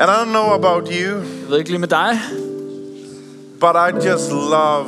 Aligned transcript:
And 0.00 0.10
I 0.10 0.14
don't 0.16 0.32
know 0.32 0.52
about 0.54 0.88
you, 0.88 1.10
Jeg 1.16 1.50
ved 1.50 1.58
ikke 1.58 1.70
lige 1.70 1.78
med 1.78 1.88
dig, 1.88 2.18
but 3.60 3.76
I 3.76 4.08
just 4.08 4.30
love 4.30 4.86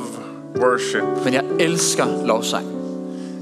worship. 0.60 1.02
men 1.24 1.34
jeg 1.34 1.44
elsker 1.60 2.26
lovsang. 2.26 2.66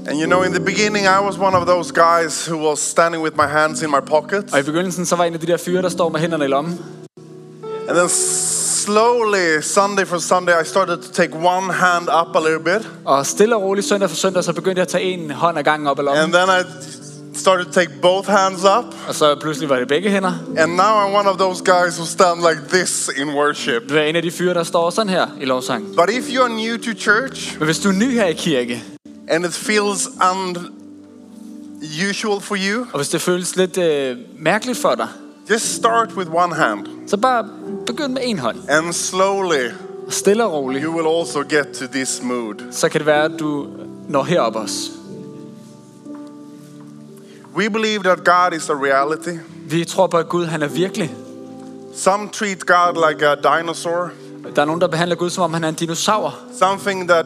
And 0.07 0.19
you 0.21 0.25
know, 0.25 0.41
in 0.43 0.51
the 0.51 0.59
beginning, 0.59 1.05
I 1.05 1.19
was 1.25 1.37
one 1.37 1.55
of 1.57 1.67
those 1.67 1.93
guys 1.93 2.45
who 2.49 2.69
was 2.69 2.79
standing 2.79 3.23
with 3.23 3.35
my 3.37 3.47
hands 3.47 3.81
in 3.81 3.89
my 3.89 3.99
pockets. 4.05 4.53
Og 4.53 4.59
i 4.59 4.63
begyndelsen, 4.63 5.05
så 5.05 5.15
var 5.15 5.23
jeg 5.23 5.27
en 5.27 5.33
af 5.33 5.39
de 5.39 5.47
der 5.47 5.57
fyre, 5.57 5.81
der 5.81 5.89
står 5.89 6.09
med 6.09 6.19
hænderne 6.19 6.45
i 6.45 6.47
lommen. 6.47 6.79
And 7.87 7.97
then 7.97 8.09
slowly, 8.85 9.61
Sunday 9.61 10.05
for 10.05 10.17
Sunday, 10.17 10.53
I 10.61 10.65
started 10.65 10.97
to 10.97 11.11
take 11.13 11.33
one 11.35 11.73
hand 11.73 12.07
up 12.21 12.35
a 12.35 12.39
little 12.39 12.63
bit. 12.63 12.89
Og 13.05 13.25
stille 13.25 13.55
og 13.55 13.61
roligt 13.61 13.87
søndag 13.87 14.09
for 14.09 14.15
søndag, 14.15 14.43
så 14.43 14.53
begyndte 14.53 14.79
jeg 14.79 14.83
at 14.83 14.87
tage 14.87 15.03
en 15.03 15.31
hånd 15.31 15.57
ad 15.57 15.63
gangen 15.63 15.87
op 15.87 15.99
ad 15.99 16.03
lommen. 16.03 16.23
And 16.23 16.33
then 16.33 16.47
I 16.59 16.63
started 17.33 17.65
to 17.65 17.71
take 17.71 17.89
both 18.01 18.29
hands 18.29 18.63
up. 18.63 18.95
Og 19.07 19.15
så 19.15 19.35
pludselig 19.41 19.69
var 19.69 19.79
det 19.79 19.87
begge 19.87 20.09
hænder. 20.09 20.33
And 20.57 20.71
now 20.75 20.83
I'm 20.83 21.15
one 21.19 21.29
of 21.29 21.37
those 21.37 21.63
guys 21.63 21.97
who 21.97 22.05
stand 22.05 22.39
like 22.49 22.61
this 22.69 23.09
in 23.17 23.29
worship. 23.29 23.89
Du 23.89 23.95
er 23.95 24.01
en 24.01 24.15
af 24.15 24.21
de 24.21 24.31
fyre, 24.31 24.53
der 24.53 24.63
står 24.63 24.89
sådan 24.89 25.09
her 25.09 25.27
i 25.41 25.45
lovsang. 25.45 25.95
But 25.95 26.09
if 26.09 26.29
you're 26.29 26.47
new 26.47 26.77
to 26.77 26.99
church 26.99 27.57
Men 27.59 27.65
hvis 27.65 27.79
du 27.79 27.89
er 27.89 27.93
ny 27.93 28.11
her 28.13 28.25
i 28.25 28.33
kirke, 28.33 28.83
and 29.29 29.45
it 29.45 29.53
feels 29.53 30.09
unusual 31.81 32.41
for 32.41 32.57
you, 32.69 32.85
og 32.93 32.97
hvis 32.99 33.09
det 33.09 33.21
føles 33.21 33.55
lidt 33.55 33.77
øh, 33.77 34.17
mærkeligt 34.39 34.77
for 34.77 34.95
dig, 34.95 35.07
just 35.49 35.75
start 35.75 36.13
with 36.17 36.29
one 36.33 36.55
hand. 36.55 36.87
så 37.07 37.17
bare 37.17 37.45
begynd 37.85 38.13
med 38.13 38.21
en 38.25 38.39
hånd. 38.39 38.57
And 38.69 38.93
slowly, 38.93 39.69
stille 40.09 40.43
og 40.45 40.53
roligt, 40.53 40.83
you 40.83 40.93
will 40.95 41.19
also 41.19 41.39
get 41.39 41.67
to 41.73 41.85
this 41.93 42.19
mood. 42.23 42.55
så 42.71 42.89
kan 42.89 42.99
det 42.99 43.05
være, 43.07 43.23
at 43.23 43.31
du 43.39 43.67
når 44.09 44.23
herop 44.23 44.55
også. 44.55 45.00
We 47.57 47.69
believe 47.69 47.99
that 48.03 48.17
God 48.23 48.53
is 48.57 48.69
a 48.69 48.73
reality. 48.73 49.37
Vi 49.69 49.85
tror 49.85 50.07
på, 50.07 50.17
at 50.17 50.29
Gud 50.29 50.45
han 50.45 50.61
er 50.61 50.67
virkelig. 50.67 51.13
Some 51.95 52.29
treat 52.33 52.65
God 52.65 53.09
like 53.09 53.27
a 53.27 53.35
dinosaur, 53.59 54.09
Der 54.55 54.61
er 54.61 54.65
nogen, 54.65 54.81
der 54.81 54.87
behandler 54.87 55.15
Gud, 55.15 55.29
som 55.29 55.43
om 55.43 55.53
han 55.53 55.63
er 55.63 55.69
en 55.69 55.75
dinosaur. 55.75 56.35
something 56.59 57.09
that 57.09 57.25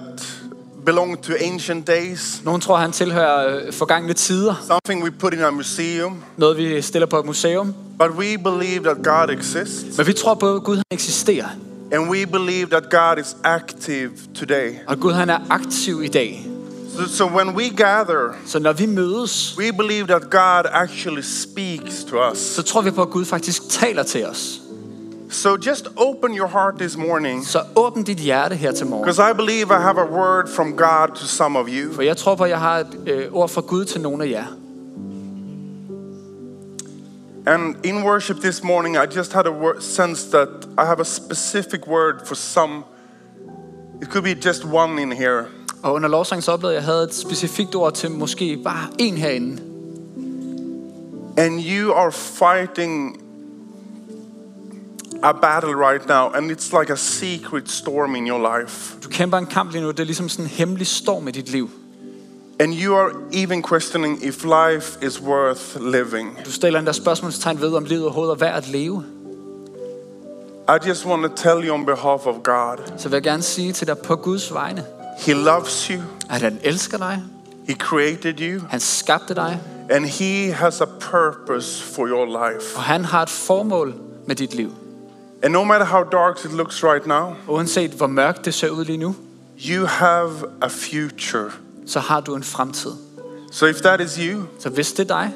belonged 0.85 1.17
to 1.17 1.33
ancient 1.41 1.87
days, 1.87 2.41
Nogen 2.43 2.61
tror, 2.61 2.77
han 2.77 2.91
tilhører 2.91 3.57
øh, 3.67 3.73
forgangne 3.73 4.13
tider. 4.13 4.53
something 4.67 5.03
we 5.03 5.11
put 5.11 5.33
in 5.33 5.39
a 5.41 5.49
museum. 5.51 6.23
Noget, 6.37 6.57
vi 6.57 6.81
stiller 6.81 7.05
på 7.05 7.19
et 7.19 7.25
museum. 7.25 7.73
But 7.99 8.09
we 8.11 8.37
believe 8.37 8.83
that 8.83 8.97
God 9.03 9.29
exists, 9.29 9.97
Men 9.97 10.07
vi 10.07 10.13
tror 10.13 10.33
på, 10.33 10.55
at 10.55 10.63
Gud 10.63 10.75
han 10.75 10.83
eksisterer. 10.91 11.47
and 11.91 12.09
we 12.09 12.25
believe 12.25 12.65
that 12.65 12.83
God 12.91 13.17
is 13.23 13.35
active 13.43 14.11
today. 14.39 14.71
Og 14.87 14.99
Gud 14.99 15.11
han 15.13 15.29
er 15.29 15.39
aktiv 15.49 16.03
i 16.03 16.07
dag. 16.07 16.47
So, 16.95 17.05
so 17.07 17.25
when 17.27 17.55
we 17.55 17.69
gather, 17.69 18.33
Så 18.45 18.59
når 18.59 18.73
vi 18.73 18.85
mødes, 18.85 19.57
we 19.57 19.71
believe 19.71 20.07
that 20.07 20.21
God 20.29 20.63
actually 20.71 21.21
speaks 21.21 22.03
to 22.03 22.15
us. 22.31 22.37
så 22.37 22.61
tror 22.63 22.81
vi 22.81 22.91
på, 22.91 23.01
at 23.01 23.09
Gud 23.09 23.25
faktisk 23.25 23.69
taler 23.69 24.03
til 24.03 24.25
os. 24.27 24.61
So 25.29 25.57
just 25.65 25.87
open 25.97 26.37
your 26.37 26.47
heart 26.47 26.73
this 26.79 26.97
morning, 26.97 27.45
Så 27.47 27.61
åbn 27.75 28.03
dit 28.03 28.17
hjerte 28.17 28.55
her 28.55 28.71
til 28.71 28.85
morgen. 28.87 29.03
because 29.05 29.31
I 29.31 29.33
believe 29.33 29.61
I 29.71 29.81
have 29.81 29.97
a 30.01 30.05
word 30.11 30.49
from 30.49 30.71
God 30.77 31.07
to 31.15 31.25
some 31.25 31.59
of 31.59 31.67
you. 31.69 31.93
For 31.93 32.01
jeg 32.01 32.17
tror 32.17 32.35
på, 32.35 32.43
at 32.43 32.49
jeg 32.49 32.59
har 32.59 32.77
et 32.79 32.87
øh, 33.07 33.23
eh, 33.25 33.33
ord 33.33 33.49
fra 33.49 33.61
Gud 33.61 33.85
til 33.85 34.01
nogle 34.01 34.23
af 34.23 34.29
jer. 34.29 34.45
And 37.47 37.75
in 37.83 38.03
worship 38.03 38.37
this 38.41 38.63
morning, 38.63 38.95
I 38.95 39.05
just 39.17 39.33
had 39.33 39.45
a 39.47 39.53
sense 39.79 40.31
that 40.31 40.47
I 40.77 40.85
have 40.85 40.99
a 40.99 41.03
specific 41.05 41.87
word 41.87 42.15
for 42.25 42.35
some. 42.35 42.83
It 44.01 44.07
could 44.09 44.23
be 44.23 44.33
just 44.49 44.65
one 44.65 45.01
in 45.01 45.11
here. 45.11 45.43
Og 45.85 45.93
under 45.93 46.09
lovsang 46.09 46.43
så 46.43 46.51
oplevede 46.51 46.73
jeg, 46.73 46.83
at 46.83 46.87
jeg 46.87 46.93
havde 46.93 47.03
et 47.03 47.13
specifikt 47.13 47.75
ord 47.75 47.93
til 47.93 48.11
måske 48.11 48.57
bare 48.63 48.87
en 48.99 49.17
herinde. 49.17 49.61
And 51.37 51.59
you 51.59 51.93
are 51.93 52.11
fighting 52.11 53.21
a 55.23 55.31
battle 55.31 55.75
right 55.89 56.07
now, 56.07 56.27
and 56.27 56.51
it's 56.51 56.79
like 56.79 56.93
a 56.93 56.95
secret 56.95 57.69
storm 57.69 58.15
in 58.15 58.27
your 58.27 58.59
life. 58.59 58.95
Du 59.03 59.09
kæmper 59.09 59.37
en 59.37 59.45
kamp 59.45 59.71
lige 59.71 59.81
nu. 59.81 59.91
Det 59.91 59.99
er 59.99 60.03
ligesom 60.03 60.29
sådan 60.29 60.45
en 60.45 60.49
hemmelig 60.49 60.87
storm 60.87 61.27
i 61.27 61.31
dit 61.31 61.49
liv. 61.49 61.69
And 62.59 62.73
you 62.73 62.95
are 62.95 63.11
even 63.33 63.63
questioning 63.63 64.23
if 64.23 64.43
life 64.43 65.05
is 65.05 65.21
worth 65.21 65.81
living. 65.81 66.37
Du 66.45 66.51
stiller 66.51 66.79
en 66.79 66.85
der 66.85 66.91
spørgsmålstegn 66.91 67.61
ved, 67.61 67.73
om 67.73 67.85
livet 67.85 68.03
overhovedet 68.03 68.33
er 68.33 68.37
værd 68.37 68.57
at 68.57 68.67
leve. 68.67 69.03
I 70.69 70.87
just 70.87 71.05
want 71.05 71.23
to 71.23 71.49
tell 71.49 71.67
you 71.67 71.73
on 71.73 71.85
behalf 71.85 72.25
of 72.25 72.35
God, 72.43 72.77
Så 72.97 73.09
vil 73.09 73.15
jeg 73.15 73.23
gerne 73.23 73.43
sige 73.43 73.73
til 73.73 73.87
dig 73.87 73.97
på 73.97 74.15
Guds 74.15 74.53
vegne, 74.53 74.85
He 75.17 75.33
loves 75.33 75.85
you, 75.87 76.01
at 76.29 76.41
han 76.41 76.59
elsker 76.63 76.97
dig. 76.97 77.21
He 77.67 77.73
created 77.75 78.39
you, 78.41 78.61
Han 78.69 78.79
skabte 78.79 79.35
dig. 79.35 79.59
and 79.89 80.05
He 80.05 80.51
has 80.53 80.81
a 80.81 80.85
purpose 80.99 81.83
for 81.83 82.07
your 82.07 82.25
life. 82.25 82.75
Og 82.77 82.83
han 82.83 83.05
har 83.05 83.21
et 83.23 83.29
formål 83.29 83.93
med 84.27 84.35
dit 84.35 84.53
liv. 84.53 84.71
And 85.43 85.53
no 85.53 85.63
matter 85.63 85.85
how 85.85 86.03
dark 86.03 86.45
it 86.45 86.53
looks 86.53 86.83
right 86.83 87.07
now, 87.07 87.33
Uanset 87.47 87.91
hvor 87.91 88.07
mørkt 88.07 88.45
det 88.45 88.53
ser 88.53 88.69
ud 88.69 88.85
lige 88.85 88.97
nu, 88.97 89.15
you 89.69 89.85
have 89.85 90.31
a 90.61 90.67
future. 90.67 91.51
så 91.87 91.99
har 91.99 92.21
du 92.21 92.35
en 92.35 92.43
fremtid. 92.43 92.91
So 93.51 93.65
if 93.65 93.75
that 93.75 93.99
is 94.01 94.15
you, 94.15 94.43
Så 94.59 94.69
hvis 94.69 94.93
det 94.93 95.11
er 95.11 95.15
dig, 95.21 95.33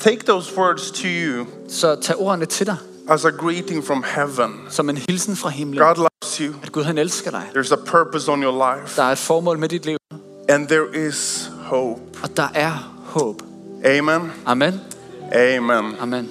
take 0.00 0.20
those 0.26 0.58
words 0.58 0.90
to 0.90 1.04
you 1.06 1.46
så 1.68 1.94
tag 2.02 2.16
ordene 2.16 2.46
til 2.46 2.66
dig 2.66 2.76
as 3.08 3.24
a 3.24 3.30
greeting 3.30 3.84
from 3.86 4.02
heaven. 4.14 4.60
som 4.70 4.88
en 4.88 4.96
hilsen 5.08 5.36
fra 5.36 5.48
himlen. 5.48 5.78
God 5.86 5.96
loves 5.96 6.36
you. 6.36 6.54
At 6.62 6.72
Gud 6.72 6.84
han 6.84 6.98
elsker 6.98 7.30
dig. 7.30 7.42
There's 7.56 7.72
a 7.72 7.84
purpose 7.86 8.32
on 8.32 8.42
your 8.42 8.76
life, 8.76 8.96
Der 8.96 9.02
er 9.02 9.12
et 9.12 9.18
formål 9.18 9.58
med 9.58 9.68
dit 9.68 9.86
liv, 9.86 9.96
and 10.48 10.68
there 10.68 11.06
is 11.08 11.50
hope. 11.62 12.00
og 12.22 12.36
der 12.36 12.48
er 12.54 12.92
håb. 13.04 13.42
Amen. 13.84 14.32
Amen. 14.46 14.80
Amen. 15.34 15.96
Amen. 16.00 16.28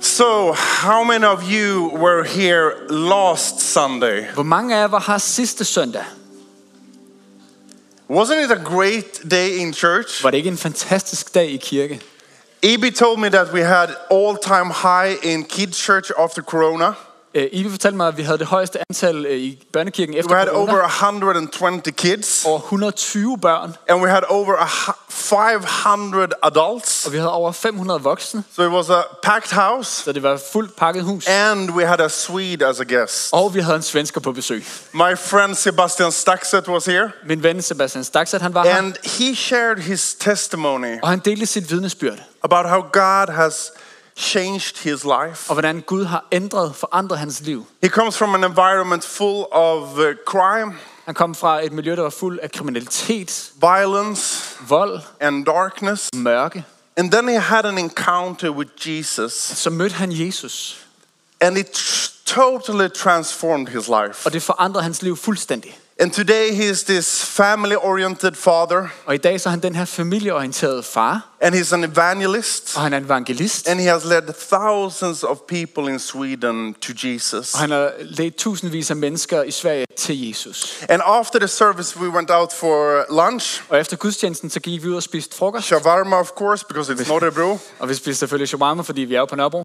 So, 0.00 0.52
how 0.82 1.04
many 1.04 1.24
of 1.24 1.42
you 1.50 1.90
were 1.98 2.24
here 2.24 2.70
last 2.90 3.60
Sunday? 3.60 4.24
Hvor 4.34 4.42
mange 4.42 4.76
af 4.76 4.80
jer 4.80 4.86
var 4.88 5.04
her 5.06 5.18
sidste 5.18 5.64
søndag? 5.64 6.04
Wasn't 8.10 8.44
it 8.44 8.50
a 8.50 8.62
great 8.64 9.20
day 9.30 9.48
in 9.58 9.74
church? 9.74 10.24
Var 10.24 10.30
det 10.30 10.38
ikke 10.38 10.48
en 10.50 10.56
fantastisk 10.56 11.34
dag 11.34 11.50
i 11.50 11.56
kirke? 11.56 12.00
EB 12.62 12.92
told 12.92 13.20
me 13.20 13.28
that 13.28 13.52
we 13.52 13.60
had 13.60 13.94
all-time 14.10 14.70
high 14.70 15.14
in 15.22 15.44
kids 15.44 15.78
church 15.78 16.10
after 16.18 16.42
Corona. 16.42 16.96
Øh, 17.34 17.48
Ibe 17.52 17.70
fortalte 17.70 17.96
mig, 17.96 18.08
at 18.08 18.16
vi 18.16 18.22
havde 18.22 18.38
det 18.38 18.46
højeste 18.46 18.78
antal 18.90 19.26
øh, 19.26 19.36
i 19.38 19.64
børnekirken 19.72 20.14
We 20.14 20.18
efter 20.18 20.36
had 20.36 20.46
corona. 20.46 20.72
over 20.72 20.86
120 20.86 21.80
kids, 21.92 22.44
Over 22.46 22.58
120 22.58 23.38
børn, 23.38 23.74
and 23.88 24.02
we 24.02 24.10
had 24.10 24.22
over 24.28 24.54
a 24.56 24.64
hu- 24.86 24.92
500 25.10 26.28
adults. 26.42 27.06
og 27.06 27.12
vi 27.12 27.16
havde 27.18 27.32
over 27.32 27.52
500 27.52 28.00
voksne. 28.02 28.44
So 28.56 28.62
it 28.62 28.68
was 28.70 28.90
a 28.90 29.02
packed 29.22 29.52
house, 29.52 30.02
Så 30.04 30.12
det 30.12 30.22
var 30.22 30.34
et 30.34 30.40
fuldt 30.52 30.76
pakket 30.76 31.04
hus. 31.04 31.26
and 31.26 31.70
we 31.70 31.86
had 31.86 32.00
a 32.00 32.08
Swede 32.08 32.66
as 32.66 32.80
a 32.80 32.84
guest. 32.84 33.28
Og 33.32 33.54
vi 33.54 33.60
havde 33.60 33.76
en 33.76 33.82
svensker 33.82 34.20
på 34.20 34.32
besøg. 34.32 34.64
My 34.92 35.16
friend 35.18 35.54
Sebastian 35.54 36.12
Staxet 36.12 36.68
was 36.68 36.84
here, 36.86 37.10
Min 37.26 37.42
ven 37.42 37.62
Sebastian 37.62 38.04
Staxet, 38.04 38.42
han 38.42 38.54
var 38.54 38.64
her. 38.64 38.76
and 38.76 38.94
he 39.04 39.34
shared 39.36 39.76
his 39.78 40.14
testimony 40.20 40.98
Og 41.02 41.08
han 41.08 41.18
delte 41.18 41.46
sit 41.46 41.70
vidnesbyrd. 41.70 42.18
about 42.44 42.68
how 42.68 42.80
God 42.92 43.32
has 43.34 43.70
changed 44.18 44.78
his 44.78 45.04
life. 45.04 45.50
Og 45.50 45.52
hvordan 45.54 45.80
Gud 45.80 46.04
har 46.04 46.24
ændret, 46.32 46.74
forandret 46.76 47.18
hans 47.18 47.40
liv. 47.40 47.66
He 47.82 47.88
comes 47.88 48.18
from 48.18 48.34
an 48.34 48.44
environment 48.44 49.04
full 49.04 49.44
of 49.52 49.82
uh, 49.98 50.04
crime, 50.26 50.74
Han 51.04 51.14
kom 51.14 51.34
fra 51.34 51.64
et 51.64 51.72
miljø, 51.72 51.96
der 51.96 52.02
var 52.02 52.10
fuld 52.10 52.38
af 52.42 52.50
kriminalitet, 52.52 53.52
violence, 53.60 54.44
vold, 54.68 55.00
and 55.20 55.44
darkness. 55.46 56.08
mørke. 56.14 56.64
And 56.96 57.12
then 57.12 57.28
he 57.28 57.40
had 57.40 57.64
an 57.64 57.78
encounter 57.78 58.50
with 58.50 58.70
Jesus, 58.88 59.32
Så 59.32 59.70
mødte 59.70 59.94
han 59.94 60.12
Jesus. 60.12 60.84
and 61.40 61.58
it 61.58 61.66
totally 62.26 62.88
transformed 62.88 63.66
his 63.68 63.88
life. 63.88 64.26
Og 64.26 64.32
det 64.32 64.42
forandrede 64.42 64.82
hans 64.82 65.02
liv 65.02 65.16
fuldstændig. 65.16 65.78
And 66.00 66.10
today 66.12 66.54
he 66.54 66.70
is 66.70 66.84
this 66.84 67.24
family 67.24 67.74
oriented 67.76 68.34
father, 68.34 68.88
Og 69.06 69.14
i 69.14 69.18
dag 69.18 69.40
så 69.40 69.48
er 69.48 69.50
han 69.50 69.60
den 69.60 69.74
her 69.74 69.84
familieorienterede 69.84 70.82
far. 70.82 71.28
and 71.40 71.54
he's 71.54 71.74
an 71.74 71.84
evangelist, 71.84 72.76
Og 72.76 72.82
han 72.82 72.92
er 72.92 72.96
en 72.98 73.04
evangelist. 73.04 73.68
and 73.68 73.80
he 73.80 73.86
has 73.88 74.04
led 74.04 74.22
thousands 74.48 75.22
of 75.22 75.36
people 75.48 75.92
in 75.92 75.98
Sweden 75.98 76.74
to 76.74 76.92
Jesus. 77.04 77.54
Og 77.54 77.60
han 77.60 77.70
har 77.70 77.92
ledt 78.00 78.36
tusindvis 78.36 78.90
af 78.90 78.96
mennesker 78.96 79.42
i 79.42 79.50
Sverige 79.50 79.86
til 79.96 80.28
Jesus. 80.28 80.82
And 80.88 81.02
after 81.04 81.38
the 81.38 81.48
service, 81.48 81.96
we 82.00 82.08
went 82.08 82.30
out 82.30 82.52
for 82.52 83.04
lunch. 83.30 83.62
Og 83.68 83.80
efter 83.80 83.96
gudstjenesten, 83.96 84.50
så 84.50 84.60
gik 84.60 84.82
vi 84.82 84.88
ud 84.88 84.94
og 84.94 85.02
spiste 85.02 85.36
frokost. 85.36 85.66
Shawarma, 85.66 86.16
of 86.16 86.28
course, 86.28 86.64
because 86.68 86.92
it's 86.92 87.08
not 87.12 87.22
a 87.22 87.30
bro. 87.30 87.58
Og 87.78 87.88
vi 87.88 87.94
spiste 87.94 88.18
selvfølgelig 88.18 88.48
shawarma, 88.48 88.82
fordi 88.82 89.00
vi 89.00 89.14
er 89.14 89.24
på 89.24 89.36
Nørrebro. 89.36 89.62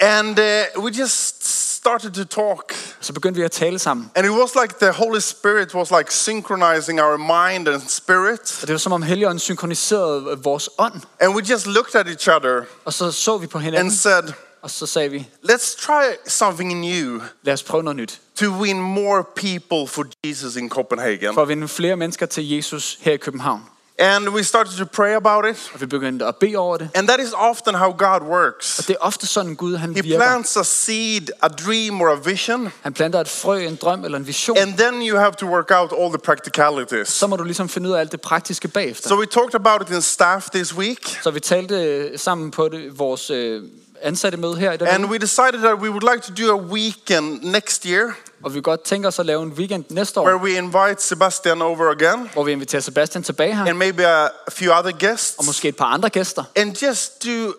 And 0.00 0.38
uh, 0.38 0.84
we 0.84 0.90
just 1.00 1.63
started 1.86 2.10
to 2.12 2.24
talk. 2.24 2.72
Så 3.00 3.12
begyndte 3.12 3.38
vi 3.38 3.44
at 3.44 3.50
tale 3.52 3.78
sammen. 3.78 4.10
And 4.14 4.26
it 4.26 4.32
was 4.32 4.50
like 4.62 4.74
the 4.80 4.90
Holy 4.92 5.20
Spirit 5.20 5.74
was 5.74 5.90
like 5.90 6.12
synchronizing 6.12 7.00
our 7.00 7.16
mind 7.16 7.68
and 7.68 7.82
spirit. 7.88 8.58
Og 8.62 8.68
det 8.68 8.70
var 8.70 8.78
som 8.78 8.92
om 8.92 9.02
Helligånden 9.02 9.38
synkroniserede 9.38 10.38
vores 10.42 10.70
ånd. 10.78 11.00
And 11.20 11.34
we 11.34 11.42
just 11.50 11.66
looked 11.66 11.94
at 12.00 12.06
each 12.06 12.28
other 12.28 12.62
Og 12.84 12.92
så 12.92 13.12
så 13.12 13.38
vi 13.38 13.46
på 13.46 13.58
and 13.58 13.64
hinanden, 13.64 13.92
said, 13.92 14.22
og 14.62 14.70
så 14.70 14.86
sagde 14.86 15.10
vi, 15.10 15.28
let's 15.50 15.86
try 15.86 16.02
something 16.26 16.80
new 16.80 17.20
lad 17.42 17.54
os 17.54 17.62
prøve 17.62 17.82
noget 17.82 17.96
nyt. 17.96 18.20
to 18.40 18.46
win 18.46 18.80
more 18.80 19.24
people 19.36 19.88
for 19.88 20.04
Jesus 20.26 20.56
in 20.56 20.68
Copenhagen. 20.70 21.34
For 21.34 21.42
at 21.42 21.48
vinde 21.48 21.68
flere 21.68 21.96
mennesker 21.96 22.26
til 22.26 22.50
Jesus 22.50 22.98
her 23.00 23.12
i 23.12 23.16
København. 23.16 23.60
And 23.98 24.28
we 24.28 24.42
started 24.42 24.72
to 24.78 24.84
pray 24.84 25.14
about 25.14 25.44
it. 25.50 25.70
Og 25.74 25.80
vi 25.80 25.86
begyndte 25.86 26.26
at 26.26 26.36
bede 26.36 26.56
over 26.56 26.76
det. 26.76 26.88
And 26.94 27.08
that 27.08 27.20
is 27.20 27.32
often 27.36 27.74
how 27.74 27.92
God 27.98 28.20
works. 28.28 28.78
Og 28.78 28.88
det 28.88 28.92
er 29.00 29.04
ofte 29.04 29.26
sådan 29.26 29.54
Gud 29.54 29.76
han 29.76 29.94
He 29.94 30.02
virker. 30.02 30.18
plants 30.24 30.56
a 30.56 30.62
seed, 30.62 31.28
a 31.42 31.48
dream, 31.48 32.00
or 32.00 32.08
a 32.08 32.14
vision, 32.30 32.72
Han 32.82 32.92
planter 32.92 33.20
et 33.20 33.28
frø, 33.28 33.58
en 33.58 33.76
drøm 33.76 34.04
eller 34.04 34.18
en 34.18 34.26
vision. 34.26 34.58
and 34.58 34.78
then 34.78 35.02
you 35.08 35.18
have 35.18 35.32
to 35.32 35.46
work 35.46 35.70
out 35.70 35.92
all 36.00 36.08
the 36.08 36.18
practicalities. 36.24 37.08
Så 37.08 37.26
må 37.26 37.36
du 37.36 37.44
ligesom 37.44 37.68
finde 37.68 37.88
ud 37.88 37.94
af 37.94 38.00
alt 38.00 38.12
det 38.12 38.20
praktiske 38.20 38.68
bagefter. 38.68 39.08
So 39.08 39.18
we 39.18 39.26
talked 39.26 39.54
about 39.54 39.82
it 39.90 39.94
in 39.96 40.02
staff 40.02 40.48
this 40.50 40.74
week, 40.74 41.18
Så 41.22 41.30
vi 41.30 41.40
talte 41.40 41.74
øh, 41.74 42.18
sammen 42.18 42.50
på 42.50 42.68
det, 42.68 42.98
vores 42.98 43.30
øh, 43.30 43.62
ansatte 44.04 44.38
møde 44.38 44.56
her 44.56 44.72
i 44.72 44.76
den 44.76 44.86
and 44.86 45.04
uge. 45.04 45.10
we 45.12 45.18
decided 45.18 45.58
that 45.58 45.74
we 45.74 45.90
would 45.90 46.12
like 46.14 46.22
to 46.22 46.32
do 46.46 46.52
a 46.58 46.60
weekend 46.62 47.42
next 47.42 47.84
year 47.86 48.10
Og 48.42 48.54
vi 48.54 48.60
godt 48.60 48.82
tænke 48.84 49.08
os 49.08 49.18
at 49.18 49.26
lave 49.26 49.42
en 49.42 49.48
weekend 49.52 49.84
næste 49.90 50.20
where 50.20 50.34
år, 50.34 50.38
we 50.38 50.50
invite 50.56 51.02
Sebastian 51.02 51.62
over 51.62 51.90
again 51.90 52.30
hvor 52.32 52.44
vi 52.44 52.52
inviterer 52.52 52.82
Sebastian 52.82 53.22
tilbage 53.24 53.56
her. 53.56 53.64
and 53.66 53.78
maybe 53.78 54.06
a 54.06 54.28
few 54.52 54.72
other 54.78 54.92
guests 55.08 55.38
Og 55.38 55.44
måske 55.44 55.68
et 55.68 55.76
par 55.76 55.84
andre 55.84 56.08
gæster. 56.10 56.44
and 56.56 56.82
just 56.86 57.24
do, 57.24 57.52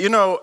you 0.00 0.08
know, 0.08 0.36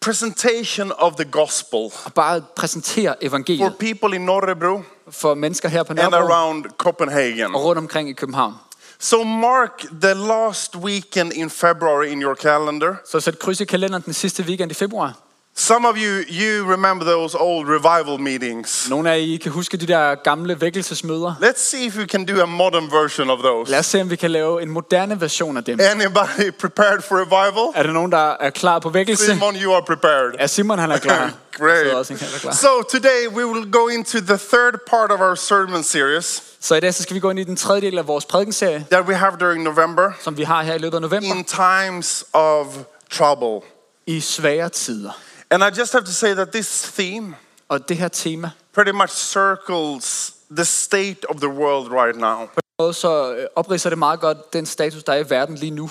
presentation 0.00 0.92
of 0.98 1.12
the 1.16 1.24
gospel 1.24 1.78
Og 2.04 2.12
bare 2.14 2.42
præsentere 2.56 3.14
for 3.20 3.26
evangeliet 3.26 3.76
people 3.78 4.14
in 4.16 4.20
Norrebro 4.20 4.82
for 5.10 5.34
mennesker 5.34 5.68
her 5.68 5.82
på 5.82 5.92
and 5.92 5.98
Nørrebro 5.98 6.32
around 6.32 6.64
Copenhagen. 6.78 7.54
og 7.54 7.64
rundt 7.64 7.78
omkring 7.78 8.08
i 8.10 8.12
København. 8.12 8.54
So 8.98 9.24
mark 9.24 9.80
the 10.00 10.14
last 10.14 10.76
weekend 10.76 11.32
in 11.32 11.50
February 11.50 12.12
in 12.12 12.22
your 12.22 12.34
calendar. 12.34 12.94
Så 13.04 13.20
sæt 13.20 13.38
kryds 13.38 13.60
i 13.60 13.64
kalenderen 13.64 14.02
den 14.02 14.14
sidste 14.14 14.42
weekend 14.42 14.70
i 14.70 14.74
februar. 14.74 15.25
Some 15.58 15.88
of 15.88 15.96
you, 15.96 16.24
you 16.28 16.70
remember 16.72 17.04
those 17.04 17.38
old 17.38 17.66
revival 17.68 18.20
meetings. 18.20 18.88
Nogle 18.90 19.10
af 19.10 19.18
I 19.18 19.36
kan 19.36 19.52
huske 19.52 19.76
de 19.76 19.86
der 19.86 20.14
gamle 20.14 20.60
vækkelsesmøder. 20.60 21.34
Let's 21.42 21.60
see 21.60 21.86
if 21.86 21.96
we 21.96 22.06
can 22.06 22.24
do 22.26 22.42
a 22.42 22.46
modern 22.46 22.90
version 22.92 23.30
of 23.30 23.38
those. 23.38 23.70
Lad 23.70 23.78
os 23.78 23.86
se, 23.86 24.00
om 24.00 24.10
vi 24.10 24.16
kan 24.16 24.30
lave 24.30 24.62
en 24.62 24.70
moderne 24.70 25.20
version 25.20 25.56
af 25.56 25.64
dem. 25.64 25.80
Anybody 25.80 26.50
prepared 26.60 27.02
for 27.02 27.16
revival? 27.16 27.72
Er 27.74 27.82
der 27.82 27.92
nogen, 27.92 28.12
der 28.12 28.36
er 28.40 28.50
klar 28.50 28.78
på 28.78 28.88
vækkelse? 28.88 29.24
Simon, 29.24 29.54
you 29.56 29.74
are 29.74 29.82
prepared. 29.86 30.32
Ja, 30.40 30.46
Simon 30.46 30.78
han 30.78 30.90
er 30.90 30.98
klar. 30.98 31.32
Great. 31.58 32.06
So 32.56 32.82
today 32.90 33.28
we 33.34 33.46
will 33.46 33.72
go 33.72 33.88
into 33.88 34.18
the 34.20 34.36
third 34.36 34.74
part 34.90 35.10
of 35.12 35.20
our 35.20 35.34
sermon 35.34 35.82
series 35.82 36.42
Så 36.60 36.74
i 36.74 36.80
dag 36.80 36.94
så 36.94 37.02
skal 37.02 37.14
vi 37.14 37.20
gå 37.20 37.30
ind 37.30 37.38
i 37.38 37.44
den 37.44 37.56
tredje 37.56 37.80
del 37.80 37.98
af 37.98 38.06
vores 38.06 38.24
prædikenserie, 38.24 38.86
that 38.90 39.04
we 39.08 39.14
have 39.14 39.32
during 39.40 39.62
November 39.62 40.12
som 40.20 40.36
vi 40.36 40.42
har 40.42 40.62
her 40.62 40.74
i 40.74 40.78
løbet 40.78 40.94
af 40.96 41.02
november, 41.02 41.34
in 41.34 41.44
times 41.44 42.24
of 42.32 42.66
trouble. 43.10 43.60
i 44.06 44.20
svære 44.20 44.68
tider. 44.68 45.10
And 45.50 45.62
I 45.64 45.70
just 45.78 45.92
have 45.92 46.04
to 46.04 46.12
say 46.12 46.34
that 46.34 46.48
this 46.52 46.92
theme 46.96 47.36
Og 47.68 47.88
det 47.88 47.96
her 47.96 48.08
tema, 48.08 48.50
pretty 48.74 48.90
much 48.92 49.10
circles 49.10 50.32
the 50.56 50.64
state 50.64 51.16
of 51.28 51.36
the 51.36 51.48
world 51.48 51.90
right 51.92 52.16
now. 52.20 52.36
på 52.46 52.52
en 52.56 52.84
måde 52.84 52.94
så 52.94 53.34
øh, 53.34 53.46
opridser 53.56 53.88
det 53.90 53.98
meget 53.98 54.20
godt 54.20 54.52
den 54.52 54.66
status, 54.66 55.04
der 55.04 55.12
er 55.12 55.16
i 55.16 55.30
verden 55.30 55.54
lige 55.56 55.70
nu. 55.70 55.90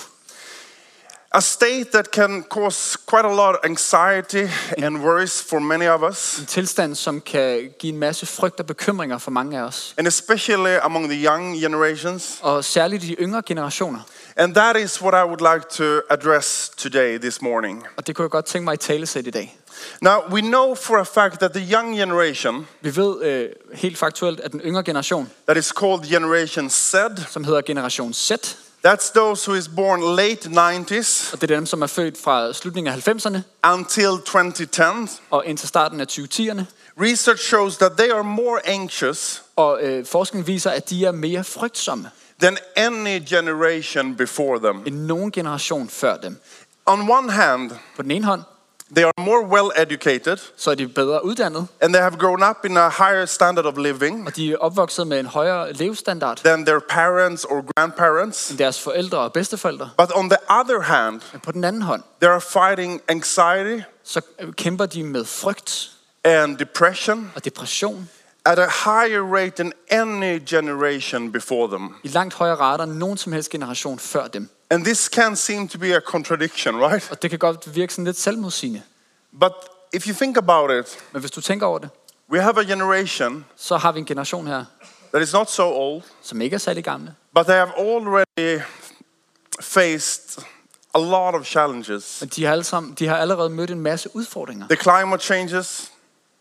A 1.32 1.40
state 1.42 1.84
that 1.94 2.06
can 2.14 2.44
cause 2.50 2.98
quite 3.10 3.28
a 3.28 3.36
lot 3.36 3.56
of 3.56 3.60
anxiety 3.64 4.48
and 4.84 4.98
worries 4.98 5.44
for 5.50 5.60
many 5.60 5.88
of 5.88 6.02
us, 6.12 6.40
En 6.40 6.46
tilstand, 6.46 6.96
som 6.96 7.22
kan 7.22 7.72
give 7.80 7.94
en 7.94 8.00
masse 8.00 8.26
frygt 8.26 8.60
og 8.60 8.66
bekymringer 8.66 9.18
for 9.18 9.32
mange 9.32 9.60
af 9.60 9.64
os. 9.64 9.94
and 9.98 10.08
especially 10.08 10.78
among 10.82 11.10
the 11.10 11.26
young 11.26 11.60
generations. 11.62 12.40
Og 12.42 12.64
særligt 12.64 13.02
de 13.02 13.14
yngre 13.14 13.42
generationer. 13.46 14.00
And 14.38 14.56
that 14.56 14.76
is 14.76 15.02
what 15.02 15.14
I 15.14 15.24
would 15.24 15.42
like 15.54 15.70
to 15.70 16.02
address 16.10 16.70
today, 16.78 17.18
this 17.18 17.42
morning. 17.42 17.84
Og 17.98 18.08
det 18.08 18.16
kunne 18.16 18.24
jeg 18.24 18.30
godt 18.30 18.46
tænke 18.46 18.64
mig 18.66 18.74
i 18.74 18.78
talesæt 18.78 19.28
i 19.28 19.30
dag. 19.30 19.60
Now, 20.02 20.20
we 20.30 20.42
know 20.42 20.76
for 20.76 20.98
a 20.98 21.04
fact 21.04 21.40
that 21.40 21.52
the 21.52 21.74
young 21.74 21.98
generation, 21.98 22.68
Vi 22.82 22.96
ved 22.96 23.24
øh, 23.24 23.50
helt 23.74 23.98
faktuelt, 23.98 24.40
at 24.40 24.52
den 24.52 24.62
yngre 24.62 24.84
generation, 24.84 25.32
that 25.48 25.58
is 25.58 25.66
called 25.66 26.10
Generation 26.10 26.70
Z, 26.70 26.96
som 27.30 27.44
hedder 27.44 27.62
generation 27.62 28.14
Z, 28.14 28.32
that's 28.88 29.12
those 29.14 29.52
who 29.52 29.58
is 29.58 29.68
born 29.76 30.16
late 30.16 30.50
90s 30.50 31.34
og 31.34 31.42
det 31.42 31.52
er 31.52 31.56
dem, 31.56 31.66
som 31.66 31.82
er 31.82 31.88
født 31.88 32.18
fra 32.24 32.54
slutningen 32.54 32.94
af 32.94 33.08
90'erne 33.08 33.40
until 33.74 34.04
2010, 34.06 35.22
og 35.30 35.46
indtil 35.46 35.68
starten 35.68 36.02
af 36.02 36.06
2010'erne. 36.12 36.62
research 37.02 37.44
shows 37.44 37.78
that 37.78 37.92
they 37.98 38.12
are 38.12 38.24
more 38.24 38.60
anxious 38.70 39.44
Og 39.56 39.80
øh, 39.84 40.06
forskning 40.06 40.48
viser, 40.48 40.72
at 40.72 40.90
de 40.90 41.06
er 41.06 41.12
mere 41.12 41.44
frygtsomme 41.44 42.10
than 42.42 42.58
any 42.76 43.20
generation 43.20 44.16
before 44.16 44.60
them. 44.60 44.84
end 44.86 44.96
nogen 45.06 45.32
generation 45.32 45.90
før 45.90 46.18
dem. 46.18 46.38
On 46.86 47.10
one 47.12 47.32
hand, 47.32 47.72
På 47.96 48.02
den 48.02 48.12
ene 48.12 48.26
hånd, 48.26 48.42
they 48.96 49.04
are 49.04 49.14
more 49.18 49.46
well 49.46 49.72
educated 49.76 50.38
så 50.58 50.72
er 50.72 50.76
de 50.76 50.88
bedre 50.88 51.26
uddannet, 51.26 51.68
and 51.82 51.94
they 51.94 52.02
have 52.02 52.18
grown 52.18 52.44
up 52.44 52.66
in 52.66 52.78
a 52.78 52.90
higher 52.90 53.26
standard 53.26 53.66
of 53.66 53.78
living 53.78 54.28
og 54.28 54.36
de 54.36 54.52
er 54.54 54.58
opvokset 54.58 55.08
med 55.08 55.20
en 55.20 55.26
højere 55.26 55.74
levestandard 55.74 56.38
than 56.38 56.66
their 56.66 56.80
parents 56.90 57.44
or 57.46 57.64
grandparents. 57.76 58.50
end 58.50 58.58
deres 58.60 58.82
forældre 58.82 59.18
og 59.18 59.34
bedsteforældre. 59.34 59.90
But 59.98 60.12
on 60.16 60.30
the 60.30 60.38
other 60.50 60.82
hand, 60.82 61.22
Men 61.32 61.42
på 61.42 61.52
den 61.52 61.64
anden 61.64 61.82
hånd, 61.82 62.04
they 62.22 62.30
are 62.32 62.42
fighting 62.42 63.02
anxiety 63.08 63.84
så 64.04 64.22
kæmper 64.58 64.86
de 64.86 65.04
med 65.04 65.26
frygt 65.26 65.92
and 66.24 66.58
depression 66.58 67.32
og 67.36 67.46
depression 67.46 68.10
at 68.46 68.60
a 68.60 68.68
higher 68.68 69.24
rate 69.24 69.52
than 69.56 69.74
any 69.90 70.40
generation 70.50 71.32
before 71.32 71.68
them. 71.78 71.96
i 72.04 72.08
langt 72.08 72.34
højere 72.34 72.56
rater 72.56 72.84
end 72.84 72.94
nogen 72.94 73.18
som 73.18 73.34
helst 73.34 73.50
generation 73.50 74.00
før 74.00 74.28
dem. 74.28 74.50
And 74.70 74.86
this 74.86 75.00
can 75.00 75.36
seem 75.36 75.68
to 75.68 75.78
be 75.80 75.96
a 75.96 76.00
contradiction, 76.00 76.76
right? 76.76 77.12
Og 77.12 77.22
det 77.22 77.30
kan 77.30 77.40
godt 77.40 77.76
virke 77.76 77.94
sådan 77.94 78.06
lidt 78.06 78.18
selvmodsigende. 78.20 78.82
But 79.40 79.52
if 79.94 80.08
you 80.08 80.14
think 80.14 80.38
about 80.38 80.72
it, 80.72 80.98
Men 81.12 81.20
hvis 81.20 81.32
du 81.32 81.42
tænker 81.42 81.66
over 81.66 81.80
det, 81.80 81.90
we 82.32 82.42
have 82.42 82.60
a 82.60 82.64
generation 82.64 83.46
så 83.56 83.78
har 83.78 83.92
vi 83.92 84.00
en 84.00 84.06
generation 84.06 84.48
her, 84.48 84.66
that 85.14 85.24
is 85.24 85.34
not 85.34 85.52
so 85.52 85.64
old, 85.64 86.02
som 86.22 86.42
ikke 86.42 86.54
er 86.54 86.58
særlig 86.58 86.84
gamle, 86.84 87.16
but 87.36 87.46
they 87.46 87.56
have 87.56 87.72
already 87.78 88.62
faced 89.62 90.40
a 90.94 91.00
lot 91.00 91.36
of 91.36 91.46
challenges. 91.46 92.18
men 92.22 92.30
de 92.30 92.46
har, 92.46 92.52
alle 92.52 92.64
sammen, 92.64 92.94
de 92.94 93.08
har 93.08 93.18
allerede 93.18 93.50
mødt 93.50 93.72
en 93.72 93.80
masse 93.80 94.16
udfordringer. 94.16 94.68
The 94.68 94.76
climate 94.84 95.24
changes, 95.24 95.92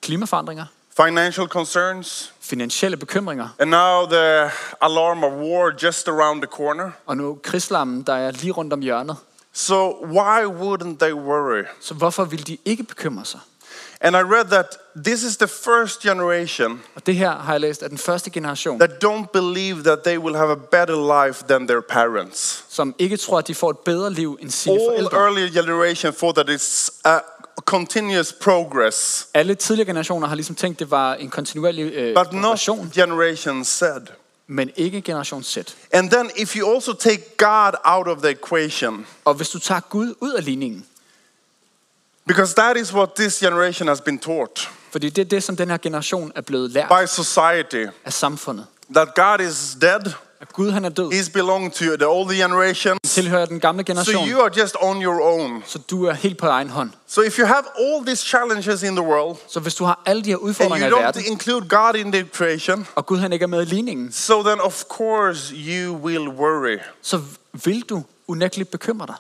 Klimaforandringer, 0.03 0.67
financial 0.97 1.47
concerns, 1.49 2.33
finansielle 2.41 2.97
bekymringer, 2.97 3.49
and 3.59 3.71
now 3.71 4.07
the 4.07 4.51
alarm 4.81 5.25
of 5.25 5.33
war 5.33 5.71
just 5.85 6.09
around 6.09 6.43
the 6.43 6.47
corner. 6.51 6.91
og 7.07 7.17
nu 7.17 7.39
krigslammen, 7.43 8.03
der 8.03 8.15
er 8.15 8.31
lige 8.31 8.53
rundt 8.53 8.73
om 8.73 8.81
hjørnet. 8.81 9.17
So 9.53 10.05
why 10.05 10.45
wouldn't 10.45 10.97
they 10.99 11.13
worry? 11.13 11.65
Så 11.81 11.95
hvorfor 11.95 12.25
vil 12.25 12.47
de 12.47 12.59
ikke 12.65 12.83
bekymre 12.83 13.25
sig? 13.25 13.41
And 14.01 14.17
I 14.17 14.19
read 14.23 14.45
that 14.45 14.67
this 15.05 15.23
is 15.23 15.37
the 15.37 15.49
first 15.49 16.01
generation 16.01 16.83
Og 16.95 17.07
det 17.07 17.17
her 17.17 17.31
har 17.37 17.53
jeg 17.53 17.61
læst 17.61 17.83
af 17.83 17.89
den 17.89 17.99
første 17.99 18.31
generation, 18.31 18.79
that 18.79 19.05
don't 19.05 19.27
believe 19.33 19.83
that 19.83 19.99
they 20.05 20.19
will 20.19 20.37
have 20.37 20.53
a 20.53 20.55
better 20.71 21.27
life 21.27 21.45
than 21.49 21.69
their 21.69 21.81
parents. 21.81 22.65
som 22.69 22.95
ikke 22.99 23.17
tror, 23.17 23.39
at 23.39 23.47
de 23.49 23.55
får 23.55 23.71
et 23.71 23.79
bedre 23.79 24.13
liv 24.13 24.39
end 24.41 24.51
sine 24.51 24.75
All 24.75 24.85
forældre. 24.91 25.19
earlier 25.19 25.63
generation 25.63 26.13
thought 26.15 26.37
that 26.37 26.61
it's 26.61 26.91
a 27.05 27.21
continuous 27.65 28.33
progress, 28.33 29.29
Alle 29.35 29.55
tidligere 29.55 29.87
generationer 29.87 30.29
har 30.29 30.35
ligesom 30.35 30.55
tænkt, 30.57 30.79
det 30.79 30.91
var 30.91 31.15
en 31.15 31.31
kontinuerlig 31.31 31.83
øh, 31.83 32.15
but 32.15 32.33
not 32.33 32.43
progression, 32.43 32.91
Generation 32.95 33.65
Z. 33.65 33.83
men 34.47 34.71
ikke 34.77 35.01
generation 35.01 35.43
Z. 35.43 35.59
And 35.93 36.11
then 36.11 36.31
if 36.37 36.57
you 36.57 36.75
also 36.75 36.93
take 36.93 37.23
God 37.37 37.73
out 37.85 38.09
of 38.09 38.19
the 38.19 38.31
equation, 38.31 39.07
Og 39.25 39.35
hvis 39.35 39.49
du 39.51 39.59
tager 39.59 39.81
Gud 39.81 40.15
ud 40.21 40.33
af 40.33 40.45
ligningen, 40.45 40.87
because 42.27 42.55
that 42.55 42.77
is 42.77 42.95
what 42.95 43.09
this 43.17 43.39
generation 43.39 43.89
has 43.89 44.01
been 44.01 44.19
taught 44.19 44.71
fordi 44.91 45.09
det 45.09 45.23
er 45.23 45.29
det, 45.29 45.43
som 45.43 45.57
den 45.57 45.71
her 45.71 45.77
generation 45.77 46.33
er 46.35 46.41
blevet 46.41 46.71
lært 46.71 46.89
by 46.89 47.07
society, 47.07 47.87
af 48.05 48.13
samfundet. 48.13 48.67
that 48.95 49.09
God 49.15 49.41
is 49.41 49.77
dead, 49.81 50.13
At 50.45 50.53
Gud 50.53 50.71
han 50.71 50.85
er 50.85 50.89
død, 50.89 51.13
He's 51.13 51.31
belonged 51.33 51.71
to 51.73 51.85
the 51.97 52.07
older 52.09 52.35
generation, 52.35 52.99
tilhører 53.05 53.47
den 53.47 53.61
gamle 53.61 53.85
so 53.87 53.93
generation, 53.93 54.29
you 54.31 54.41
are 54.41 54.51
just 54.61 54.77
on 54.81 55.03
your 55.03 55.21
own. 55.23 55.63
så 55.67 55.79
du 55.79 56.05
er 56.05 56.13
helt 56.13 56.39
på 56.39 56.47
egen 56.47 56.71
hånd. 56.71 56.91
So 57.07 57.23
if 57.23 57.39
you 57.39 57.47
have 57.47 57.65
all 57.79 58.07
these 58.07 58.27
challenges 58.27 58.83
in 58.83 58.97
the 58.97 59.05
world, 59.05 59.37
Så 59.49 59.61
hvis 59.61 59.75
du 59.75 59.85
har 59.85 60.03
alle 60.07 60.23
de 60.23 60.29
her 60.31 60.37
and 60.37 60.43
udfordringer 60.45 60.91
you 60.91 60.97
i 60.97 61.01
don't 61.01 61.05
verden, 61.05 61.25
include 61.27 61.69
God 61.69 61.95
in 61.95 62.13
the 62.13 62.21
equation, 62.21 62.87
og 62.95 63.07
Gud 63.07 63.19
han 63.19 63.33
ikke 63.33 63.43
er 63.43 63.47
med 63.47 63.63
i 63.63 63.65
ligningen, 63.65 64.13
so 64.13 64.43
then 64.43 64.61
of 64.61 64.83
course 64.85 65.55
you 65.55 65.95
will 65.97 66.29
worry. 66.29 66.79
så 67.03 67.21
vil 67.65 67.81
du 67.81 68.03
unægteligt 68.29 68.71
bekymre 68.71 69.07
dig. 69.07 69.15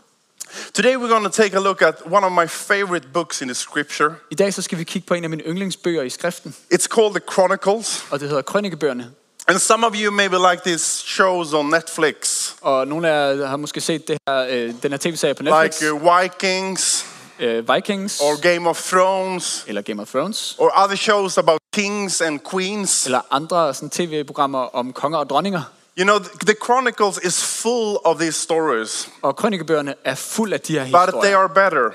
Today 0.74 0.96
we're 0.96 1.08
going 1.08 1.24
to 1.24 1.42
take 1.42 1.56
a 1.56 1.60
look 1.60 1.82
at 1.82 1.94
one 2.10 2.26
of 2.26 2.32
my 2.32 2.46
favorite 2.48 3.06
books 3.12 3.40
in 3.40 3.48
the 3.48 3.54
scripture. 3.54 4.14
I 4.30 4.34
dag 4.34 4.54
så 4.54 4.62
skal 4.62 4.78
vi 4.78 4.84
kigge 4.84 5.06
på 5.06 5.14
en 5.14 5.24
af 5.24 5.30
mine 5.30 5.42
yndlingsbøger 5.42 6.02
i 6.02 6.10
skriften, 6.10 6.54
It's 6.74 6.86
called 6.94 7.10
the 7.10 7.20
Chronicles. 7.32 8.04
og 8.10 8.20
det 8.20 8.28
hedder 8.28 8.42
Krønikebøgerne. 8.42 9.10
And 9.48 9.58
some 9.58 9.84
of 9.86 9.94
you 9.94 10.10
maybe 10.10 10.36
like 10.50 10.62
these 10.64 11.02
shows 11.06 11.52
on 11.52 11.66
Netflix, 11.70 12.50
Og 12.60 12.88
nogle 12.88 13.08
af 13.08 13.36
jer 13.36 13.46
har 13.46 13.56
måske 13.56 13.80
set 13.80 14.08
det 14.08 14.18
her, 14.28 14.46
øh, 14.50 14.74
den 14.82 14.90
her 14.90 14.98
tv-serie 14.98 15.34
på 15.34 15.42
Netflix, 15.42 15.80
like 15.80 15.92
uh, 15.92 16.02
Vikings 16.22 17.06
øh, 17.38 17.74
Vikings, 17.74 18.20
or 18.20 18.40
Game 18.40 18.68
of 18.68 18.82
Thrones 18.82 19.64
eller 19.66 19.82
Game 19.82 20.02
of 20.02 20.08
Thrones, 20.08 20.56
or 20.58 20.72
other 20.84 20.96
shows 20.96 21.38
about 21.38 21.58
kings 21.74 22.20
and 22.20 22.40
queens. 22.50 23.04
eller 23.06 23.20
andre 23.30 23.74
sådan, 23.74 23.90
tv-programmer 23.90 24.74
om 24.76 24.92
konger 24.92 25.18
og 25.18 25.30
dronninger. 25.30 25.62
You 25.98 26.04
know, 26.04 26.18
the 26.18 26.28
the 26.46 26.54
Chronicles 26.64 27.18
is 27.22 27.44
full 27.62 27.96
of 28.04 28.16
these 28.18 28.40
stories, 28.40 29.08
Og 29.22 29.36
krønikebøgerne 29.36 29.94
er 30.04 30.14
fuld 30.14 30.52
af 30.52 30.60
de 30.60 30.72
her 30.72 30.84
historier. 30.84 31.12
but 31.12 31.22
they 31.24 31.34
are 31.34 31.48
better. 31.48 31.90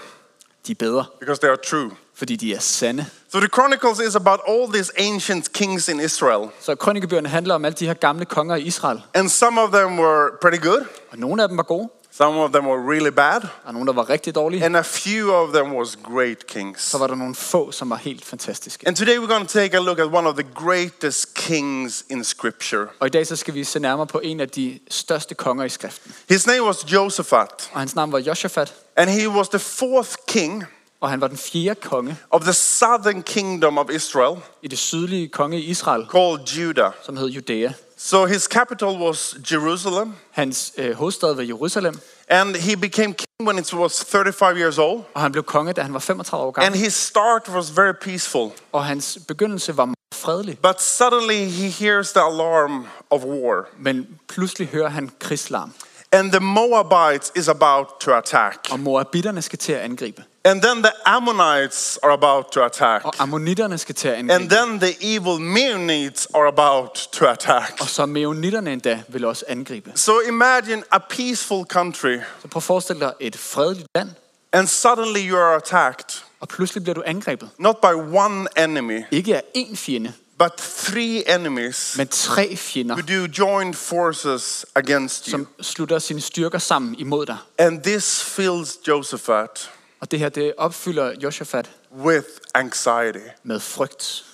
de 0.68 0.72
er 0.72 0.75
bedre, 0.75 1.06
because 1.20 1.39
they 1.41 1.50
are 1.50 1.58
true. 1.68 1.91
Fordi 2.20 2.36
de 2.36 2.54
er 2.54 2.60
sande. 2.60 3.06
So 3.32 3.40
the 3.40 3.48
Chronicles 3.54 4.00
is 4.00 4.16
about 4.16 4.40
all 4.48 4.74
these 4.74 4.92
ancient 4.98 5.54
kings 5.54 5.88
in 5.88 6.00
Israel. 6.00 6.50
Så 6.62 6.76
krønikebøgerne 6.76 7.30
handler 7.30 7.56
om 7.56 7.66
alle 7.66 7.76
de 7.76 7.86
her 7.86 7.94
gamle 7.94 8.26
konger 8.26 8.56
i 8.56 8.62
Israel. 8.62 9.02
And 9.14 9.30
some 9.30 9.62
of 9.62 9.70
them 9.72 10.00
were 10.00 10.30
pretty 10.42 10.64
good, 10.68 10.86
Og 11.12 11.18
nogle 11.18 11.44
af 11.44 11.48
dem 11.50 11.58
var 11.58 11.64
gode, 11.64 11.90
some 12.12 12.40
of 12.40 12.52
them 12.52 12.66
were 12.68 12.92
really 12.94 13.10
bad, 13.10 13.42
og 13.66 13.74
nogle, 13.74 13.88
der 13.88 13.94
var 13.94 14.10
rigtig 14.10 14.36
dårlige. 14.36 14.66
and 14.66 14.78
a 14.78 14.82
few 14.82 15.32
of 15.32 15.54
them 15.54 15.74
was 15.76 15.98
great 16.14 16.48
kings. 16.48 16.84
Så 16.84 16.98
var 16.98 17.08
der 17.08 17.16
nogle 17.16 17.36
få, 17.36 17.72
som 17.72 17.90
var 17.90 17.96
helt 17.96 18.26
fantastiske. 18.26 18.88
And 18.88 18.96
today 18.96 19.18
we're 19.18 19.34
going 19.34 19.48
to 19.48 19.54
take 19.60 19.78
a 19.78 19.80
look 19.80 20.00
at 20.00 20.06
one 20.06 20.28
of 20.30 20.36
the 20.36 20.48
greatest 20.56 21.34
kings 21.34 22.06
in 22.10 22.24
scripture. 22.24 22.88
Og 23.00 23.08
i 23.08 23.10
dag 23.10 23.28
så 23.28 23.36
skal 23.36 23.54
vi 23.54 23.64
se 23.64 23.80
nærmere 23.80 24.08
på 24.08 24.20
en 24.24 24.40
af 24.40 24.50
de 24.50 24.80
største 24.90 25.36
konger 25.36 25.64
i 25.66 25.70
skriften. 25.70 26.14
His 26.30 26.48
name 26.48 26.64
was 26.64 26.94
Josaphat, 26.94 27.70
Og 27.74 27.80
hans 27.80 27.96
navn 27.96 28.12
var 28.12 28.20
Josaphat, 28.20 28.74
and 28.96 29.10
he 29.10 29.30
was 29.30 29.50
the 29.50 29.60
fourth 29.60 30.12
king 30.28 30.66
og 31.01 31.10
han 31.10 31.22
var 31.22 31.27
den 31.27 31.38
fjerde 31.38 31.79
konge 31.82 32.18
of 32.29 32.41
the 32.41 32.53
southern 32.53 33.24
kingdom 33.24 33.77
of 33.77 33.89
Israel 33.89 34.38
i 34.62 34.68
det 34.68 34.79
sydlige 34.79 35.27
konge 35.27 35.60
i 35.60 35.63
Israel, 35.65 36.06
called 36.12 36.39
Judah. 36.48 36.91
som 37.06 37.18
hed 37.18 37.27
Judæa. 37.29 37.72
So 37.98 38.25
his 38.25 38.44
capital 38.44 38.88
was 38.88 39.36
Jerusalem, 39.51 40.13
Hans 40.32 40.74
øh, 40.77 40.96
hovedstad 40.96 41.34
var 41.36 41.44
Jerusalem, 41.44 42.00
and 42.29 42.56
he 42.56 42.77
became 42.77 43.13
king 43.13 43.48
when 43.48 43.58
he 43.65 43.77
was 43.77 44.03
35 44.06 44.60
years 44.60 44.77
old. 44.77 45.01
og 45.13 45.22
han 45.22 45.32
blev 45.32 45.44
konge, 45.44 45.74
da 45.74 45.82
han 45.82 45.94
var 45.94 46.00
35 46.00 46.44
år 46.44 46.48
And 46.48 46.53
gammel. 46.65 46.79
his 46.79 46.94
start 46.94 47.50
was 47.50 47.77
very 47.77 47.94
peaceful. 48.01 48.50
Og 48.72 48.86
hans 48.86 49.20
begyndelse 49.27 49.77
var 49.77 49.86
meget 49.86 49.96
fredelig. 50.13 50.58
But 50.60 50.82
suddenly 50.82 51.36
he 51.46 51.68
hears 51.70 52.12
the 52.12 52.22
alarm 52.22 52.86
of 53.10 53.22
war. 53.24 53.65
Men 53.79 54.08
pludselig 54.27 54.68
hører 54.68 54.89
han 54.89 55.10
krigslarm, 55.20 55.74
And 56.12 56.32
the 56.32 56.39
Moabites 56.39 57.32
is 57.36 57.48
about 57.48 57.88
to 58.00 58.12
attack. 58.12 58.58
og 58.72 58.79
moabitterne 58.79 59.41
skal 59.41 59.60
til 59.60 59.72
at 59.74 59.79
angribe. 59.82 60.24
And 60.46 60.62
then 60.62 60.84
the 60.84 60.91
Ammonites 61.05 61.98
are 62.03 62.12
about 62.12 62.51
to 62.51 62.63
attack. 62.65 63.05
Og 63.05 63.13
ammonitterne 63.19 63.77
skal 63.77 63.96
til 63.96 64.08
at 64.08 64.15
And 64.31 64.50
then 64.50 64.79
the 64.79 65.15
evil 65.15 65.39
Meunites 65.41 66.27
are 66.34 66.48
about 66.48 66.93
to 67.12 67.25
attack. 67.27 67.77
Og 67.81 67.88
så 67.89 68.05
meonitterne 68.05 68.74
endda 68.74 69.03
vil 69.08 69.25
også 69.25 69.46
angribe. 69.48 69.91
So 69.96 70.19
imagine 70.27 70.84
a 70.91 70.98
peaceful 71.10 71.65
country, 71.65 72.17
Så 72.41 72.48
prøv 72.48 72.60
at 72.60 72.63
forestille 72.63 73.00
dig 73.00 73.13
et 73.19 73.38
fredeligt 73.38 73.88
land, 73.96 74.10
and 74.53 74.67
suddenly 74.67 75.29
you 75.29 75.38
are 75.38 75.55
attacked. 75.55 76.24
og 76.39 76.48
pludselig 76.48 76.84
bliver 76.84 76.93
du 76.96 77.03
angrebet. 77.05 77.50
Not 77.58 77.77
by 77.81 77.93
one 78.17 78.48
enemy, 78.58 79.03
Ikke 79.12 79.36
af 79.36 79.43
én 79.58 79.75
fjende, 79.75 80.13
but 80.39 80.51
three 80.58 81.36
enemies 81.36 81.96
men 81.98 82.08
tre 82.08 82.55
fjender, 82.55 82.96
who 82.96 83.25
do 83.27 83.31
join 83.38 83.74
forces 83.74 84.65
against 84.75 85.25
you. 85.25 85.31
som 85.31 85.48
slutter 85.62 86.00
sine 86.00 86.22
styrker 86.22 86.60
sammen 86.60 86.96
imod 86.96 87.25
dig. 87.25 87.38
And 87.58 87.81
this 87.84 88.24
fills 88.24 88.77
Josaphat 88.88 89.69
Og 90.01 90.12
det 90.12 90.20
her, 90.20 90.29
det 90.29 90.53
opfylder 90.58 91.13
Josaphat 91.24 91.70
with 91.98 92.25
anxiety. 92.53 93.25
med 93.44 93.60
frygt. 93.60 94.25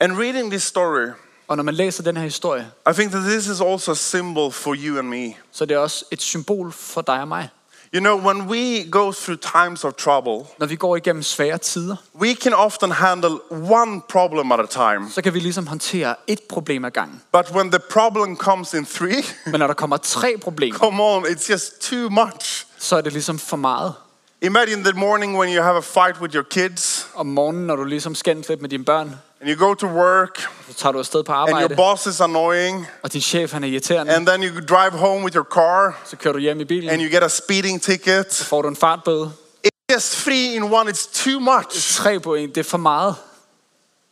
And 0.00 0.18
reading 0.18 0.50
this 0.50 0.62
story, 0.62 1.06
Og 1.48 1.56
når 1.56 1.62
man 1.64 1.74
læser 1.74 2.02
den 2.02 2.16
her 2.16 2.24
historie, 2.24 2.70
I 2.90 2.92
think 2.94 3.10
that 3.12 3.22
this 3.24 3.46
is 3.46 3.60
also 3.60 3.90
a 3.90 3.94
symbol 3.94 4.52
for 4.52 4.74
you 4.78 4.98
and 4.98 5.08
me. 5.08 5.34
så 5.52 5.64
er 5.64 5.66
det 5.66 5.76
også 5.76 6.04
et 6.10 6.22
symbol 6.22 6.72
for 6.72 7.00
dig 7.02 7.20
og 7.20 7.28
mig. 7.28 7.48
You 7.94 8.00
know, 8.00 8.18
when 8.20 8.42
we 8.42 8.90
go 8.90 9.12
through 9.12 9.38
times 9.40 9.84
of 9.84 9.92
trouble, 9.92 10.46
Når 10.58 10.66
vi 10.66 10.76
går 10.76 10.96
igennem 10.96 11.22
svære 11.22 11.58
tider, 11.58 11.96
we 12.14 12.34
can 12.34 12.52
often 12.54 12.90
handle 12.90 13.38
one 13.52 14.00
problem 14.08 14.52
at 14.52 14.60
a 14.60 14.66
time. 14.66 15.10
så 15.10 15.22
kan 15.22 15.34
vi 15.34 15.40
ligesom 15.40 15.66
håndtere 15.66 16.14
et 16.26 16.40
problem 16.48 16.84
ad 16.84 16.90
gangen. 16.90 17.22
But 17.32 17.50
when 17.50 17.70
the 17.70 17.80
problem 17.90 18.36
comes 18.36 18.74
in 18.74 18.86
three, 18.86 19.22
Men 19.46 19.58
når 19.58 19.66
der 19.66 19.74
kommer 19.74 19.96
tre 19.96 20.36
problemer, 20.44 20.78
come 20.78 21.02
on, 21.02 21.24
it's 21.26 21.50
just 21.52 21.80
too 21.80 22.08
much. 22.10 22.66
så 22.78 22.96
er 22.96 23.00
det 23.00 23.12
ligesom 23.12 23.38
for 23.38 23.56
meget. 23.56 23.94
Imagine 24.42 24.84
the 24.84 24.92
morning 24.92 25.38
when 25.38 25.50
you 25.54 25.62
have 25.62 25.76
a 25.76 25.80
fight 25.80 26.20
with 26.20 26.34
your 26.34 26.44
kids 26.44 27.06
Om 27.14 27.26
morgenen, 27.26 27.66
når 27.66 27.76
du 27.76 27.84
ligesom 27.84 28.14
skændes 28.14 28.48
lidt 28.48 28.60
med 28.60 28.68
dine 28.68 28.84
børn, 28.84 29.20
and 29.40 29.50
you 29.50 29.66
go 29.66 29.74
to 29.74 29.86
work 29.86 30.40
så 30.68 30.74
tager 30.74 30.92
du 30.92 30.98
afsted 30.98 31.24
på 31.24 31.32
arbejde. 31.32 31.64
and 31.64 31.70
your 31.70 31.76
boss 31.76 32.06
is 32.06 32.20
annoying 32.20 32.86
og 33.02 33.12
din 33.12 33.20
chef 33.20 33.52
han 33.52 33.64
er 33.64 33.68
irriterende, 33.68 34.12
and 34.12 34.26
then 34.26 34.42
you 34.42 34.60
drive 34.68 34.90
home 34.90 35.24
with 35.24 35.36
your 35.36 35.46
car 35.50 36.00
så 36.04 36.16
kører 36.16 36.32
du 36.32 36.38
hjem 36.38 36.60
i 36.60 36.64
bilen. 36.64 36.90
and 36.90 37.02
you 37.02 37.10
get 37.10 37.22
a 37.22 37.28
speeding 37.28 37.82
ticket. 37.82 38.32
Så 38.34 38.44
får 38.44 38.62
du 38.62 38.68
en 38.68 38.76
fartbøde. 38.76 39.32
It's 39.66 39.94
just 39.94 40.12
three 40.24 40.54
in 40.54 40.62
one, 40.62 40.90
it's 40.90 41.24
too 41.24 41.40
much. 41.40 41.96
Tre 41.96 42.20
point, 42.20 42.54
det 42.54 42.60
er 42.60 42.70
for 42.70 42.78
meget. 42.78 43.14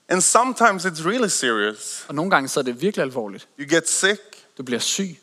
And 0.08 0.20
sometimes 0.20 0.84
it's 0.84 1.06
really 1.08 1.28
serious. 1.28 2.04
Og 2.08 2.14
nogle 2.14 2.30
gange 2.30 2.48
så 2.48 2.60
er 2.60 2.64
det 2.64 2.80
virkelig 2.82 3.02
alvorligt. 3.02 3.48
You 3.60 3.74
get 3.74 3.90
sick, 3.90 4.20
Du 4.58 4.62
bliver 4.62 4.80
syg, 4.80 5.18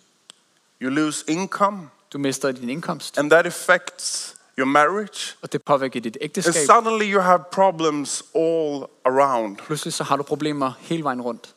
you 0.81 0.89
lose 0.89 1.23
income, 1.27 1.89
du 2.13 2.17
mister 2.17 2.51
din 2.51 2.69
indkomst, 2.69 3.17
and 3.17 3.31
that 3.31 3.45
affects 3.45 4.34
your 4.59 4.65
marriage. 4.65 5.35
og 5.41 5.53
det 5.53 5.63
påvirker 5.63 6.01
dit 6.01 6.17
And 6.21 6.43
suddenly 6.43 7.13
you 7.13 7.21
have 7.21 7.39
problems 7.51 8.23
all 8.35 8.83
around. 9.05 9.57
Pludselig 9.57 9.93
så 9.93 10.03
har 10.03 10.15
du 10.17 10.23
problemer 10.23 10.71
hele 10.79 11.03
vejen 11.03 11.21
rundt. 11.21 11.55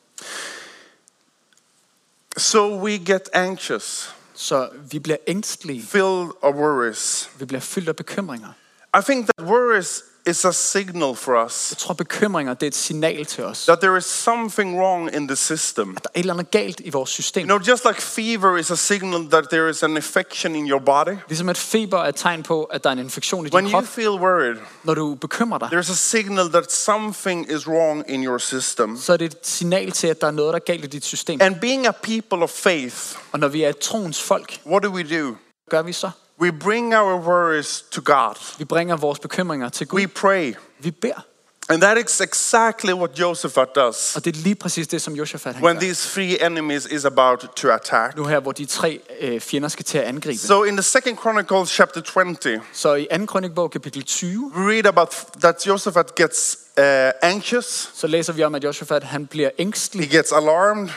So 2.37 2.79
we 2.83 2.99
get 2.99 3.29
anxious, 3.33 4.15
Så 4.35 4.69
vi 4.91 4.99
bliver 4.99 5.17
ængstlige, 5.27 5.83
filled 5.83 6.29
of 6.43 6.55
worries. 6.55 7.31
vi 7.39 7.45
bliver 7.45 7.61
fyldt 7.61 7.89
af 7.89 7.97
bekymringer. 7.97 8.49
I 8.97 9.01
think 9.03 9.27
that 9.27 9.47
worries 9.49 10.03
is 10.27 10.45
a 10.45 10.53
signal 10.53 11.15
for 11.15 11.45
us 11.47 11.71
Jeg 11.71 11.79
tror, 11.79 11.95
bekymringer 11.95 12.55
det 12.55 12.63
er 12.63 12.67
et 12.67 12.75
signal 12.75 13.27
til 13.27 13.45
os. 13.45 13.65
that 13.67 13.81
there 13.81 13.99
is 13.99 14.05
something 14.05 14.81
wrong 14.81 15.15
in 15.17 15.29
the 15.29 15.37
system. 15.37 15.95
Der 15.95 16.01
er 16.05 16.09
et 16.15 16.21
eller 16.21 16.35
andet 16.35 16.51
galt 16.51 16.81
i 16.85 16.91
vores 16.91 17.11
system. 17.11 17.41
You 17.43 17.47
know, 17.59 17.69
just 17.73 17.85
like 17.85 18.03
fever 18.03 18.57
is 18.57 18.71
a 18.71 18.75
signal 18.75 19.31
that 19.31 19.45
there 19.51 19.71
is 19.71 19.83
an 19.83 19.97
infection 19.97 20.55
in 20.57 20.71
your 20.71 20.81
body, 20.81 21.17
Ligesom 21.29 21.49
at 21.49 21.59
feber 21.59 21.99
er 21.99 22.09
et 22.09 22.15
tegn 22.17 22.43
på, 22.43 22.65
at 22.65 22.85
der 22.85 22.91
er 22.91 22.93
en 22.93 22.99
infektion 22.99 23.47
i 23.47 23.51
when 23.55 23.65
din 23.65 23.73
you 23.73 23.79
krop. 23.81 23.89
feel 23.89 24.09
worried, 24.09 24.57
Når 24.85 24.95
du 24.95 25.15
bekymrer 25.15 25.59
dig, 25.59 25.69
there's 25.73 25.91
a 25.93 25.95
signal 25.95 26.49
that 26.51 26.73
something 26.73 27.53
is 27.53 27.69
wrong 27.69 28.05
in 28.09 28.25
your 28.27 28.39
system. 28.39 28.97
så 28.97 29.13
er 29.13 29.17
det 29.17 29.25
et 29.35 29.39
signal 29.47 29.91
til, 29.93 30.07
at 30.07 30.21
der 30.21 30.27
er 30.27 30.31
noget, 30.31 30.53
der 30.53 30.59
er 30.59 30.65
galt 30.65 30.85
i 30.85 30.89
dit 30.89 31.05
system. 31.05 31.39
And 31.43 31.57
being 31.61 31.87
a 31.87 31.93
people 32.03 32.43
of 32.43 32.51
faith, 32.51 32.97
Og 33.33 33.39
når 33.39 33.49
vi 33.49 33.63
er 33.63 33.73
troens 33.73 34.23
folk, 34.23 34.61
what 34.67 34.83
do 34.83 34.89
we 34.91 35.03
do? 35.03 35.37
gør 35.71 35.83
vi 35.83 35.93
så? 35.93 36.11
We 36.41 36.53
bring 36.53 36.95
our 36.95 37.17
worries 37.21 37.85
to 37.91 38.01
God. 38.05 38.35
Vi 38.59 38.65
bringer 38.65 38.97
vores 38.97 39.19
bekymringer 39.19 39.69
til 39.69 39.87
Gud. 39.87 40.01
We 40.01 40.07
pray. 40.07 40.55
Vi 40.79 40.91
beder. 40.91 41.25
And 41.71 41.83
that 41.83 41.99
is 41.99 42.21
exactly 42.21 42.93
what 42.93 43.19
Josephat 43.21 43.69
does 43.75 44.17
Og 44.17 44.25
det 44.25 44.37
er 44.37 44.41
lige 44.41 44.55
præcis 44.55 44.89
det, 44.89 45.03
som 45.03 45.15
Josaphat 45.15 45.55
han 45.55 45.65
when 45.65 45.77
gør. 45.77 45.81
these 45.81 46.09
three 46.15 46.47
enemies 46.47 46.87
is 46.87 47.05
about 47.05 47.39
to 47.57 47.69
attack. 47.71 48.17
Nu 48.17 48.25
her, 48.25 48.41
hvor 48.41 48.53
de 48.53 48.65
tre 48.65 49.01
øh, 49.21 49.41
fjender 49.41 49.69
skal 49.69 49.85
til 49.85 49.99
at 49.99 50.05
angribe. 50.05 50.39
So 50.39 50.65
in 50.65 50.77
the 50.77 50.83
second 50.83 51.17
Chronicles 51.19 51.71
chapter 51.71 52.01
20, 52.01 52.37
Så 52.73 52.95
i 52.95 53.07
2. 53.19 53.27
kronikbog, 53.27 53.71
kapitel 53.71 54.03
20, 54.03 54.53
we 54.57 54.73
read 54.73 54.87
about 54.87 55.15
that 55.41 55.67
Josephat 55.67 56.15
gets 56.15 56.59
uh, 56.79 56.85
anxious, 57.23 57.91
så 57.95 58.07
læser 58.07 58.33
vi 58.33 58.43
om, 58.45 58.55
at 58.55 58.65
Josaphat 58.65 59.03
han 59.05 59.27
bliver 59.27 59.49
he 59.57 59.63
ængstelig, 59.63 60.11
gets 60.11 60.33
alarmed 60.33 60.89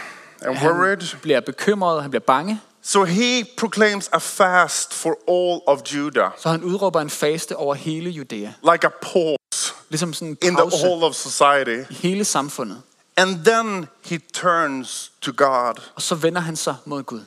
and 0.42 0.58
worried. 0.64 1.02
han 1.12 1.20
bliver 1.22 1.40
bekymret, 1.40 2.02
han 2.02 2.12
bliver 2.12 2.24
bange. 2.28 2.62
So 2.84 3.04
he 3.04 3.44
proclaims 3.58 4.10
a 4.14 4.18
fast 4.18 4.94
for 4.94 5.18
all 5.30 5.62
of 5.68 5.80
Judah, 5.94 6.30
Så 6.38 6.50
han 6.50 6.64
udråber 6.64 7.02
en 7.02 7.10
faste 7.10 7.56
over 7.56 7.76
hele 7.76 8.10
Judæa. 8.10 8.54
like 8.74 8.88
a 8.88 8.90
pause 9.02 9.74
Ligesom 9.90 10.14
sådan 10.14 10.28
en 10.28 10.38
in 10.42 10.50
the 10.56 10.58
pause 10.58 10.86
whole 10.88 11.06
of 11.06 11.16
society. 11.16 11.92
i 11.92 11.94
hele 11.94 12.26
samfundet. 12.26 12.82
And 13.18 13.46
then 13.46 13.88
he 14.06 14.18
turns 14.34 15.12
to 15.22 15.32
God. 15.38 15.74
Og 15.96 16.02
så 16.02 16.16
vender 16.16 16.42
han 16.42 16.56
sig 16.56 16.76
mod 16.86 17.04
Gud. 17.04 17.22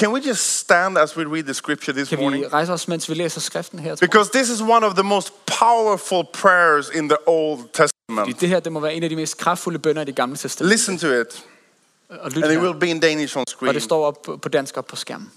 Can 0.00 0.12
we 0.12 0.20
just 0.28 0.58
stand 0.58 0.98
as 0.98 1.16
we 1.16 1.24
read 1.24 1.42
the 1.44 1.54
scripture 1.54 1.92
this 1.96 2.08
Kan 2.08 2.18
morning? 2.20 2.42
vi 2.44 2.48
rejse 2.48 2.72
os, 2.72 2.88
mens 2.88 3.08
vi 3.08 3.14
læser 3.14 3.40
skriften 3.40 3.78
her? 3.78 3.96
Because 3.96 4.30
this 4.34 4.48
is 4.48 4.60
one 4.60 4.86
of 4.86 4.94
the 4.94 5.02
most 5.02 5.32
powerful 5.46 6.24
prayers 6.32 6.90
in 6.94 7.08
the 7.08 7.28
Old 7.28 7.58
Fordi 7.58 7.88
Testament. 8.08 8.40
det 8.40 8.48
her, 8.48 8.60
det 8.60 8.72
må 8.72 8.80
være 8.80 8.94
en 8.94 9.02
af 9.02 9.08
de 9.08 9.16
mest 9.16 9.36
kraftfulde 9.38 9.78
bønder 9.78 10.02
i 10.02 10.04
det 10.04 10.16
gamle 10.16 10.36
testament. 10.36 10.70
Listen 10.72 10.98
to 10.98 11.06
it, 11.20 11.44
and 12.10 12.36
it 12.36 12.60
will 12.60 12.74
be 12.74 12.90
in 12.90 13.00
Danish 13.00 13.36
on 13.36 13.40
Og 13.40 13.46
screen. 13.48 13.74
det 13.74 13.82
står 13.82 14.06
op 14.06 14.22
på- 14.22 14.36
på 14.36 14.48
dansk 14.48 14.76
op 14.76 14.86
på 14.86 14.96
skærmen. 14.96 15.32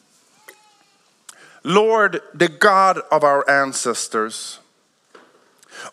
Lord, 1.63 2.19
the 2.39 2.47
God 2.59 3.01
of 3.11 3.23
our 3.23 3.43
ancestors, 3.49 4.61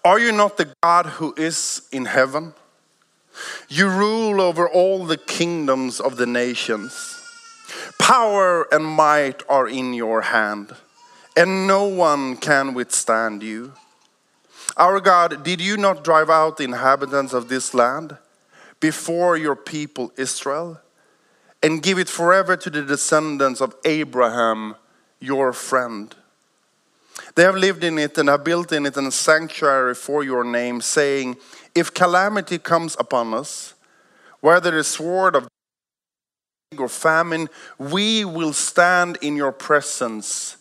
are 0.04 0.18
you 0.20 0.32
not 0.32 0.56
the 0.56 0.66
God 0.82 1.04
who 1.06 1.34
is 1.36 1.82
in 1.92 2.06
heaven? 2.06 2.54
You 3.70 3.88
rule 3.88 4.40
over 4.40 4.68
all 4.68 5.06
the 5.06 5.16
kingdoms 5.26 6.00
of 6.00 6.12
the 6.16 6.26
nations. 6.26 6.92
Power 7.98 8.66
and 8.72 8.84
might 8.84 9.42
are 9.48 9.68
in 9.68 9.92
your 9.94 10.20
hand, 10.22 10.66
and 11.36 11.66
no 11.66 11.84
one 11.84 12.36
can 12.36 12.74
withstand 12.74 13.42
you. 13.42 13.72
Our 14.76 15.00
God, 15.00 15.42
did 15.42 15.60
you 15.60 15.76
not 15.76 16.04
drive 16.04 16.30
out 16.30 16.56
the 16.56 16.64
inhabitants 16.64 17.32
of 17.34 17.48
this 17.48 17.74
land 17.74 18.16
before 18.86 19.36
your 19.36 19.56
people 19.56 20.12
Israel 20.16 20.80
and 21.60 21.82
give 21.82 21.98
it 21.98 22.08
forever 22.08 22.56
to 22.56 22.70
the 22.70 22.82
descendants 22.82 23.60
of 23.60 23.74
Abraham, 23.84 24.76
your 25.18 25.52
friend? 25.52 26.14
They 27.34 27.42
have 27.42 27.56
lived 27.56 27.82
in 27.82 27.98
it 27.98 28.16
and 28.16 28.28
have 28.28 28.44
built 28.44 28.70
in 28.70 28.86
it 28.86 28.96
a 28.96 29.10
sanctuary 29.10 29.96
for 29.96 30.22
your 30.22 30.44
name, 30.44 30.80
saying, 30.80 31.36
If 31.74 31.94
calamity 31.94 32.58
comes 32.58 32.96
upon 33.00 33.34
us, 33.34 33.74
whether 34.40 34.70
the 34.70 34.84
sword 34.84 35.34
of 35.34 35.48
or 36.78 36.88
famine, 36.88 37.48
we 37.78 38.24
will 38.24 38.52
stand 38.52 39.18
in 39.20 39.34
your 39.34 39.52
presence 39.52 40.55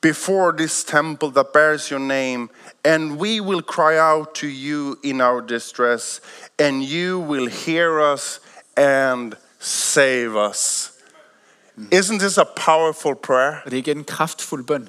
before 0.00 0.52
this 0.52 0.84
temple 0.84 1.30
that 1.30 1.52
bears 1.52 1.90
your 1.90 2.00
name, 2.00 2.48
and 2.84 3.18
we 3.18 3.40
will 3.40 3.62
cry 3.62 3.98
out 3.98 4.34
to 4.34 4.46
you 4.46 4.98
in 5.02 5.20
our 5.20 5.40
distress, 5.40 6.20
and 6.58 6.82
you 6.82 7.18
will 7.18 7.46
hear 7.46 8.00
us 8.00 8.40
and 8.76 9.36
save 9.58 10.36
us. 10.36 10.92
Isn't 11.90 12.18
this 12.18 12.38
a 12.38 12.44
powerful 12.44 13.14
prayer? 13.14 13.62
Det 13.70 13.88
er 13.88 13.92
en 13.92 14.04
kraftfuld 14.04 14.66
bøn. 14.66 14.88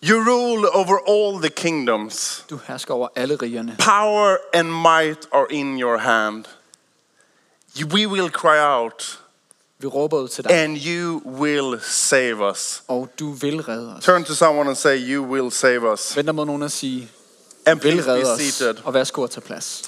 You 0.00 0.22
rule 0.22 0.68
over 0.74 0.98
all 1.06 1.38
the 1.38 1.50
kingdoms. 1.50 2.44
Du 2.50 2.60
hersker 2.66 2.94
over 2.94 3.08
alle 3.16 3.36
rigerne. 3.36 3.76
Power 3.78 4.38
and 4.52 4.70
might 4.70 5.26
are 5.32 5.46
in 5.50 5.78
your 5.78 5.98
hand. 5.98 6.46
We 7.92 8.06
will 8.06 8.28
cry 8.30 8.58
out, 8.58 9.18
Vi 9.84 9.88
råber 9.88 10.18
ud 10.18 10.28
til 10.28 10.44
dig, 10.44 10.52
and 10.52 10.76
you 10.86 11.22
will 11.26 11.80
save 11.82 12.50
us. 12.50 12.82
og 12.88 13.08
du 13.18 13.32
vil 13.32 13.62
redde 13.62 13.94
os. 13.96 14.04
Turn 14.04 14.24
to 14.24 14.34
someone 14.34 14.68
and 14.70 14.76
say, 14.76 14.96
You 14.98 15.22
will 15.22 15.52
save 15.52 15.92
us. 15.92 16.16
Venter 16.16 16.32
mod 16.32 16.46
nogen 16.46 16.62
at 16.62 16.72
sige, 16.72 17.10
And 17.66 17.80
vil 17.80 17.90
please 17.92 18.10
redde 18.10 18.22
be 18.22 18.28
os, 18.30 18.40
seated. 18.40 18.76
og 18.84 18.94
værsgo 18.94 19.24
at 19.24 19.30
tage 19.30 19.40
plads. 19.40 19.82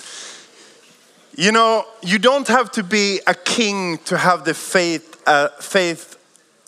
You 1.39 1.51
know, 1.51 1.81
you 2.05 2.19
don't 2.33 2.49
have 2.53 2.69
to 2.73 2.83
be 2.83 3.19
a 3.27 3.33
king 3.45 4.05
to 4.05 4.17
have 4.17 4.41
the 4.45 4.55
faith, 4.55 5.05
uh, 5.27 5.33
faith 5.61 6.03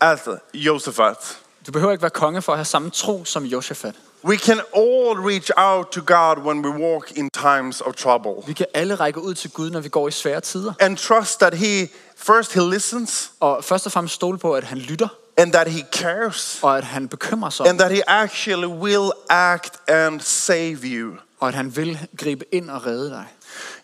as 0.00 0.18
Josephat. 0.54 1.38
Du 1.66 1.72
behøver 1.72 1.92
ikke 1.92 2.02
være 2.02 2.10
konge 2.10 2.42
for 2.42 2.52
at 2.52 2.58
have 2.58 2.64
samme 2.64 2.90
tro 2.90 3.24
som 3.24 3.44
Josafat. 3.44 3.94
We 4.28 4.36
can 4.36 4.60
all 4.74 5.14
reach 5.30 5.50
out 5.56 5.86
to 5.92 6.00
God 6.02 6.38
when 6.38 6.58
we 6.66 6.70
walk 6.86 7.12
in 7.16 7.30
times 7.30 7.80
of 7.80 7.94
trouble 7.94 8.32
Vi 8.46 8.52
kan 8.52 8.66
alle 8.74 8.94
række 8.94 9.20
ud 9.20 9.34
til 9.34 9.50
Gud, 9.50 9.70
når 9.70 9.80
vi 9.80 9.88
går 9.88 10.08
i 10.08 10.10
svære 10.10 10.40
tider. 10.40 10.72
and 10.80 10.96
trust 10.96 11.38
that 11.40 11.54
He, 11.54 11.88
first, 12.16 12.52
He 12.54 12.60
listens 12.70 13.32
Og 13.40 13.64
først 13.64 13.86
og 13.86 13.92
fremmest 13.92 14.14
stole 14.14 14.38
på, 14.38 14.54
at 14.54 14.64
han 14.64 14.78
lytter, 14.78 15.08
and 15.36 15.52
that 15.52 15.68
He 15.70 15.84
cares 15.92 16.60
og 16.62 16.78
at 16.78 16.84
han 16.84 17.08
bekymrer 17.08 17.50
sig 17.50 17.66
and 17.68 17.78
that 17.78 17.92
He 17.92 18.02
actually 18.10 18.66
will 18.66 19.10
act 19.28 19.88
and 19.88 20.20
save 20.20 20.78
you. 20.82 21.16
og 21.40 21.48
at 21.48 21.54
han 21.54 21.76
vil 21.76 22.08
gribe 22.18 22.54
ind 22.54 22.70
og 22.70 22.86
redde 22.86 23.10
dig. 23.10 23.26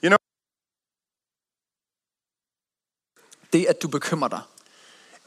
You 0.05 0.09
know, 0.09 0.17
Det, 3.53 3.67
at 3.67 3.83
du 3.83 3.89
bekymrer 3.89 4.29
dig, 4.29 4.41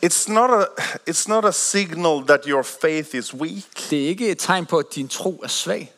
it's 0.04 0.28
not 0.30 0.50
a, 0.50 0.66
it's 1.10 1.28
not 1.28 1.46
a 1.46 1.52
signal 1.52 2.22
that 2.22 2.46
your 2.48 2.64
faith 2.64 3.16
is 3.16 3.34
weak. 3.34 3.90
det 3.90 4.04
er 4.04 4.08
ikke 4.08 4.30
et 4.30 4.38
tegn 4.40 4.66
på, 4.66 4.78
at 4.78 4.86
din 4.96 5.08
tro 5.08 5.40
er 5.44 5.48
svag. 5.48 5.94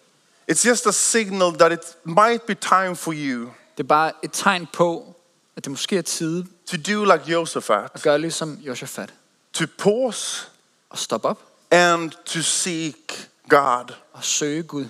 It's 0.51 0.68
just 0.70 0.88
a 0.88 0.91
signal 0.91 1.53
that 1.53 1.72
it 1.72 1.79
might 2.03 2.41
be 2.44 2.53
time 2.56 2.96
for 2.96 3.13
you 3.15 3.50
Det 3.77 3.84
er 3.84 3.88
bare 3.88 4.12
et 4.24 4.29
tegn 4.34 4.68
på, 4.74 5.15
at 5.56 5.63
det 5.65 5.72
måske 5.72 5.98
er 5.98 6.01
tid 6.01 6.44
to 6.65 6.77
do 6.94 7.03
like 7.03 7.38
at 7.96 8.01
gøre 8.01 8.20
ligesom 8.20 8.53
Josafat. 8.62 9.13
to 9.53 9.65
pause 9.77 10.48
Og 10.89 10.98
stoppe 10.98 11.27
op 11.27 11.39
and 11.72 12.12
to 12.25 12.41
seek 12.41 13.29
God. 13.50 13.94
og 14.13 14.24
søge 14.24 14.63
Gud. 14.63 14.86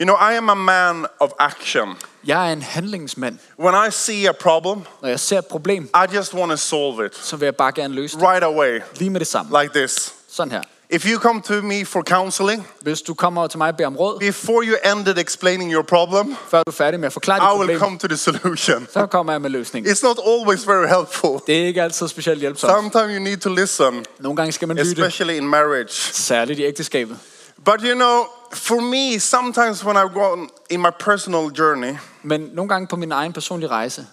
You 0.00 0.04
know, 0.06 0.16
I 0.30 0.34
am 0.36 0.50
a 0.50 0.54
man 0.54 1.06
of 1.20 1.30
action. 1.38 1.88
Jeg 2.26 2.48
er 2.48 2.52
en 2.52 2.62
handlingsmand. 2.62 3.38
When 3.60 3.74
I 3.88 3.90
see 3.90 4.28
a 4.28 4.32
problem, 4.32 4.80
Når 5.02 5.08
jeg 5.08 5.20
ser 5.20 5.38
et 5.38 5.46
problem, 5.46 5.84
I 5.84 6.16
just 6.16 6.34
want 6.34 6.50
to 6.50 6.56
solve 6.56 7.06
it 7.06 7.16
så 7.16 7.36
vil 7.36 7.46
jeg 7.46 7.56
bare 7.56 7.72
gerne 7.72 7.94
løse 7.94 8.16
det 8.16 8.24
right 8.28 8.44
away, 8.44 8.80
lige 8.96 9.10
med 9.10 9.20
det 9.20 9.28
samme. 9.28 9.62
like 9.62 9.78
this. 9.78 10.14
Sådan 10.28 10.52
her. 10.52 10.62
If 10.92 11.06
you 11.06 11.20
come 11.20 11.42
to 11.42 11.52
me 11.54 11.84
for 11.84 12.02
counseling, 12.02 12.66
Hvis 12.80 13.02
du 13.02 13.14
kommer 13.14 13.46
til 13.46 13.58
mig 13.58 13.68
og 13.68 13.76
beder 13.76 13.86
om 13.86 13.96
råd, 13.96 14.18
before 14.20 14.64
you 14.64 14.76
ended 14.92 15.18
explaining 15.18 15.72
your 15.72 15.82
problem, 15.82 16.36
før 16.48 16.62
du 16.62 16.70
er 16.70 16.74
færdig 16.74 17.00
med 17.00 17.06
at 17.06 17.12
forklare 17.12 17.56
I 17.56 17.58
will 17.66 17.78
come 17.78 17.98
to 17.98 18.08
the 18.08 18.16
solution. 18.16 18.88
så 18.92 19.06
kommer 19.06 19.32
jeg 19.32 19.40
med 19.40 19.50
løsningen. 19.50 19.92
It's 19.92 20.02
not 20.06 20.18
always 20.26 20.66
very 20.68 20.86
helpful. 20.86 21.40
Det 21.46 21.62
er 21.62 21.66
ikke 21.66 21.82
altid 21.82 22.08
specielt 22.08 22.40
hjælpsomt. 22.40 22.72
Sometimes 22.72 23.16
you 23.16 23.22
need 23.24 23.36
to 23.36 23.50
listen, 23.54 24.04
Nogle 24.18 24.36
gange 24.36 24.52
skal 24.52 24.68
man 24.68 24.76
lytte, 24.76 24.90
especially 24.90 25.34
in 25.36 25.46
marriage. 25.48 25.88
særligt 26.12 26.58
i 26.58 26.62
ægteskabet. 26.64 27.18
But 27.64 27.80
you 27.84 27.94
know, 27.94 28.24
for 28.52 28.80
me, 28.80 29.18
sometimes 29.18 29.84
when 29.84 29.96
I 29.96 30.14
go 30.14 30.32
on 30.32 30.48
in 30.70 30.80
my 30.80 30.90
personal 30.98 31.50
journey, 31.58 31.96
Men 32.22 32.40
nogle 32.40 32.68
gange 32.68 32.86
på 32.86 32.96
min 32.96 33.12
egen 33.12 33.32
personlige 33.32 33.70
rejse, 33.70 34.06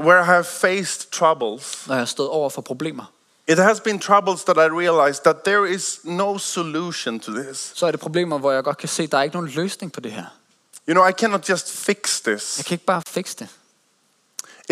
where 0.00 0.20
I 0.20 0.24
have 0.24 0.44
faced 0.44 1.10
troubles, 1.10 1.86
når 1.86 1.94
jeg 1.94 2.00
har 2.00 2.06
stået 2.06 2.28
over 2.28 2.50
for 2.50 2.62
problemer, 2.62 3.04
it 3.48 3.58
has 3.58 3.80
been 3.80 3.98
troubles 3.98 4.44
that 4.44 4.56
I 4.56 4.68
realized 4.68 5.22
that 5.22 5.36
there 5.44 5.70
is 5.70 6.00
no 6.04 6.38
solution 6.38 7.20
to 7.20 7.32
this. 7.32 7.72
så 7.74 7.86
er 7.86 7.90
det 7.90 8.00
problemer, 8.00 8.38
hvor 8.38 8.52
jeg 8.52 8.64
godt 8.64 8.78
kan 8.78 8.88
se, 8.88 9.02
at 9.02 9.12
der 9.12 9.18
er 9.18 9.22
ikke 9.22 9.36
nogen 9.36 9.50
løsning 9.50 9.92
på 9.92 10.00
det 10.00 10.12
her. 10.12 10.24
You 10.88 10.94
know, 10.94 11.06
I 11.06 11.12
cannot 11.12 11.48
just 11.48 11.72
fix 11.72 12.20
this. 12.20 12.58
Jeg 12.58 12.64
kan 12.64 12.74
ikke 12.74 12.84
bare 12.84 13.02
fikse 13.08 13.36
det. 13.38 13.48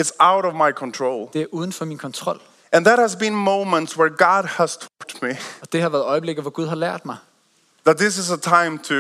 It's 0.01 0.11
out 0.19 0.45
of 0.45 0.55
my 0.55 0.73
control. 0.73 1.29
Det 1.33 1.42
er 1.42 1.47
uden 1.53 1.73
for 1.73 1.85
min 1.85 1.99
kontrol. 1.99 2.40
And 2.73 2.85
that 2.85 2.99
has 2.99 3.16
been 3.16 3.35
moments 3.35 3.99
where 3.99 4.11
God 4.11 4.45
has 4.45 4.77
taught 4.77 5.23
me 5.23 5.38
Og 5.62 5.73
det 5.73 5.83
har 5.83 5.88
været 5.88 6.03
øjeblikke, 6.03 6.42
hvor 6.42 6.51
Gud 6.51 6.66
har 6.66 6.77
lært 6.77 7.05
mig, 7.05 7.16
that 7.87 7.96
this 7.96 8.18
is 8.18 8.31
a 8.31 8.37
time 8.37 8.79
to 8.79 8.94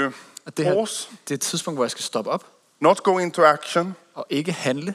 at 0.46 0.56
det, 0.56 0.64
her, 0.64 0.74
pause, 0.74 1.08
det 1.24 1.30
er 1.30 1.34
et 1.34 1.40
tidspunkt, 1.40 1.76
hvor 1.76 1.84
jeg 1.84 1.90
skal 1.90 2.02
stoppe 2.02 2.30
op. 2.30 2.44
Not 2.80 3.02
go 3.02 3.18
into 3.18 3.42
action. 3.42 3.96
Og 4.14 4.26
ikke 4.30 4.52
handle, 4.52 4.94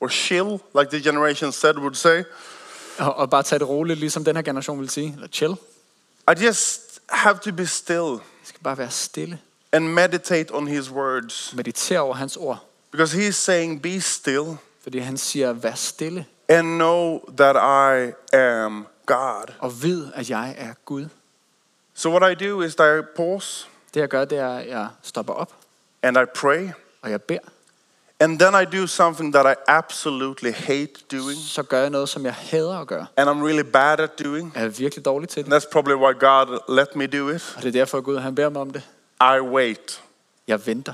or 0.00 0.08
chill, 0.08 0.58
like 0.78 0.90
the 0.90 1.02
generation 1.02 1.52
said 1.52 1.76
would 1.76 1.94
say. 1.94 2.22
og, 2.98 3.14
og 3.14 3.30
bare 3.30 3.42
tage 3.42 3.58
det 3.58 3.68
roligt, 3.68 3.98
ligesom 3.98 4.24
den 4.24 4.36
her 4.36 4.42
generation 4.42 4.80
vil 4.80 4.90
sige, 4.90 5.12
eller 5.14 5.28
chill. 5.28 5.52
I 6.30 6.44
just 6.44 7.00
have 7.08 7.38
to 7.38 7.52
be 7.52 7.66
still 7.66 8.10
Jeg 8.10 8.44
skal 8.44 8.60
bare 8.62 8.78
være 8.78 8.90
stille, 8.90 9.38
and 9.72 9.88
meditate 9.88 10.54
on 10.54 10.68
his 10.68 10.90
words. 10.90 11.54
Meditere 11.56 12.00
over 12.00 12.14
hans 12.14 12.36
ord, 12.36 12.58
because 12.90 13.28
he's 13.28 13.30
saying, 13.30 13.82
Be 13.82 14.00
still. 14.00 14.56
Fordi 14.82 14.98
han 14.98 15.16
siger, 15.16 15.52
vær 15.52 15.74
stille. 15.74 16.26
And 16.48 16.66
know 16.66 17.20
that 17.36 17.56
I 17.56 18.12
am 18.36 18.86
God. 19.06 19.54
og 19.58 19.82
vid, 19.82 20.06
at 20.14 20.30
jeg 20.30 20.54
er 20.58 20.74
Gud. 20.84 21.06
So, 21.98 22.10
what 22.10 22.22
I 22.32 22.44
do 22.48 22.62
is 22.62 22.74
I 22.74 23.02
pause 23.16 23.66
Det 23.94 24.00
jeg 24.00 24.08
gør, 24.08 24.24
det 24.24 24.38
er, 24.38 24.48
at 24.56 24.68
jeg 24.68 24.88
stopper 25.02 25.32
op, 25.32 25.52
and 26.02 26.16
I 26.16 26.24
pray, 26.34 26.68
og 27.02 27.10
jeg 27.10 27.22
beder. 27.22 27.40
and 28.20 28.38
then 28.38 28.54
I 28.62 28.76
do 28.80 28.86
something 28.86 29.34
that 29.34 29.46
I 29.46 29.54
absolutely 29.66 30.52
hate 30.52 30.92
doing 31.12 31.38
Så 31.38 31.62
gør 31.62 31.80
jeg 31.80 31.90
noget, 31.90 32.08
som 32.08 32.24
jeg 32.24 32.34
hader 32.34 32.78
at 32.80 32.86
gøre. 32.86 33.06
and 33.16 33.30
I'm 33.30 33.44
really 33.46 33.70
bad 33.72 34.00
at 34.00 34.10
doing. 34.24 34.52
Jeg 34.54 34.64
er 34.64 34.68
virkelig 34.68 35.04
dårlig 35.04 35.28
til 35.28 35.44
det. 35.44 35.52
That's 35.52 35.70
probably 35.72 35.94
why 35.94 36.12
God 36.20 36.58
let 36.76 36.96
me 36.96 37.06
do 37.06 37.28
it. 37.28 37.54
Og 37.56 37.62
det 37.62 37.68
er 37.68 37.72
derfor, 37.72 38.00
Gud 38.00 38.18
han 38.18 38.34
beder 38.34 38.48
mig 38.48 38.60
om 38.60 38.70
det. 38.70 38.82
I 39.20 39.40
wait. 39.40 40.02
Jeg 40.48 40.66
venter. 40.66 40.92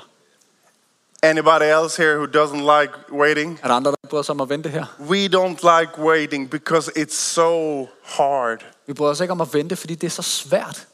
Anybody 1.22 1.62
else 1.82 2.02
here 2.02 2.16
who 2.16 2.26
doesn't 2.26 2.80
like 2.82 2.92
waiting? 3.12 3.60
Er 3.62 3.68
der 3.68 3.74
andre, 3.74 3.90
der 3.90 4.08
bryder 4.08 4.22
sig 4.22 4.32
om 4.32 4.40
at 4.40 4.48
vente 4.48 4.68
her? 4.68 4.84
We 5.00 5.26
don't 5.26 5.78
like 5.80 5.98
waiting 5.98 6.50
because 6.50 6.90
it's 6.98 7.14
so 7.14 7.86
hard. 8.02 8.64
Vi 8.86 8.92
bryder 8.92 9.10
os 9.12 9.20
ikke 9.20 9.32
om 9.32 9.40
at 9.40 9.54
vente, 9.54 9.76
fordi 9.76 9.94
det 9.94 10.06
er 10.06 10.10
så 10.10 10.22
svært. 10.22 10.86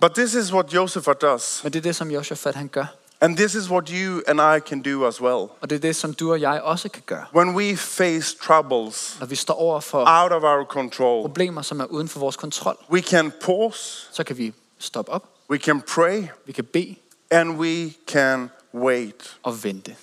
But 0.00 0.14
this 0.14 0.34
is 0.34 0.52
what 0.52 0.74
Joseph 0.74 1.08
does. 1.20 1.60
Men 1.62 1.72
det 1.72 1.78
er 1.78 1.82
det, 1.82 1.96
som 1.96 2.10
Josafat 2.10 2.54
han 2.54 2.68
gør. 2.68 2.86
And 3.20 3.36
this 3.36 3.54
is 3.54 3.70
what 3.70 3.88
you 3.88 4.22
and 4.26 4.40
I 4.40 4.60
can 4.68 4.82
do 4.82 5.06
as 5.06 5.20
well. 5.20 5.48
Og 5.60 5.70
det 5.70 5.72
er 5.72 5.80
det, 5.80 5.96
som 5.96 6.14
du 6.14 6.30
og 6.32 6.40
jeg 6.40 6.62
også 6.62 6.88
kan 6.88 7.02
gøre. 7.06 7.24
When 7.34 7.54
we 7.56 7.76
face 7.76 8.36
troubles 8.42 9.16
Når 9.20 9.26
vi 9.26 9.36
står 9.36 9.54
over 9.54 9.80
for 9.80 9.98
out 9.98 10.32
of 10.32 10.42
our 10.42 10.64
control, 10.64 11.22
problemer, 11.22 11.62
som 11.62 11.80
er 11.80 11.84
uden 11.84 12.08
for 12.08 12.20
vores 12.20 12.36
kontrol, 12.36 12.76
we 12.90 13.00
can 13.00 13.32
pause, 13.40 14.06
så 14.12 14.24
kan 14.24 14.38
vi 14.38 14.54
stoppe 14.78 15.12
op, 15.12 15.24
we 15.50 15.58
can 15.58 15.80
pray, 15.80 16.24
vi 16.46 16.52
kan 16.52 16.64
bede 16.64 16.96
and 17.30 17.50
we 17.50 17.92
can 18.08 18.50
wait. 18.74 19.36
og 19.42 19.64
vente. 19.64 19.96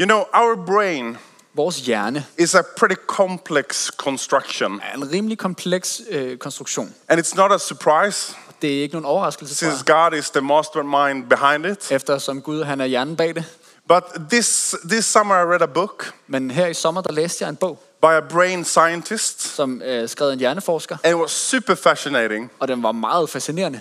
You 0.00 0.06
know, 0.06 0.24
our 0.34 0.66
brain 0.66 1.16
Vores 1.54 1.80
hjerne 1.80 2.26
is 2.38 2.54
a 2.54 2.62
pretty 2.76 3.00
complex 3.06 3.86
construction. 3.86 4.80
er 4.82 4.94
en 4.96 5.12
rimelig 5.12 5.38
kompleks 5.38 6.02
øh, 6.10 6.38
konstruktion. 6.38 6.94
And 7.08 7.20
it's 7.20 7.36
not 7.36 7.52
a 7.52 7.58
surprise 7.58 8.36
Det 8.62 8.78
er 8.78 8.82
ikke 8.82 8.94
nogen 8.94 9.04
overraskelse 9.04 9.54
since 9.54 9.84
God 9.84 10.18
is 10.18 10.30
the 10.30 10.40
mastermind 10.40 11.24
behind 11.28 11.66
it. 11.66 11.92
eftersom 11.92 12.42
Gud 12.42 12.62
han 12.64 12.80
er 12.80 12.84
hjernen 12.84 13.16
bag 13.16 13.34
det. 13.34 13.44
But 13.88 14.02
this, 14.30 14.74
this 14.90 15.04
summer 15.04 15.34
I 15.34 15.44
read 15.44 15.62
a 15.62 15.66
book 15.66 16.12
Men 16.26 16.50
her 16.50 16.66
i 16.66 16.74
sommer, 16.74 17.00
der 17.00 17.12
læste 17.12 17.44
jeg 17.44 17.48
en 17.50 17.56
bog, 17.56 17.78
by 18.02 18.06
a 18.06 18.20
brain 18.20 18.64
scientist, 18.64 19.42
som 19.42 19.82
øh, 19.82 20.08
skrev 20.08 20.28
en 20.30 20.38
hjerneforsker, 20.38 20.96
and 21.04 21.14
it 21.16 21.20
was 21.20 21.30
super 21.30 21.74
fascinating. 21.74 22.50
og 22.58 22.68
den 22.68 22.82
var 22.82 22.92
meget 22.92 23.30
fascinerende. 23.30 23.80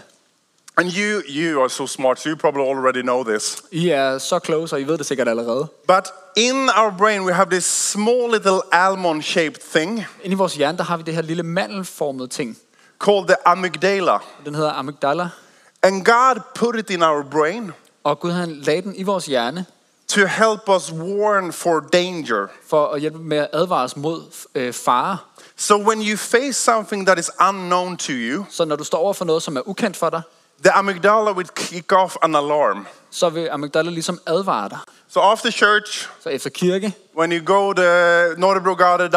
And 0.78 0.90
you, 0.98 1.22
you 1.30 1.62
are 1.62 1.70
so 1.70 1.88
smart, 1.88 2.20
so 2.20 2.30
you 2.30 2.36
probably 2.36 2.62
already 2.62 3.02
know 3.02 3.24
this. 3.24 3.64
I 3.72 3.90
er 3.90 4.18
så 4.18 4.40
kloge, 4.40 4.68
så 4.68 4.76
I 4.76 4.88
ved 4.88 4.98
det 4.98 5.06
sikkert 5.06 5.28
allerede. 5.28 5.68
But 5.88 6.08
in 6.36 6.70
our 6.70 6.94
brain, 6.98 7.22
we 7.22 7.34
have 7.34 7.50
this 7.50 7.66
small 7.66 8.32
little 8.32 8.60
almond 8.72 9.22
shaped 9.22 9.62
thing 9.74 10.06
Inde 10.24 10.34
i 10.34 10.38
vores 10.38 10.56
hjerne, 10.56 10.78
der 10.78 10.84
har 10.84 10.98
vi 10.98 11.04
det 11.04 11.14
her 11.16 11.22
lille 11.22 11.44
mandelformede 11.44 12.28
ting. 12.28 12.58
Called 13.00 13.28
the 13.28 13.36
amygdala. 13.46 14.18
Den 14.46 14.56
hedder 14.56 14.72
amygdala. 14.74 15.30
And 15.84 16.06
God 16.06 16.42
put 16.56 16.76
it 16.76 16.90
in 16.90 17.04
our 17.04 17.24
brain 17.24 17.72
Og 18.04 18.20
Gud 18.20 18.32
han 18.32 18.50
lagde 18.56 18.82
den 18.82 18.96
i 18.96 19.04
vores 19.04 19.26
hjerne 19.26 19.66
to 20.08 20.22
help 20.26 20.70
us 20.70 20.92
warn 20.92 21.52
for 21.54 21.80
danger. 21.80 22.48
for 22.70 22.88
at 22.88 23.02
hjælpe 23.02 23.18
med 23.20 23.38
at 23.38 23.48
advare 23.54 23.84
os 23.84 23.96
mod 23.98 24.24
øh, 24.56 24.74
fare. 24.74 25.18
So 25.58 25.78
when 25.78 26.02
you 26.02 26.18
face 26.18 26.54
something 26.54 27.06
that 27.08 27.20
is 27.20 27.32
unknown 27.50 27.98
to 27.98 28.12
you, 28.12 28.46
Så 28.50 28.66
når 28.66 28.76
du 28.76 28.84
står 28.84 28.98
over 28.98 29.14
for 29.14 29.26
noget, 29.26 29.44
som 29.44 29.58
er 29.58 29.62
ukendt 29.70 29.98
for 29.98 30.10
dig, 30.10 30.22
the 30.64 30.72
amygdala 30.72 31.32
will 31.32 31.48
kick 31.56 31.92
off 31.92 32.16
an 32.22 32.36
alarm. 32.36 32.88
så 33.12 33.30
vil 33.30 33.48
amygdala 33.52 33.90
ligesom 33.90 34.20
advare 34.28 34.70
dig. 34.70 34.80
So 35.10 35.20
after 35.20 35.52
church, 35.52 36.10
Så 36.24 36.30
efter 36.30 36.50
kirke, 36.50 36.94
when 37.18 37.32
you 37.32 37.46
go 37.46 37.74
to 37.74 37.82
Nordebrogade 38.38 39.10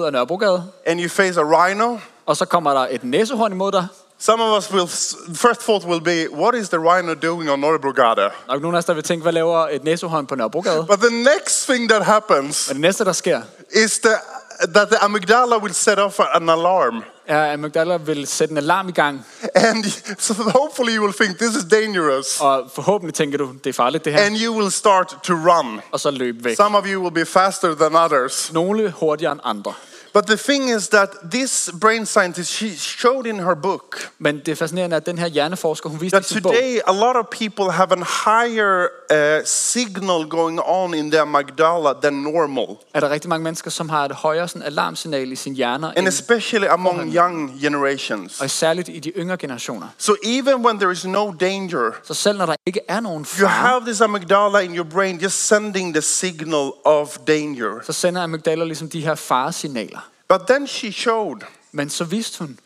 ud 0.00 0.04
af 0.04 0.12
Nørrebrogade, 0.12 0.72
and 0.86 1.00
you 1.00 1.08
face 1.08 1.40
a 1.40 1.44
rhino, 1.44 1.98
Og 2.26 2.36
så 2.36 2.44
kommer 2.44 2.74
der 2.74 2.86
et 2.90 3.04
næsehorn 3.04 3.52
imod 3.52 3.72
dig. 3.72 3.86
Some 4.18 4.42
of 4.42 4.58
us 4.58 4.72
will, 4.72 4.88
first 5.34 5.60
thought 5.60 5.84
will 5.84 6.00
be, 6.00 6.32
what 6.32 6.54
is 6.54 6.68
the 6.68 6.78
rhino 6.78 7.14
doing 7.14 7.50
on 7.50 7.64
er 7.64 8.54
jo 8.54 8.60
nogen 8.60 8.74
af 8.74 8.78
os, 8.78 8.84
der 8.84 8.94
vil 8.94 9.02
tænke, 9.02 9.22
hvad 9.22 9.32
laver 9.32 9.68
et 9.68 9.84
næsehorn 9.84 10.26
på 10.26 10.34
Nørrebrogade? 10.34 10.86
But 10.86 10.98
the 10.98 11.22
next 11.22 11.68
thing 11.68 11.90
that 11.90 12.04
happens 12.04 12.68
Men 12.68 12.74
det 12.74 12.80
næste, 12.80 13.04
der 13.04 13.12
sker, 13.12 13.42
is 13.84 13.98
the, 13.98 14.10
that 14.74 14.88
the 14.88 14.98
amygdala 14.98 15.56
will 15.58 15.74
set 15.74 15.98
off 15.98 16.20
an 16.34 16.48
alarm. 16.48 17.04
at 17.26 17.58
Magdala 17.58 17.96
vil 17.96 18.26
sætte 18.26 18.52
en 18.52 18.58
alarm 18.58 18.88
i 18.88 18.92
gang. 18.92 19.26
And 19.54 19.84
so 20.18 20.34
hopefully 20.34 20.96
you 20.96 21.02
will 21.04 21.14
think 21.14 21.38
this 21.38 21.56
is 21.56 21.64
dangerous. 21.64 22.40
Og 22.40 22.70
forhåbentlig 22.74 23.14
tænker 23.14 23.38
du, 23.38 23.52
det 23.64 23.70
er 23.70 23.74
farligt 23.74 24.04
det 24.04 24.12
her. 24.12 24.20
And 24.20 24.36
you 24.36 24.58
will 24.58 24.72
start 24.72 25.16
to 25.22 25.34
run. 25.34 25.80
Og 25.92 26.00
så 26.00 26.10
løbe 26.10 26.44
væk. 26.44 26.56
Some 26.56 26.78
of 26.78 26.84
you 26.86 27.02
will 27.02 27.14
be 27.14 27.26
faster 27.26 27.74
than 27.74 27.96
others. 27.96 28.52
Nogle 28.52 28.90
hurtigere 28.90 29.32
end 29.32 29.40
andre. 29.44 29.72
But 30.14 30.26
the 30.26 30.36
thing 30.36 30.70
is 30.70 30.88
that 30.88 31.08
this 31.30 31.70
brain 31.80 32.06
scientist, 32.06 32.52
she 32.52 32.68
showed 32.76 33.26
in 33.26 33.38
her 33.40 33.54
book 33.54 34.10
Men 34.18 34.38
det 34.46 34.62
er 34.62 34.96
at 34.96 35.06
den 35.06 35.18
her 35.18 35.26
hjerneforsker, 35.26 35.88
hun 35.88 36.00
viste 36.00 36.16
i 36.16 36.20
that 36.20 36.24
sin 36.28 36.42
bog, 36.42 36.54
today 36.54 36.78
a 36.86 36.92
lot 36.92 37.16
of 37.16 37.26
people 37.30 37.70
have 37.72 37.92
a 37.92 38.04
higher 38.04 38.88
uh, 39.10 39.44
signal 39.44 40.28
going 40.28 40.60
on 40.60 40.94
in 40.94 41.10
their 41.10 41.22
amygdala 41.22 41.92
than 42.02 42.12
normal. 42.12 42.76
at 42.94 43.02
der 43.02 43.08
er 43.08 43.12
rigtig 43.12 43.28
mange 43.28 43.44
mennesker, 43.44 43.70
som 43.70 43.88
har 43.88 44.04
et 44.04 44.12
højere 44.12 44.48
sådan, 44.48 44.62
alarmsignal 44.62 45.32
i 45.32 45.36
sin 45.36 45.54
hjerner, 45.54 45.92
And 45.96 46.08
especially 46.08 46.66
among 46.70 47.14
young 47.14 47.60
generations. 47.60 48.40
og 48.40 48.50
særligt 48.50 48.88
i 48.88 48.98
de 48.98 49.10
yngre 49.16 49.36
generationer. 49.36 49.86
So 49.98 50.12
even 50.24 50.66
when 50.66 50.78
there 50.78 50.92
is 50.92 51.04
no 51.04 51.32
danger, 51.40 51.90
Så 52.04 52.14
selv 52.14 52.38
når 52.38 52.46
der 52.46 52.56
ikke 52.66 52.80
er 52.88 53.00
nogen 53.00 53.26
you 53.40 53.46
have 53.46 53.80
this 53.80 54.00
amygdala 54.00 54.58
in 54.58 54.76
your 54.76 54.86
brain 54.90 55.18
just 55.18 55.46
sending 55.46 55.94
the 55.94 56.02
signal 56.02 56.70
of 56.84 57.18
danger. 57.26 57.80
så 57.82 57.92
sender 57.92 58.22
amygdala 58.22 58.64
ligesom 58.64 58.88
de 58.88 59.00
her 59.00 59.14
faresignaler. 59.14 60.03
But 60.38 60.46
then 60.46 60.66
she 60.66 60.90
showed, 60.90 61.44
Men 61.72 61.90
så 61.90 62.04
viste 62.04 62.38
hun, 62.38 62.58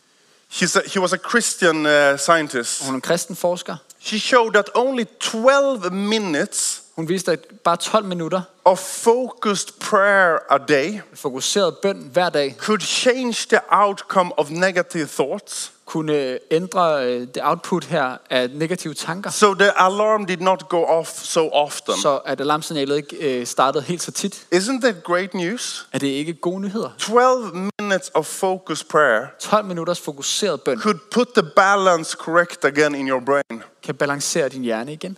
she's 0.49 0.75
a, 0.75 0.81
he 0.93 0.99
was 0.99 1.13
a 1.13 1.17
Christian 1.17 1.85
uh, 1.85 2.17
scientist. 2.17 2.83
hun 2.83 2.93
er 2.93 2.95
en 2.95 3.01
kristen 3.01 3.35
forsker, 3.35 3.75
She 3.99 4.19
showed 4.19 4.53
that 4.53 4.69
only 4.75 5.05
12 5.19 5.93
minutes 5.93 6.81
hun 6.99 7.09
viste, 7.09 7.31
at 7.31 7.39
bare 7.63 7.77
12 7.77 8.05
minutter 8.05 8.41
of 8.65 8.79
focused 8.79 9.79
prayer 9.79 10.37
a 10.49 10.57
day 10.57 10.99
fokuseret 11.13 11.77
bøn 11.77 12.09
hver 12.13 12.29
dag 12.29 12.55
could 12.57 12.79
change 12.81 13.47
the 13.49 13.59
outcome 13.71 14.39
of 14.39 14.49
negative 14.49 15.07
thoughts. 15.07 15.71
kunne 15.85 16.39
ændre 16.51 17.05
øh, 17.05 17.21
det 17.21 17.37
output 17.41 17.85
her 17.85 18.17
af 18.29 18.49
negative 18.49 18.93
tanker, 18.93 19.29
So 19.31 19.53
the 19.53 19.71
alarm 19.81 20.25
did 20.25 20.37
not 20.37 20.69
go 20.69 20.83
off 20.83 21.09
so 21.09 21.49
often. 21.49 21.97
så 22.01 22.17
at 22.25 22.41
alarmsignalet 22.41 22.95
ikke 22.97 23.39
øh, 23.39 23.45
startede 23.47 23.83
helt 23.83 24.01
så 24.01 24.11
tit. 24.11 24.45
Isn't 24.55 24.81
that 24.81 25.03
great 25.03 25.33
news? 25.33 25.87
Er 25.93 25.99
det 25.99 26.07
ikke 26.07 26.33
gode 26.33 26.61
nyheder? 26.61 26.89
12 26.97 27.55
minutes 27.79 28.11
of 28.13 28.25
focused 28.25 28.87
prayer 28.89 29.27
12 29.39 29.65
minutters 29.65 29.99
fokuseret 29.99 30.61
bøn 30.61 30.79
could 30.79 30.99
put 31.11 31.27
the 31.37 31.43
balance 31.55 32.17
correct 32.19 32.65
again 32.65 32.95
in 32.95 33.07
your 33.09 33.19
brain. 33.25 33.63
kan 33.83 33.95
balancere 33.95 34.49
din 34.49 34.61
hjerne 34.61 34.93
igen. 34.93 35.17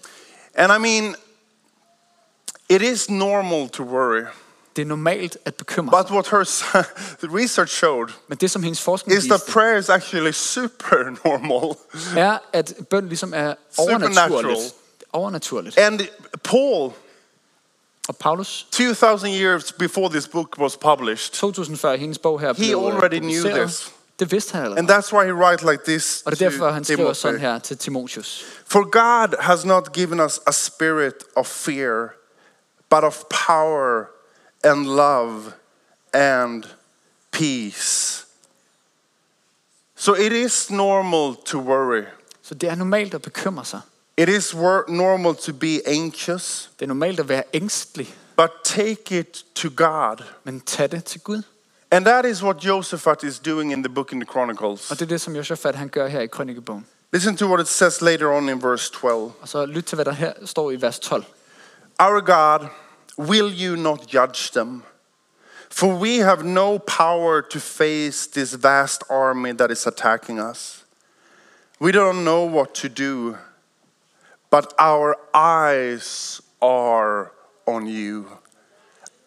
And 0.55 0.71
I 0.73 0.77
mean, 0.79 1.15
it 2.75 2.81
is 2.81 3.09
normal 3.09 3.69
to 3.69 3.83
worry. 3.83 4.23
Det 4.75 4.81
er 4.81 4.85
normalt 4.85 5.37
at 5.45 5.55
bekymre. 5.55 6.03
But 6.03 6.11
what 6.11 6.27
her 6.27 6.43
the 7.27 7.37
research 7.37 7.71
showed 7.71 8.07
Men 8.27 8.37
det, 8.37 8.51
som 8.51 8.63
hendes 8.63 8.81
forskning 8.81 9.17
is 9.17 9.23
that 9.23 9.33
viste, 9.41 9.51
prayer 9.51 9.77
is 9.77 9.89
actually 9.89 10.31
super 10.31 11.03
normal. 11.25 11.77
er, 12.25 12.37
at 12.53 12.73
bøn 12.89 13.07
ligesom 13.07 13.33
er 13.35 13.53
Supernatural. 13.75 14.31
overnaturligt. 14.33 14.73
Overnaturligt. 15.13 15.77
And 15.77 15.99
Paul, 16.43 16.91
Og 18.07 18.17
Paulus, 18.17 18.67
2000 18.71 19.29
years 19.33 19.71
before 19.71 20.09
this 20.09 20.27
book 20.27 20.57
was 20.59 20.77
published, 20.77 21.33
2000 21.33 21.77
før 21.77 21.95
hendes 21.95 22.17
bog 22.17 22.39
her 22.39 22.53
blev 22.53 22.67
øh, 22.77 22.95
already 22.95 23.19
knew 23.19 23.41
publiceret, 23.41 23.67
this. 23.69 23.91
det 24.19 24.31
vidste 24.31 24.51
han 24.53 24.63
allerede. 24.63 24.79
and 24.79 24.91
that's 24.91 25.13
why 25.13 25.25
he 25.25 25.33
writes 25.33 25.63
like 25.63 25.83
this 25.87 26.23
Og 26.25 26.31
det 26.31 26.41
er 26.41 26.49
to 26.49 26.51
derfor, 26.53 26.71
han 26.71 26.83
skriver 26.83 27.13
sådan 27.13 27.39
her 27.39 27.59
til 27.59 27.77
Timotius. 27.77 28.45
For 28.67 28.83
God 28.89 29.35
has 29.39 29.65
not 29.65 29.93
given 29.93 30.19
us 30.19 30.39
a 30.47 30.51
spirit 30.51 31.13
of 31.35 31.45
fear, 31.47 32.07
but 32.95 33.03
of 33.03 33.23
power 33.47 34.05
and 34.63 34.85
love 34.85 35.53
and 36.13 36.63
peace. 37.31 38.25
So 39.95 40.13
it 40.15 40.31
is 40.33 40.71
normal 40.71 41.35
to 41.45 41.59
worry. 41.59 42.03
Så 42.41 42.55
det 42.55 42.69
er 42.69 42.75
normalt 42.75 43.13
at 43.13 43.21
bekymre 43.21 43.65
sig. 43.65 43.81
It 44.17 44.29
is 44.29 44.53
normal 44.87 45.35
to 45.35 45.53
be 45.53 45.87
anxious, 45.87 46.71
Det 46.79 46.85
er 46.85 46.87
normalt 46.87 47.19
at 47.19 47.29
være 47.29 47.43
ængstelig, 47.53 48.15
but 48.37 48.49
take 48.63 49.19
it 49.19 49.45
to 49.55 49.69
God. 49.75 50.23
men 50.43 50.61
tag 50.61 50.91
det 50.91 51.03
til 51.05 51.21
Gud. 51.21 51.41
And 51.91 52.05
that 52.05 52.25
is 52.25 52.43
what 52.43 52.65
Josephat 52.65 53.23
is 53.23 53.39
doing 53.39 53.71
in 53.71 53.83
the 53.83 53.93
book 53.93 54.11
in 54.13 54.19
the 54.19 54.27
Chronicles. 54.31 54.91
Og 54.91 54.99
det 54.99 55.05
er 55.05 55.09
det, 55.09 55.21
som 55.21 55.35
Josafat 55.35 55.75
han 55.75 55.89
gør 55.89 56.07
her 56.07 56.21
i 56.21 56.27
Krønikebogen. 56.27 56.87
Listen 57.13 57.37
to 57.37 57.45
what 57.47 57.59
it 57.61 57.67
says 57.67 58.01
later 58.01 58.31
on 58.31 58.49
in 58.49 58.63
verse 58.63 58.91
12. 58.93 59.13
Og 59.13 59.33
så 59.45 59.65
lyt 59.65 59.85
til, 59.85 59.95
hvad 59.95 60.05
der 60.05 60.11
her 60.11 60.33
står 60.45 60.71
i 60.71 60.81
vers 60.81 60.99
12. 60.99 61.23
Our 61.99 62.21
God, 62.21 62.69
will 63.17 63.51
you 63.51 63.75
not 63.77 64.07
judge 64.07 64.51
them? 64.51 64.83
For 65.69 65.95
we 65.95 66.17
have 66.17 66.43
no 66.43 66.79
power 66.79 67.41
to 67.41 67.59
face 67.59 68.25
this 68.27 68.53
vast 68.53 69.03
army 69.09 69.53
that 69.53 69.71
is 69.71 69.87
attacking 69.87 70.39
us. 70.39 70.83
We 71.79 71.91
don't 71.91 72.23
know 72.23 72.43
what 72.43 72.75
to 72.75 72.89
do, 72.89 73.37
but 74.49 74.73
our 74.77 75.15
eyes 75.33 76.41
are 76.61 77.31
on 77.65 77.87
you. 77.87 78.25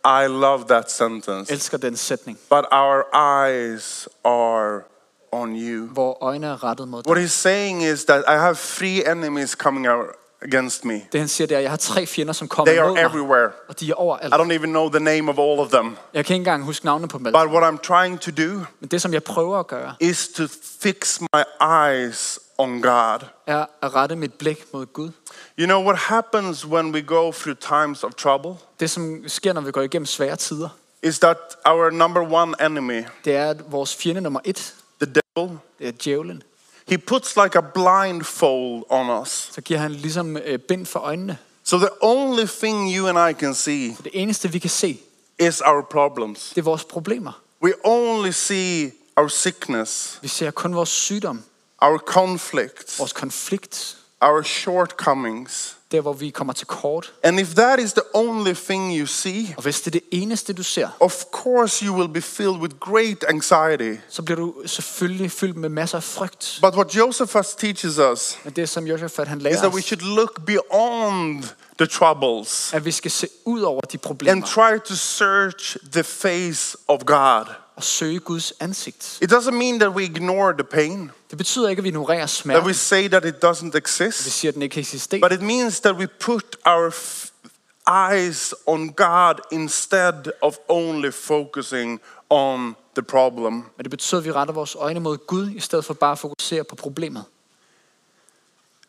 I 0.04 0.26
love 0.26 0.68
that 0.68 0.90
sentence. 0.90 1.50
Elsker 1.50 1.78
den 1.78 1.96
sætning, 1.96 2.36
But 2.50 2.66
our 2.70 3.06
eyes 3.14 4.06
are 4.24 4.84
on 5.32 5.54
you. 5.56 5.86
hvor 5.86 6.18
øjne 6.22 6.46
er 6.46 6.64
rettet 6.64 6.88
mod 6.88 7.02
What 7.06 7.18
he's 7.18 7.32
saying 7.32 7.82
is 7.82 8.04
that 8.04 8.24
I 8.28 8.36
have 8.38 8.58
three 8.58 9.02
enemies 9.04 9.54
coming 9.54 9.86
out 9.86 10.14
against 10.44 10.84
me. 10.84 10.94
Det 11.12 11.20
han 11.20 11.28
siger, 11.28 11.48
er, 11.54 11.56
at 11.56 11.62
jeg 11.62 11.70
har 11.70 11.76
tre 11.76 12.06
fjender, 12.06 12.32
som 12.32 12.48
kommer 12.48 12.72
They 12.72 12.80
are 12.80 12.88
mod 12.88 12.94
mig. 12.96 13.02
everywhere. 13.04 13.50
Og 13.68 13.80
de 13.80 13.90
er 13.90 13.94
overalt. 13.94 14.34
I 14.34 14.36
don't 14.36 14.52
even 14.52 14.70
know 14.70 14.88
the 14.88 15.00
name 15.00 15.30
of 15.30 15.38
all 15.38 15.60
of 15.60 15.68
them. 15.68 15.96
Jeg 16.14 16.24
kan 16.24 16.34
ikke 16.34 16.40
engang 16.40 16.64
huske 16.64 16.84
navnet 16.84 17.10
på 17.10 17.18
dem. 17.18 17.24
But 17.24 17.34
what 17.34 17.74
I'm 17.74 17.78
trying 17.82 18.20
to 18.20 18.30
do 18.30 18.60
Men 18.80 18.88
det, 18.90 19.02
som 19.02 19.12
jeg 19.12 19.22
prøver 19.22 19.58
at 19.58 19.66
gøre, 19.66 19.94
is 20.00 20.28
to 20.28 20.42
fix 20.80 21.20
my 21.20 21.42
eyes 21.84 22.38
on 22.58 22.82
God. 22.82 23.18
er 23.46 23.64
at 23.82 23.94
rette 23.94 24.16
mit 24.16 24.34
blik 24.34 24.64
mod 24.72 24.86
Gud. 24.86 25.10
You 25.58 25.66
know 25.66 25.82
what 25.84 25.96
happens 25.98 26.66
when 26.66 26.94
we 26.94 27.02
go 27.02 27.32
through 27.32 27.56
times 27.58 28.04
of 28.04 28.12
trouble 28.12 28.54
Det, 28.80 28.90
som 28.90 29.24
sker, 29.26 29.52
når 29.52 29.60
vi 29.60 29.70
går 29.70 29.82
igennem 29.82 30.06
svære 30.06 30.36
tider, 30.36 30.68
is 31.02 31.18
that 31.18 31.36
our 31.66 31.90
number 31.90 32.20
one 32.32 32.54
enemy, 32.66 33.04
det 33.24 33.36
er, 33.36 33.54
vores 33.68 33.96
fjende 33.96 34.20
nummer 34.20 34.40
et, 34.44 34.74
the 35.02 35.12
devil, 35.36 35.58
det 35.78 35.88
er 35.88 35.92
djævlen. 36.04 36.42
He 36.88 36.98
puts 36.98 37.36
like 37.36 37.58
a 37.58 37.62
blindfold 37.62 38.82
on 38.88 39.22
us. 39.22 39.50
Så 39.52 39.60
giver 39.60 39.80
han 39.80 39.92
ligesom 39.92 40.36
øh, 40.36 40.58
bind 40.58 40.86
for 40.86 41.00
øjnene. 41.00 41.38
So 41.64 41.78
the 41.78 41.88
only 42.00 42.46
thing 42.46 42.96
you 42.96 43.08
and 43.08 43.30
I 43.30 43.40
can 43.40 43.54
see 43.54 43.96
det 44.04 44.10
eneste, 44.12 44.52
vi 44.52 44.58
kan 44.58 44.70
se, 44.70 44.98
is 45.38 45.60
our 45.60 45.82
problems. 45.90 46.48
det 46.48 46.58
er 46.58 46.62
vores 46.62 46.84
problemer. 46.84 47.42
We 47.62 47.72
only 47.84 48.30
see 48.30 48.92
our 49.16 49.28
sickness, 49.28 50.18
Vi 50.22 50.28
ser 50.28 50.50
kun 50.50 50.74
vores 50.74 50.88
sygdom, 50.88 51.44
our 51.82 51.98
conflicts, 51.98 52.98
vores 52.98 53.12
konflikt, 53.12 53.96
our 54.20 54.42
shortcomings. 54.42 55.76
Der 55.94 56.00
hvor 56.00 56.12
vi 56.12 56.30
kommer 56.30 56.52
til 56.52 56.66
kort. 56.66 57.12
And 57.22 57.40
if 57.40 57.54
that 57.54 57.80
is 57.80 57.92
the 57.92 58.02
only 58.14 58.54
thing 58.54 58.98
you 58.98 59.06
see, 59.06 59.54
Og 59.56 59.62
hvis 59.62 59.80
det 59.80 59.86
er 59.86 59.90
det 59.90 60.02
eneste, 60.10 60.52
du 60.52 60.62
ser, 60.62 60.88
of 61.00 61.24
course 61.32 61.86
you 61.86 61.96
will 61.96 62.08
be 62.08 62.22
filled 62.22 62.56
with 62.56 62.74
great 62.80 63.24
anxiety. 63.28 64.00
så 64.08 64.22
bliver 64.22 64.40
du 64.40 64.54
selvfølgelig 64.66 65.30
fyldt 65.30 65.56
med 65.56 65.68
masser 65.68 65.96
af 65.96 66.02
frygt. 66.02 66.58
But 66.62 66.74
what 66.74 66.94
Josephus 66.94 67.54
teaches 67.54 67.98
us 67.98 68.38
Men 68.44 68.52
det, 68.52 68.68
som 68.68 68.86
han 69.26 69.40
is 69.40 69.56
that 69.56 69.74
we 69.74 69.82
should 69.82 70.02
look 70.02 70.46
beyond 70.46 71.44
the 71.78 71.86
troubles 71.86 72.74
at 72.74 72.84
vi 72.84 72.90
skal 72.90 73.10
se 73.10 73.28
ud 73.44 73.60
over 73.60 73.80
de 73.80 73.98
and 74.30 74.42
try 74.42 74.78
to 74.88 74.94
search 74.94 75.76
the 75.92 76.04
face 76.04 76.76
of 76.88 77.00
God. 77.06 77.63
Og 77.76 77.84
søge 77.84 78.18
Guds 78.20 78.52
ansigt. 78.60 79.18
It 79.22 79.32
doesn't 79.32 79.50
mean 79.50 79.78
that 79.80 79.90
we 79.90 80.02
ignore 80.04 80.52
the 80.52 80.64
pain, 80.64 81.10
Det 81.30 81.38
betyder 81.38 81.68
ikke, 81.68 81.80
at 81.80 81.84
vi 81.84 81.88
ignorerer 81.88 82.18
that 82.18 82.30
smerte. 82.30 82.66
we 82.66 82.74
say 82.74 83.08
that 83.08 83.24
it 83.24 83.34
doesn't 83.44 83.70
Vi 83.72 83.78
exist, 83.78 84.18
siger, 84.24 84.50
at 84.50 84.54
den 84.54 84.62
ikke 84.62 84.80
eksisterer. 84.80 85.20
but 85.28 85.32
it 85.32 85.42
means 85.42 85.80
that 85.80 85.94
we 85.96 86.06
put 86.20 86.56
our 86.66 86.94
eyes 88.12 88.54
on 88.66 88.92
God 88.92 89.34
instead 89.52 90.32
of 90.42 90.54
only 90.68 91.10
focusing 91.12 92.00
on 92.30 92.76
the 92.94 93.02
problem. 93.02 93.52
Men 93.54 93.82
det 93.82 93.90
betyder, 93.90 94.18
at 94.20 94.24
vi 94.24 94.32
retter 94.32 94.54
vores 94.54 94.74
øjne 94.74 95.00
mod 95.00 95.18
Gud, 95.26 95.50
i 95.50 95.60
stedet 95.60 95.84
for 95.84 95.94
bare 95.94 96.12
at 96.12 96.18
fokusere 96.18 96.64
på 96.64 96.74
problemet. 96.76 97.24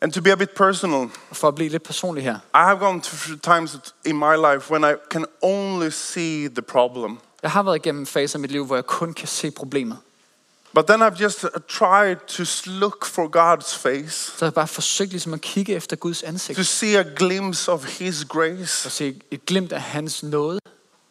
And 0.02 0.12
to 0.14 0.22
be 0.22 0.32
a 0.32 0.36
bit 0.36 0.50
personal, 0.52 1.10
for 1.32 1.48
at 1.48 1.56
blive 1.56 1.70
lidt 1.70 1.84
personlig 1.84 2.24
her. 2.24 2.36
I 2.36 2.64
have 2.68 2.80
gone 2.80 3.02
through 3.02 3.40
times 3.42 3.78
in 4.06 4.18
my 4.20 4.36
life 4.36 4.72
when 4.72 4.84
I 4.84 4.94
can 5.12 5.26
only 5.42 5.90
see 5.92 6.48
the 6.48 6.62
problem. 6.62 7.18
Jeg 7.46 7.52
har 7.52 7.64
været 7.64 7.76
igennem 7.76 8.06
faser 8.06 8.40
i 8.40 8.42
mit 8.42 8.52
liv, 8.52 8.66
hvor 8.66 8.76
jeg 8.76 8.86
kun 8.86 9.14
kan 9.14 9.28
se 9.28 9.52
problemet. 9.52 9.98
But 10.74 10.86
then 10.88 11.02
I've 11.02 11.22
just 11.22 11.44
uh, 11.44 11.50
tried 11.70 12.16
to 12.28 12.44
look 12.66 13.06
for 13.06 13.26
God's 13.28 13.78
face, 13.78 14.12
Så 14.32 14.38
jeg 14.42 14.48
har 14.48 14.52
bare 14.52 14.68
forsøgt 14.68 15.12
ligesom 15.12 15.34
at 15.34 15.42
kigge 15.42 15.74
efter 15.76 15.96
Guds 15.96 16.20
to 16.22 16.28
ansigt. 16.28 16.68
see 16.68 17.00
a 17.00 17.04
glimpse 17.16 17.72
of 17.72 18.00
His 18.00 18.26
grace, 18.30 18.88
Og 18.88 18.92
se 18.92 19.22
et 19.32 19.46
glimt 19.46 19.72
af 19.72 19.82
hans 19.82 20.24
nåde, 20.24 20.60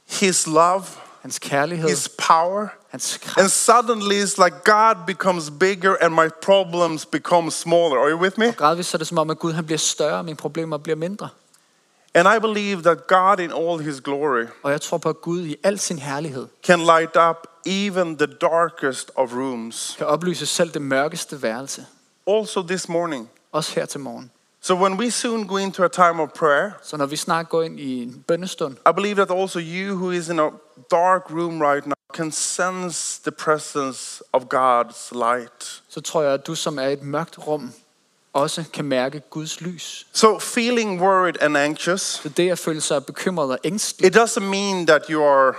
His 0.07 0.47
love, 0.47 0.85
hans 1.23 1.38
kærlighed, 1.38 1.88
His 1.88 2.09
power, 2.29 2.66
Hans 2.88 3.18
kraft. 3.23 3.38
And 3.38 3.49
suddenly 3.49 4.23
it's 4.23 4.44
like 4.44 4.57
God 4.64 4.94
becomes 5.07 5.51
bigger 5.61 5.97
and 6.01 6.14
my 6.14 6.29
problems 6.42 7.07
become 7.07 7.51
smaller. 7.51 7.97
Are 7.97 8.11
you 8.11 8.20
with 8.20 8.38
me? 8.38 8.53
Gradvist 8.53 8.90
så 8.90 8.97
er 8.97 8.99
det 8.99 9.07
som 9.07 9.18
om, 9.18 9.31
at 9.31 9.38
Gud 9.38 9.53
han 9.53 9.64
bliver 9.66 9.79
større, 9.79 10.18
og 10.18 10.25
mine 10.25 10.37
problemer 10.37 10.79
bliver 10.79 10.97
mindre. 10.97 11.29
And 12.16 12.29
I 12.29 12.38
believe 12.38 12.83
that 12.83 13.07
God, 13.07 13.40
in 13.40 13.53
all 13.53 13.79
his 13.83 14.00
glory, 14.00 14.46
Og 14.62 14.70
jeg 14.72 14.81
tror 14.81 14.98
på, 14.98 15.09
at 15.09 15.20
Gud 15.20 15.40
i 15.40 15.57
al 15.62 15.79
sin 15.79 15.98
herlighed 15.98 16.46
can 16.62 16.79
light 16.81 17.16
up 17.31 17.46
even 17.66 18.16
the 18.18 18.27
darkest 18.27 19.11
of 19.16 19.33
rooms. 19.33 19.94
kan 19.98 20.07
oplyse 20.07 20.46
selv 20.46 20.70
det 20.70 20.83
mørkeste 20.83 21.42
værelse. 21.42 21.87
Also 22.27 22.62
this 22.62 22.88
morning. 22.88 23.31
Også 23.53 23.74
her 23.74 23.87
til 23.87 24.00
morgen. 24.00 24.31
So 24.61 24.74
when 24.74 24.92
we 24.92 25.11
soon 25.11 25.46
go 25.46 25.57
into 25.57 25.85
a 25.85 25.88
time 25.88 26.22
of 26.22 26.29
prayer, 26.29 26.70
Så 26.83 26.96
når 26.96 27.07
vi 27.07 27.16
snart 27.16 27.48
går 27.48 27.62
ind 27.62 27.81
i 27.81 28.03
en 28.03 28.24
bønnestund, 28.29 28.77
I 28.90 28.92
believe 28.94 29.14
that 29.24 29.31
also 29.40 29.59
you 29.61 29.94
who 29.96 30.11
is 30.11 30.29
in 30.29 30.38
a 30.40 30.48
dark 30.90 31.31
room 31.31 31.62
right 31.62 31.87
now 31.87 31.94
can 32.14 32.33
sense 32.33 33.20
the 33.22 33.31
presence 33.33 34.22
of 34.33 34.42
God's 34.42 35.12
light. 35.18 35.83
så 35.88 36.00
tror 36.00 36.22
jeg, 36.22 36.33
at 36.33 36.46
du 36.46 36.55
som 36.55 36.79
er 36.79 36.87
i 36.87 36.92
et 36.92 37.03
mørkt 37.03 37.46
rum, 37.46 37.72
også 38.35 38.64
kan 38.73 38.85
mærke 38.85 39.20
Guds 39.31 39.61
lys. 39.61 40.07
So 40.12 40.38
feeling 40.38 41.01
worried 41.03 41.35
and 41.40 41.57
anxious, 41.57 42.01
Så 42.01 42.29
det 42.29 42.51
at 42.51 42.59
føle 42.59 42.81
sig 42.81 43.07
bekymret 43.07 43.51
og 43.51 43.59
ængstelig, 43.64 44.07
it 44.07 44.16
doesn't 44.16 44.40
mean 44.40 44.87
that 44.87 45.03
you 45.11 45.23
are 45.23 45.55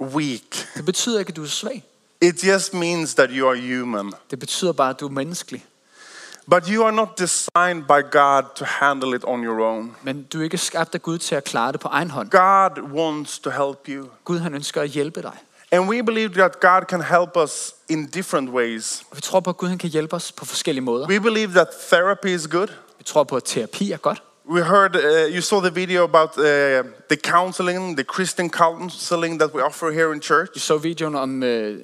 weak. 0.00 0.66
det 0.76 0.84
betyder 0.84 1.18
ikke, 1.18 1.30
at 1.30 1.36
du 1.36 1.42
er 1.42 1.46
svag. 1.48 1.84
It 2.20 2.44
just 2.44 2.74
means 2.74 3.14
that 3.14 3.30
you 3.32 3.48
are 3.48 3.76
human. 3.78 4.12
Det 4.30 4.38
betyder 4.38 4.72
bare, 4.72 4.90
at 4.90 5.00
du 5.00 5.06
er 5.06 5.10
menneskelig. 5.10 5.64
But 6.50 6.66
you 6.66 6.84
are 6.84 6.92
not 6.92 7.08
designed 7.18 7.82
by 7.84 8.10
God 8.10 8.42
to 8.56 8.64
handle 8.64 9.16
it 9.16 9.24
on 9.24 9.44
your 9.44 9.64
own. 9.66 9.96
Men 10.02 10.22
du 10.22 10.40
er 10.40 10.44
ikke 10.44 10.58
skabt 10.58 10.94
af 10.94 11.02
Gud 11.02 11.18
til 11.18 11.34
at 11.34 11.44
klare 11.44 11.72
det 11.72 11.80
på 11.80 11.88
egen 11.88 12.10
hånd. 12.10 12.30
God 12.30 12.82
wants 12.92 13.38
to 13.38 13.50
help 13.50 13.78
you. 13.88 14.08
Gud 14.24 14.38
han 14.38 14.54
ønsker 14.54 14.82
at 14.82 14.88
hjælpe 14.88 15.22
dig. 15.22 15.36
And 15.72 15.88
we 15.88 16.02
believe 16.02 16.28
that 16.34 16.60
God 16.60 16.86
can 16.88 17.00
help 17.00 17.36
us 17.36 17.74
in 17.88 18.06
different 18.06 18.50
ways. 18.50 19.02
Vi 19.12 19.20
tror 19.20 19.40
på, 19.40 19.50
at 19.50 19.56
Gud 19.56 19.68
han 19.68 19.78
kan 19.78 19.90
hjælpe 19.90 20.16
os 20.16 20.32
på 20.32 20.44
forskellige 20.44 20.84
måder. 20.84 21.06
We 21.08 21.20
believe 21.20 21.52
that 21.52 21.68
therapy 21.90 22.26
is 22.26 22.46
good. 22.46 22.68
Vi 22.98 23.04
tror 23.04 23.24
på, 23.24 23.36
at 23.36 23.44
terapi 23.44 23.92
er 23.92 23.96
godt. 23.96 24.22
We 24.50 24.64
heard, 24.64 24.96
uh, 24.96 25.34
you 25.34 25.40
saw 25.40 25.60
the 25.60 25.74
video 25.74 26.04
about 26.04 26.30
uh, 26.38 26.44
the 27.10 27.16
counseling, 27.24 27.96
the 27.96 28.04
Christian 28.14 28.50
counseling 28.50 29.40
that 29.40 29.54
we 29.54 29.62
offer 29.62 29.90
here 29.90 30.14
in 30.14 30.22
church. 30.22 30.50
Vi 30.54 30.60
så 30.60 30.78
videoen 30.78 31.14
om 31.14 31.42
øh, 31.42 31.80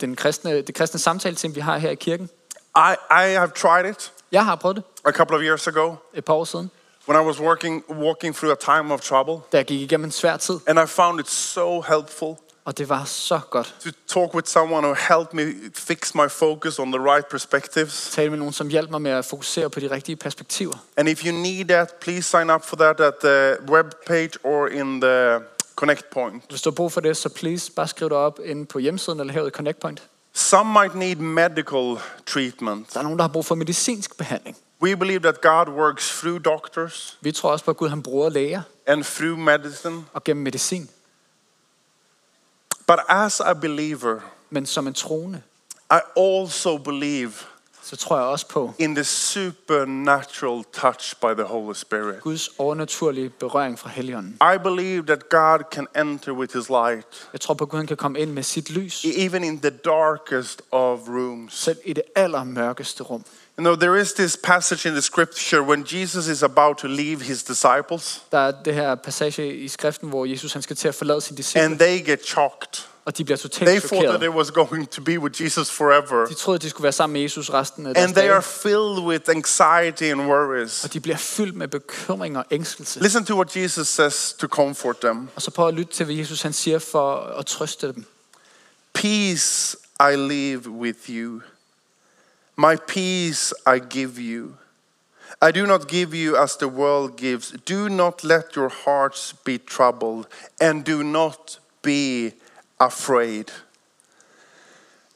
den 0.00 0.16
kristne, 0.16 0.62
det 0.62 0.74
kristne 0.74 1.00
samtale 1.00 1.54
vi 1.54 1.60
har 1.60 1.78
her 1.78 1.90
i 1.90 1.94
kirken. 1.94 2.28
I, 2.76 2.94
I 3.10 3.32
have 3.32 3.48
tried 3.48 3.90
it 3.90 4.12
Jeg 4.32 4.44
har 4.44 4.56
prøvet 4.56 4.76
det 4.76 4.84
a 5.04 5.12
couple 5.12 5.36
of 5.36 5.42
years 5.42 5.66
ago 5.66 5.94
et 6.14 6.24
par 6.24 6.34
år 6.34 6.44
siden, 6.44 6.70
when 7.08 7.22
I 7.22 7.26
was 7.26 7.40
working, 7.40 7.84
walking 7.90 8.36
through 8.36 8.52
a 8.52 8.80
time 8.80 8.94
of 8.94 9.00
trouble. 9.00 9.34
da 9.52 9.56
jeg 9.56 9.66
gik 9.66 9.80
igennem 9.80 10.04
en 10.04 10.10
svær 10.10 10.36
tid. 10.36 10.58
And 10.66 10.78
I 10.78 10.86
found 10.86 11.20
it 11.20 11.30
so 11.30 11.80
helpful 11.80 12.36
Og 12.66 12.78
det 12.78 12.88
var 12.88 13.04
så 13.04 13.40
godt. 13.50 13.74
to 13.84 13.90
talk 14.20 14.34
with 14.34 14.48
someone 14.48 14.86
who 14.86 14.94
helped 14.94 15.34
me 15.34 15.54
fix 15.74 16.14
my 16.14 16.28
focus 16.28 16.78
on 16.78 16.92
the 16.92 17.00
right 17.00 17.28
perspectives. 17.28 18.10
Tale 18.12 18.30
med 18.30 18.38
nogen, 18.38 18.52
som 18.52 18.68
hjalp 18.68 18.90
mig 18.90 19.02
med 19.02 19.10
at 19.10 19.24
fokusere 19.24 19.70
på 19.70 19.80
de 19.80 19.90
rigtige 19.90 20.16
perspektiver. 20.16 20.74
And 20.96 21.08
if 21.08 21.24
you 21.26 21.32
need 21.32 21.64
that, 21.64 21.94
please 22.00 22.22
sign 22.22 22.50
up 22.50 22.64
for 22.64 22.76
that 22.76 23.00
at 23.00 23.14
the 23.22 23.56
webpage 23.72 24.30
or 24.44 24.66
in 24.66 25.00
the 25.00 25.38
Connect 25.76 26.10
Point. 26.10 26.42
Hvis 26.50 26.62
du 26.62 26.70
har 26.70 26.74
brug 26.74 26.92
for 26.92 27.00
det, 27.00 27.16
så 27.16 27.28
please 27.28 27.72
bare 27.72 27.88
skriv 27.88 28.08
dig 28.08 28.18
op 28.18 28.40
inde 28.44 28.66
på 28.66 28.78
hjemmesiden 28.78 29.20
eller 29.20 29.32
herude 29.32 29.48
i 29.48 29.50
Connect 29.52 29.80
Point. 29.80 30.02
Some 30.34 30.72
might 30.80 30.94
need 30.94 31.16
medical 31.16 31.96
treatment. 32.26 32.94
Der 32.94 32.98
er 32.98 33.02
nogen, 33.02 33.18
der 33.18 33.22
har 33.22 33.28
brug 33.32 33.44
for 33.46 33.54
medicinsk 33.54 34.18
behandling. 34.18 34.56
We 34.82 34.96
believe 34.96 35.20
that 35.20 35.40
God 35.40 35.68
works 35.68 36.18
through 36.20 36.44
doctors 36.44 37.18
Vi 37.20 37.32
tror 37.32 37.50
også 37.50 37.64
på, 37.64 37.70
at 37.70 37.76
Gud 37.76 37.88
han 37.88 38.02
bruger 38.02 38.28
læger 38.28 38.62
and 38.86 39.04
through 39.04 39.38
medicine. 39.38 40.04
og 40.12 40.24
gennem 40.24 40.42
medicin. 40.44 40.90
But 42.86 42.98
as 43.08 43.40
a 43.40 43.52
believer, 43.52 44.20
Men 44.50 44.66
som 44.66 44.86
en 44.86 44.94
troende, 44.94 45.42
I 45.92 45.98
also 46.16 46.76
believe 46.78 47.32
så 47.82 47.96
tror 47.96 48.16
jeg 48.16 48.26
også 48.26 48.48
på 48.48 48.72
in 48.78 48.94
the 48.94 49.04
supernatural 49.04 50.64
touch 50.72 51.14
by 51.20 51.34
the 51.34 51.42
Holy 51.42 51.74
Spirit. 51.74 52.20
Guds 52.20 52.48
overnaturlige 52.58 53.28
berøring 53.30 53.78
fra 53.78 53.88
Helligånden. 53.90 54.38
I 54.54 54.58
believe 54.62 55.06
that 55.06 55.28
God 55.28 55.58
can 55.72 55.86
enter 55.96 56.32
with 56.32 56.56
his 56.56 56.68
light, 56.68 57.28
Jeg 57.32 57.40
tror 57.40 57.54
på, 57.54 57.64
at 57.64 57.70
Gud 57.70 57.86
kan 57.86 57.96
komme 57.96 58.18
ind 58.20 58.30
med 58.32 58.42
sit 58.42 58.70
lys, 58.70 59.04
even 59.04 59.44
in 59.44 59.60
the 59.60 59.70
darkest 59.70 60.62
of 60.70 60.98
rooms. 61.08 61.54
selv 61.54 61.78
i 61.84 61.92
det 61.92 62.02
allermørkeste 62.16 63.02
rum. 63.02 63.24
You 63.58 63.62
know, 63.64 63.76
there 63.76 64.00
is 64.00 64.12
this 64.12 64.36
passage 64.42 64.88
in 64.88 64.92
the 64.94 65.02
scripture 65.02 65.62
when 65.62 65.84
Jesus 65.92 66.26
is 66.28 66.42
about 66.42 66.78
to 66.78 66.86
leave 66.88 67.20
his 67.22 67.42
disciples 67.42 68.22
Der 68.32 68.38
er 68.38 68.52
det 68.64 68.74
her 68.74 68.94
passage 68.94 69.56
i 69.56 69.68
skriften, 69.68 70.08
hvor 70.08 70.24
Jesus 70.24 70.52
han 70.52 70.62
skal 70.62 70.76
til 70.76 70.88
at 70.88 70.94
forlade 70.94 71.20
sine 71.20 71.36
disciple, 71.36 71.62
and 71.62 71.78
they 71.78 72.06
get 72.06 72.26
shocked. 72.26 72.86
og 73.04 73.18
de 73.18 73.24
bliver 73.24 73.36
They 73.36 73.42
totalt 73.42 73.82
thought 73.84 74.08
that 74.08 74.20
they 74.20 74.28
was 74.30 74.50
going 74.50 74.90
to 74.90 75.02
be 75.02 75.18
with 75.20 75.42
Jesus 75.42 75.70
forever. 75.70 76.26
De 76.26 76.34
troede, 76.34 76.56
at 76.56 76.62
de 76.62 76.70
skulle 76.70 76.82
være 76.82 76.92
sammen 76.92 77.12
med 77.12 77.20
Jesus 77.22 77.50
resten 77.50 77.86
af 77.86 77.94
deres 77.94 78.06
And 78.06 78.14
they 78.16 78.30
are 78.30 78.42
filled 78.42 78.98
with 79.06 79.24
anxiety 79.30 80.02
and 80.02 80.20
worries. 80.20 80.84
og 80.84 80.92
de 80.92 81.00
bliver 81.00 81.16
fyldt 81.16 81.56
med 81.56 81.68
bekymring 81.68 82.38
og 82.38 82.44
ængstelse. 82.50 83.00
Listen 83.02 83.24
to 83.24 83.34
what 83.34 83.56
Jesus 83.56 83.88
says 83.88 84.32
to 84.38 84.46
comfort 84.46 84.96
them. 85.00 85.28
Og 85.36 85.42
så 85.42 85.50
prøv 85.50 85.68
at 85.68 85.74
lytte 85.74 85.92
til, 85.92 86.04
hvad 86.06 86.14
Jesus 86.14 86.42
han 86.42 86.52
siger 86.52 86.78
for 86.78 87.14
at 87.16 87.46
trøste 87.46 87.86
dem. 87.86 88.04
Peace 88.94 89.76
I 90.00 90.16
leave 90.16 90.68
with 90.68 90.98
you. 91.08 91.40
My 92.56 92.76
peace 92.76 93.52
I 93.66 93.78
give 93.78 94.18
you. 94.18 94.56
I 95.42 95.50
do 95.50 95.66
not 95.66 95.88
give 95.88 96.14
you 96.14 96.36
as 96.36 96.56
the 96.56 96.68
world 96.68 97.16
gives. 97.16 97.50
Do 97.50 97.88
not 97.88 98.24
let 98.24 98.56
your 98.56 98.70
hearts 98.70 99.34
be 99.44 99.58
troubled, 99.58 100.26
and 100.60 100.84
do 100.84 101.02
not 101.02 101.58
be 101.82 102.32
afraid. 102.80 103.52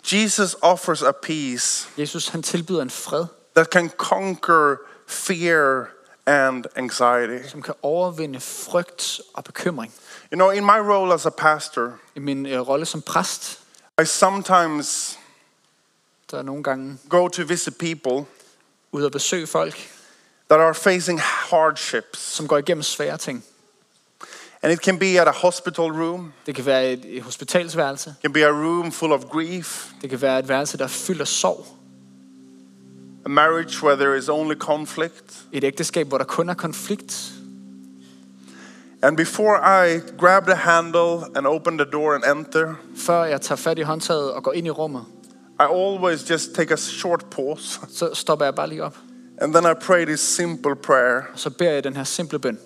Jesus 0.03 0.57
offers 0.63 1.03
a 1.03 1.13
peace 1.13 1.89
Jesus 1.97 2.29
han 2.29 2.43
tilbyder 2.43 2.83
en 2.83 2.91
fred, 2.91 3.27
that 3.55 3.71
can 3.71 3.91
conquer 3.91 4.77
fear 5.07 5.91
and 6.27 6.67
anxiety. 6.77 7.49
som 7.49 7.63
kan 7.63 7.75
overvinde 7.83 8.41
frygt 8.41 9.21
og 9.35 9.45
bekymring. 9.45 9.93
You 10.33 10.37
know, 10.37 10.51
in 10.51 10.65
my 10.65 10.79
role 10.79 11.13
as 11.13 11.27
a 11.27 11.31
pastor, 11.31 11.91
I 12.17 12.19
min 12.19 12.47
øh, 12.47 12.69
rolle 12.69 12.87
som 12.87 13.03
præst, 13.03 13.61
I 14.03 14.05
sometimes 14.05 15.19
der 16.31 16.39
er 16.39 16.43
nogle 16.43 16.63
gange 16.63 16.99
go 17.09 17.29
to 17.29 17.43
visit 17.43 17.77
people 17.79 18.25
ude 18.93 19.07
at 19.07 19.13
besøge 19.13 19.47
folk, 19.47 19.75
that 20.51 20.61
are 20.61 20.75
facing 20.75 21.21
hardships. 21.21 22.19
som 22.19 22.49
går 22.49 22.59
igennem 22.59 22.83
svære 22.83 23.17
ting. 23.17 23.45
And 24.63 24.73
it 24.73 24.79
can 24.79 24.99
be 24.99 25.21
at 25.21 25.29
a 25.29 25.31
hospital 25.31 25.85
room, 25.85 26.33
Det 26.47 26.55
kan 26.55 26.67
være 26.67 26.93
et, 26.93 27.05
et 27.17 27.23
hospitalsværelse. 27.23 28.11
it 28.11 28.23
can 28.23 28.33
be 28.33 28.45
a 28.47 28.51
room 28.51 28.93
full 28.93 29.13
of 29.13 29.25
grief, 29.25 29.89
Det 30.03 30.11
kan 30.11 30.21
være 30.23 30.39
et 30.39 30.49
værelse, 30.49 30.79
der 30.79 30.85
er 30.85 31.17
af 31.21 31.27
sorg. 31.29 31.67
a 33.25 33.29
marriage 33.29 33.83
where 33.83 33.97
there 33.97 34.19
is 34.19 34.29
only 34.29 34.55
conflict. 34.55 35.39
Et 35.53 35.65
ægteskab, 35.65 36.07
hvor 36.09 36.19
der 36.19 36.25
kun 36.25 36.49
er 36.49 36.55
konflikt. 36.55 37.33
And 39.03 39.17
before 39.17 39.57
I 39.87 40.01
grab 40.19 40.45
the 40.47 40.55
handle 40.55 41.37
and 41.37 41.47
open 41.47 41.79
the 41.79 41.91
door 41.93 42.15
and 42.15 42.39
enter, 42.39 42.75
Før 42.97 43.25
jeg 43.25 43.41
tager 43.41 43.57
fat 43.57 43.79
i 43.79 43.83
håndtaget 43.83 44.33
og 44.33 44.43
går 44.43 44.53
ind 44.53 44.67
i 44.67 44.71
rummet, 44.71 45.05
I 45.61 45.65
always 45.65 46.31
just 46.31 46.55
take 46.55 46.75
a 46.75 46.77
short 46.77 47.25
pause 47.31 47.81
så 47.99 48.11
stopper 48.15 48.45
jeg 48.45 48.55
bare 48.55 48.69
lige 48.69 48.85
op. 48.85 48.97
and 49.39 49.55
then 49.55 49.65
I 49.65 49.75
pray 49.81 50.05
this 50.05 50.21
simple 50.21 50.77
prayer 50.77 51.23
Og 51.33 51.39
så 51.39 51.51
beder 51.51 51.71
jeg 51.73 51.85
den 51.85 51.97
her 51.97 52.05
simple 52.05 52.39
bøn. 52.39 52.59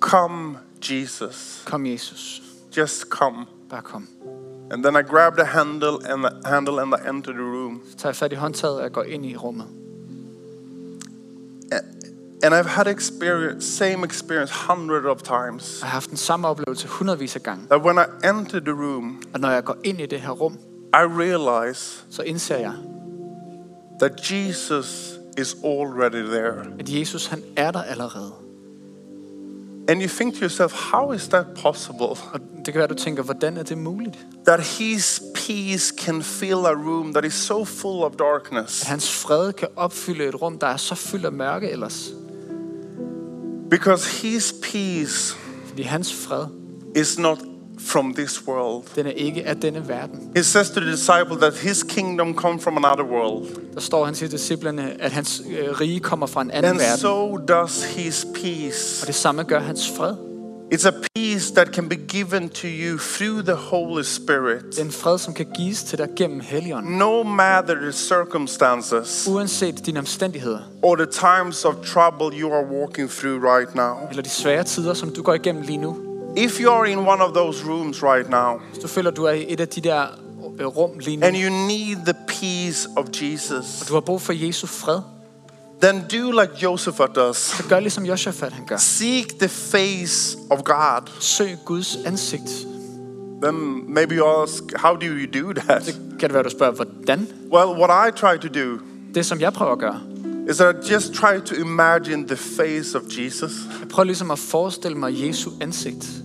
Come, 0.00 0.56
Jesus, 0.90 1.62
Kom 1.66 1.86
Jesus, 1.86 2.42
just 2.76 3.02
come. 3.02 3.46
bare 3.70 3.82
kom. 3.82 4.08
And 4.70 4.84
then 4.84 4.96
I 4.96 5.02
grab 5.02 5.36
the 5.36 5.44
handle 5.44 5.88
and 6.04 6.24
the 6.24 6.30
handle 6.50 6.80
and 6.80 6.94
I 6.94 7.08
enter 7.08 7.32
the 7.32 7.42
room. 7.42 7.80
Så 7.90 7.96
tager 7.96 8.08
jeg 8.10 8.16
fat 8.16 8.32
i 8.32 8.34
håndtaget 8.34 8.76
og 8.76 8.82
jeg 8.82 8.92
går 8.92 9.02
ind 9.02 9.26
i 9.26 9.36
rummet. 9.36 9.66
And 12.44 12.54
I've 12.54 12.66
had 12.68 12.86
experience, 12.88 13.66
same 13.66 14.04
experience 14.04 14.52
hundreds 14.68 15.04
of 15.06 15.22
times. 15.22 15.78
Jeg 15.80 15.88
har 15.88 15.92
haft 15.92 16.10
den 16.10 16.16
samme 16.16 16.48
oplevelse 16.48 16.88
hundredvis 16.88 17.36
af 17.36 17.42
gange. 17.42 17.66
That 17.66 17.82
when 17.82 17.96
I 17.98 18.26
enter 18.28 18.60
the 18.60 18.72
room, 18.72 19.22
Og 19.34 19.40
når 19.40 19.50
jeg 19.50 19.64
går 19.64 19.76
ind 19.84 20.00
i 20.00 20.06
det 20.06 20.20
her 20.20 20.30
rum, 20.30 20.58
I 20.94 21.04
realize 21.04 22.04
så 22.10 22.22
indser 22.22 22.56
jeg, 22.56 22.72
that 24.00 24.30
Jesus 24.32 25.18
is 25.38 25.56
already 25.64 26.22
there. 26.22 26.54
at 26.78 26.88
Jesus 26.88 27.26
han 27.26 27.42
er 27.56 27.70
der 27.70 27.82
allerede. 27.82 28.32
And 29.88 30.00
you 30.02 30.08
think 30.08 30.34
to 30.34 30.40
yourself, 30.40 30.72
how 30.92 31.12
is 31.12 31.28
that 31.28 31.46
possible? 31.62 32.06
Og 32.06 32.40
det 32.64 32.74
kan 32.74 32.78
være, 32.78 32.86
du 32.86 32.94
tænker, 32.94 33.22
hvordan 33.22 33.56
er 33.56 33.62
det 33.62 33.78
muligt? 33.78 34.18
That 34.46 34.60
his 34.60 35.22
peace 35.34 35.94
can 35.98 36.22
fill 36.22 36.52
a 36.66 36.72
room 36.74 37.12
that 37.12 37.24
is 37.24 37.34
so 37.34 37.64
full 37.64 38.02
of 38.02 38.12
At 38.12 38.18
darkness. 38.18 38.82
hans 38.82 39.12
fred 39.22 39.52
kan 39.52 39.68
opfylde 39.76 40.24
et 40.24 40.42
rum, 40.42 40.58
der 40.58 40.66
er 40.66 40.76
så 40.76 40.94
fyldt 40.94 41.24
af 41.24 41.32
mørke 41.32 41.70
ellers. 41.70 42.10
Because 43.70 44.22
his 44.22 44.54
peace 44.62 45.36
Fordi 45.66 45.82
hans 45.82 46.14
fred, 46.14 46.46
is 46.96 47.18
not 47.18 47.38
from 47.86 48.14
this 48.14 48.46
world. 48.48 48.84
den 48.96 49.06
er 49.06 49.10
ikke 49.10 49.46
af 49.46 49.56
denne 49.56 49.88
verden. 49.88 50.30
He 50.36 50.44
says 50.44 50.70
to 50.70 50.80
the 50.80 50.90
disciple 50.90 51.36
that 51.40 51.54
his 51.54 51.82
kingdom 51.82 52.34
come 52.34 52.60
from 52.60 52.84
another 52.84 53.04
world. 53.04 53.46
Der 53.74 53.80
står 53.80 54.04
han 54.04 54.14
til 54.14 54.30
disciplerne, 54.30 54.96
at 55.02 55.12
hans 55.12 55.42
øh, 55.50 55.80
rige 55.80 56.00
kommer 56.00 56.26
fra 56.26 56.42
en 56.42 56.50
anden 56.50 56.70
And 56.70 56.78
verden. 56.78 56.98
so 56.98 57.36
does 57.36 57.84
his 57.84 58.26
peace. 58.34 59.02
Og 59.02 59.06
det 59.06 59.14
samme 59.14 59.42
gør 59.42 59.60
hans 59.60 59.90
fred. 59.96 60.14
It's 60.74 60.88
a 60.88 60.90
peace 60.90 61.08
peace 61.32 61.54
that 61.54 61.68
can 61.74 61.88
be 61.88 61.96
given 61.96 62.48
to 62.48 62.66
you 62.66 62.98
through 62.98 63.42
the 63.44 63.54
Holy 63.54 64.02
Spirit. 64.02 64.76
Den 64.78 64.90
fred, 64.90 65.18
som 65.18 65.34
kan 65.34 65.46
gives 65.56 65.82
til 65.84 65.98
dig 65.98 66.08
gennem 66.16 66.40
Helligånden. 66.40 66.98
No 66.98 67.22
matter 67.22 67.74
the 67.74 67.92
circumstances 67.92 69.28
Uanset 69.30 69.86
dine 69.86 69.98
omstændigheder, 69.98 70.58
or 70.82 70.96
the 70.96 71.06
times 71.06 71.64
of 71.64 71.74
trouble 71.74 72.40
you 72.40 72.52
are 72.52 72.64
walking 72.80 73.10
through 73.10 73.44
right 73.44 73.74
now. 73.74 73.94
eller 74.10 74.22
de 74.22 74.28
svære 74.30 74.64
tider, 74.64 74.94
som 74.94 75.10
du 75.10 75.22
går 75.22 75.34
igennem 75.34 75.62
lige 75.62 75.78
nu. 75.78 76.11
If 76.36 76.60
you 76.60 76.70
are 76.70 76.86
in 76.86 76.98
one 76.98 77.20
of 77.22 77.34
those 77.34 77.64
rooms 77.64 78.02
right 78.02 78.30
now 78.30 78.60
Hvis 78.72 78.78
du 78.82 78.88
føler, 78.88 79.10
du 79.10 79.24
er 79.24 79.32
i 79.32 79.46
et 79.48 79.60
af 79.60 79.68
de 79.68 79.80
der 79.80 80.06
øh, 80.58 80.66
rum 80.66 80.98
lige 80.98 81.16
nu, 81.16 81.26
and 81.26 81.36
you 81.36 81.50
need 81.50 81.96
the 82.06 82.14
peace 82.28 82.88
of 82.96 83.06
Jesus, 83.22 83.86
du 83.88 83.94
har 83.94 84.00
brug 84.00 84.20
for 84.22 84.32
Jesu 84.32 84.66
fred, 84.66 85.00
then 85.82 86.04
do 86.12 86.40
like 86.40 86.52
Joseph 86.62 87.00
does. 87.14 87.36
så 87.36 87.62
gør 87.68 87.80
ligesom 87.80 88.04
Josafat 88.06 88.52
han 88.52 88.66
gør. 88.66 88.76
Seek 88.76 89.38
the 89.38 89.48
face 89.48 90.38
of 90.50 90.62
God. 90.64 91.10
Søg 91.20 91.58
Guds 91.64 91.96
ansigt. 92.06 92.66
Then 93.42 93.84
maybe 93.94 94.14
you 94.14 94.42
ask, 94.42 94.62
how 94.76 94.96
do 94.96 95.06
you 95.06 95.42
do 95.42 95.52
that? 95.52 95.86
Det 95.86 95.94
kan 96.20 96.28
det 96.28 96.34
være, 96.34 96.42
du 96.42 96.50
spørger, 96.50 96.72
hvordan? 96.72 97.28
Well, 97.52 97.82
what 97.82 98.08
I 98.08 98.18
try 98.20 98.48
to 98.48 98.48
do 98.48 98.78
Det, 99.14 99.26
som 99.26 99.40
jeg 99.40 99.52
prøver 99.52 99.72
at 99.72 99.78
gøre, 99.78 100.00
is 100.48 100.56
that 100.56 100.76
I 100.76 100.92
just 100.92 101.14
try 101.14 101.40
to 101.40 101.54
imagine 101.54 102.26
the 102.28 102.36
face 102.36 102.94
of 102.94 103.02
Jesus, 103.18 103.52
jeg 103.80 103.88
prøver 103.88 104.04
ligesom 104.04 104.30
at 104.30 104.38
forestille 104.38 104.96
mig 104.98 105.12
Jesu 105.26 105.50
ansigt. 105.60 106.22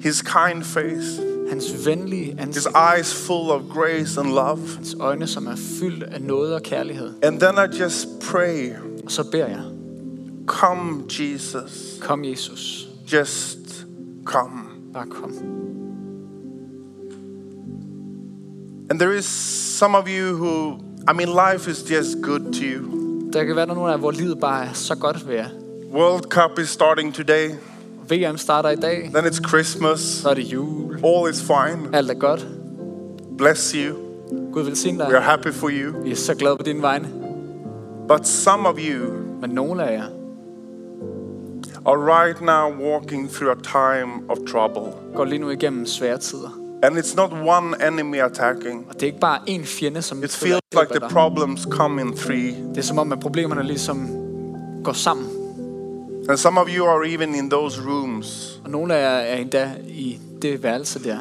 his 0.00 0.22
kind 0.22 0.62
face, 0.64 1.22
Hans 1.50 1.86
venlige 1.86 2.30
ansigt. 2.38 2.56
his 2.56 2.66
eyes 2.96 3.26
full 3.26 3.50
of 3.50 3.62
grace 3.74 4.20
and 4.20 4.28
love. 4.28 4.58
Hans 4.76 4.96
øjne, 5.00 5.26
som 5.26 5.46
er 5.46 5.56
fyldt 5.56 6.02
af 6.02 6.22
noget 6.22 6.54
og 6.54 6.62
kærlighed. 6.62 7.12
And 7.22 7.40
then 7.40 7.54
I 7.54 7.82
just 7.82 8.08
pray, 8.30 8.70
Og 9.04 9.10
så 9.12 9.30
beder 9.30 9.46
jeg, 9.46 9.62
come, 10.46 11.02
Jesus, 11.10 11.98
kom 12.00 12.24
Jesus, 12.24 12.88
just 13.12 13.86
come. 14.24 14.60
bare 14.92 15.06
kom. 15.06 15.32
And 18.90 19.00
there 19.00 19.16
is 19.18 19.24
some 19.78 19.96
of 19.98 20.08
you 20.08 20.36
who, 20.36 20.78
I 21.10 21.12
mean, 21.14 21.28
life 21.28 21.70
is 21.70 21.90
just 21.90 22.16
good 22.22 22.52
to 22.52 22.62
you. 22.62 22.82
Der 23.32 23.44
kan 23.44 23.56
være 23.56 23.66
der 23.66 23.74
nogle 23.74 23.92
af, 23.92 23.98
hvor 23.98 24.10
livet 24.10 24.40
bare 24.40 24.64
er 24.64 24.72
så 24.72 24.94
godt 24.94 25.28
ved 25.28 25.34
jer. 25.34 25.46
World 25.92 26.22
Cup 26.22 26.58
is 26.58 26.68
starting 26.68 27.14
today, 27.14 27.50
VM 28.10 28.36
starter 28.36 28.70
i 28.70 28.76
dag, 28.76 29.10
then 29.14 29.24
it's 29.24 29.48
Christmas, 29.48 30.00
så 30.00 30.28
er 30.30 30.34
det 30.34 30.42
jul. 30.42 31.00
all 31.04 31.30
is 31.30 31.42
fine. 31.42 31.96
Alt 31.96 32.10
er 32.10 32.14
godt. 32.14 32.46
Bless 33.38 33.70
you. 33.72 33.96
Gud 34.52 34.62
velsigne 34.62 34.98
We 34.98 35.04
are 35.04 35.12
dig. 35.12 35.22
happy 35.22 35.52
for 35.52 35.68
you. 35.72 36.02
Vi 36.02 36.10
er 36.10 36.16
så 36.16 36.34
glade 36.34 36.56
på 36.56 36.62
dine 36.62 36.82
vegne. 36.82 37.08
But 38.08 38.26
some 38.28 38.68
of 38.68 38.76
you 38.78 39.12
Men 39.40 39.50
nogle 39.50 39.84
af 39.84 39.92
jer 39.98 40.04
are 41.86 42.20
right 42.20 42.40
now 42.40 42.86
walking 42.92 43.30
through 43.30 43.52
a 43.58 43.62
time 43.62 44.12
of 44.28 44.36
trouble. 44.52 44.92
går 45.16 45.24
lige 45.24 45.38
nu 45.38 45.50
igennem 45.50 45.86
svære 45.86 46.18
tider. 46.18 46.60
And 46.82 46.98
it's 46.98 47.16
not 47.16 47.32
one 47.32 47.86
enemy 47.86 48.20
attacking. 48.20 48.86
Og 48.88 48.94
det 48.94 49.02
er 49.02 49.06
ikke 49.06 49.20
bare 49.20 49.38
én 49.48 49.64
fjende, 49.64 50.02
som 50.02 50.24
It 50.24 50.30
feels 50.30 50.60
like 50.72 51.00
the 51.00 51.08
problems 51.08 51.66
come 51.70 52.00
in 52.00 52.16
three. 52.16 52.54
Det 52.68 52.78
er 52.78 52.82
som 52.82 52.98
om, 52.98 53.12
at 53.12 53.20
problemerne 53.20 53.62
ligesom 53.62 54.08
går 54.84 54.92
sammen. 54.92 55.26
And 56.28 56.38
some 56.38 56.60
of 56.60 56.68
you 56.76 56.86
are 56.86 57.08
even 57.08 57.34
in 57.34 57.50
those 57.50 57.82
rooms. 57.86 58.60
Og 58.64 58.70
nogle 58.70 58.94
af 58.94 59.02
jer 59.02 59.34
er 59.34 59.36
endda 59.36 59.70
i 59.88 60.18
det 60.42 60.62
værelse 60.62 61.04
der. 61.04 61.18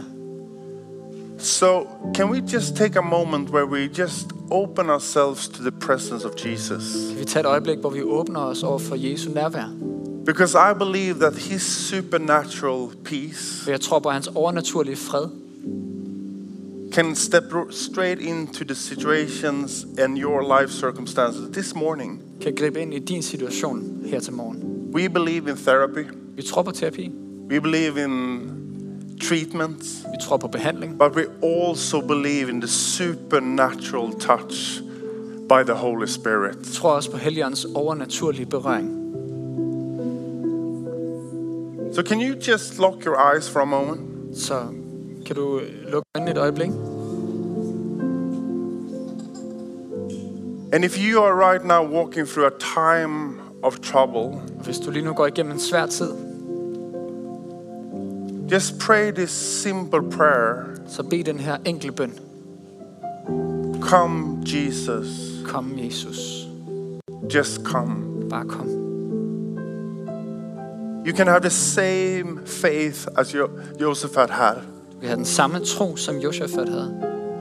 So, 1.37 1.87
can 2.13 2.29
we 2.29 2.41
just 2.53 2.75
take 2.75 2.99
a 2.99 3.01
moment 3.01 3.49
where 3.49 3.65
we 3.65 3.89
just 3.99 4.27
open 4.51 4.89
ourselves 4.89 5.47
to 5.47 5.61
the 5.61 5.71
presence 5.71 6.25
of 6.27 6.31
Jesus? 6.45 6.83
Kan 7.09 7.19
vi 7.19 7.25
tage 7.25 7.39
et 7.39 7.45
øjeblik, 7.45 7.77
hvor 7.77 7.89
vi 7.89 8.01
åbner 8.01 8.39
os 8.39 8.63
over 8.63 8.79
for 8.79 8.95
Jesu 8.95 9.29
nærvær? 9.33 9.69
Because 10.25 10.55
I 10.55 10.73
believe 10.79 11.13
that 11.13 11.33
His 11.33 11.61
supernatural 11.61 12.87
peace 13.03 13.63
For 13.63 13.71
jeg 13.71 13.81
tror 13.81 13.99
på, 13.99 14.09
hans 14.09 14.27
overnaturlige 14.35 14.95
fred 14.95 15.27
can 16.95 17.15
step 17.15 17.43
straight 17.71 18.19
into 18.19 18.63
the 18.63 18.75
situations 18.75 19.85
and 19.97 20.17
your 20.17 20.41
life 20.43 20.71
circumstances 20.71 21.49
this 21.51 21.75
morning. 21.75 22.21
kan 22.41 22.55
gribe 22.55 22.81
ind 22.81 22.93
i 22.93 22.99
din 22.99 23.21
situation 23.21 24.05
her 24.05 24.19
til 24.19 24.33
morgen. 24.33 24.91
We 24.93 25.09
believe 25.09 25.49
in 25.49 25.57
therapy, 25.57 26.05
Vi 26.35 26.41
tror 26.41 26.63
på 26.63 26.71
terapi, 26.71 27.11
we 27.49 27.61
believe 27.61 28.03
in 28.03 28.49
treatments, 29.21 30.05
vi 30.05 30.17
tror 30.21 30.37
på 30.37 30.47
behandling, 30.47 30.97
but 30.97 31.15
we 31.15 31.25
also 31.43 32.01
believe 32.01 32.49
in 32.49 32.61
the 32.61 32.67
supernatural 32.67 34.13
touch 34.19 34.81
by 35.49 35.63
the 35.65 35.73
Holy 35.73 36.07
Spirit. 36.07 36.57
vi 36.59 36.73
tror 36.73 36.91
også 36.91 37.11
på 37.11 37.17
Helligåndens 37.17 37.65
overnaturlige 37.75 38.45
berøring. 38.45 39.01
So, 41.93 42.01
can 42.01 42.21
you 42.21 42.35
just 42.47 42.79
lock 42.79 43.05
your 43.05 43.33
eyes 43.33 43.49
for 43.49 43.59
a 43.59 43.65
moment? 43.65 44.37
Så 44.37 44.63
kan 45.25 45.35
du 45.35 45.61
lukke 45.91 46.05
øjnene 46.15 46.31
et 46.31 46.37
øjeblik? 46.37 46.69
And 50.73 50.83
if 50.83 50.97
you 50.97 51.21
are 51.23 51.33
right 51.51 51.63
now 51.65 51.83
walking 51.83 52.27
through 52.27 52.47
a 52.47 52.57
time 52.59 53.39
of 53.63 53.79
trouble, 53.79 54.41
hvis 54.63 54.77
du 54.79 54.91
lige 54.91 55.05
nu 55.05 55.13
går 55.13 55.27
igennem 55.27 55.51
en 55.53 55.59
svær 55.59 55.85
tid, 55.85 56.11
just 58.51 58.79
pray 58.79 59.11
this 59.11 59.29
simple 59.31 60.11
prayer 60.11 60.55
så 60.87 61.03
bed 61.03 61.23
den 61.23 61.39
her 61.39 61.57
enkle 61.65 61.91
bøn. 61.91 62.13
Come, 63.81 64.43
Jesus, 64.45 65.07
Kom, 65.45 65.77
Jesus. 65.77 66.47
just 67.35 67.63
come. 67.63 67.95
Bare 68.29 68.45
kom. 68.45 68.67
You 71.07 71.13
can 71.15 71.27
have 71.27 71.41
the 71.41 71.49
same 71.49 72.39
faith 72.45 73.07
as 73.17 73.33
Jo- 73.33 73.49
Joseph 73.81 74.15
had 74.15 74.29
had. 74.29 74.74
Have 75.05 75.17
den 75.17 75.25
samme 75.25 75.59
tro, 75.59 75.95
som 75.95 76.15
Josafat 76.15 76.69
havde. 76.69 76.93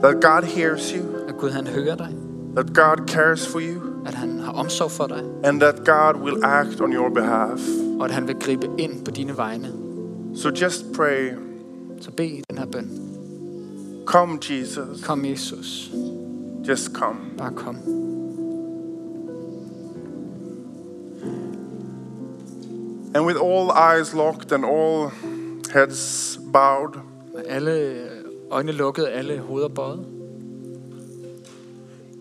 That 0.03 0.21
God 0.21 0.43
hears 0.43 0.89
you, 0.91 1.03
At 1.27 1.37
Gud 1.37 1.49
han 1.49 1.67
hører 1.67 1.95
dig. 1.95 2.09
that 2.55 2.73
God 2.75 3.07
cares 3.07 3.47
for 3.47 3.59
you, 3.59 3.81
At 4.05 4.13
han 4.13 4.39
har 4.39 4.51
omsorg 4.51 4.91
for 4.91 5.07
dig. 5.07 5.23
and 5.43 5.61
that 5.61 5.75
God 5.85 6.21
will 6.23 6.45
act 6.45 6.81
on 6.81 6.93
your 6.93 7.09
behalf. 7.09 7.59
Og 7.99 8.05
at 8.05 8.11
han 8.11 8.27
vil 8.27 8.35
gribe 8.39 8.67
ind 8.77 9.05
på 9.05 9.11
dine 9.11 9.37
vegne. 9.37 9.67
So 10.35 10.49
just 10.49 10.85
pray, 10.93 11.29
Så 12.01 12.11
bed 12.11 12.29
den 12.49 12.57
her 12.57 12.65
bøn. 12.65 12.89
Come, 14.05 14.39
Jesus, 14.49 15.03
Kom, 15.05 15.25
Jesus. 15.25 15.91
just 16.67 16.93
come. 16.93 17.17
Bare 17.37 17.51
kom. 17.55 17.75
And 23.13 23.25
with 23.25 23.37
all 23.37 23.71
eyes 23.71 24.13
locked 24.13 24.51
and 24.51 24.65
all 24.65 25.11
heads 25.73 26.37
bowed, 26.37 26.95
alle 27.47 28.07
øjne 28.51 28.71
lukket, 28.71 29.07
alle 29.07 29.39
hoveder 29.39 29.67
bøjet. 29.67 30.05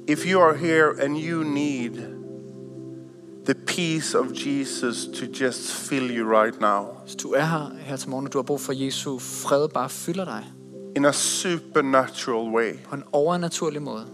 if 0.08 0.26
you 0.26 0.40
are 0.40 0.54
here 0.56 0.90
and 1.04 1.16
you 1.16 1.42
need 1.44 1.92
the 3.46 3.54
peace 3.54 4.14
of 4.18 4.26
Jesus 4.46 5.06
to 5.06 5.26
just 5.44 5.72
fill 5.72 6.10
you 6.18 6.26
right 6.40 6.60
now 6.60 6.86
Hvis 7.04 7.16
du 7.16 7.32
er 7.32 7.44
her, 7.44 7.70
her 7.78 7.96
til 7.96 8.10
morgen, 8.10 8.26
og 8.26 8.32
du 8.32 8.38
har 8.38 8.42
brug 8.42 8.60
for 8.60 8.72
Jesu 8.72 9.18
fred, 9.18 9.68
bare 9.68 9.88
fylder 9.88 10.24
dig 10.24 10.44
in 10.96 11.04
a 11.04 11.12
supernatural 11.12 12.54
way. 12.54 12.72
på 12.88 12.94
en 12.96 13.02
overnaturlig 13.12 13.82
måde. 13.82 14.06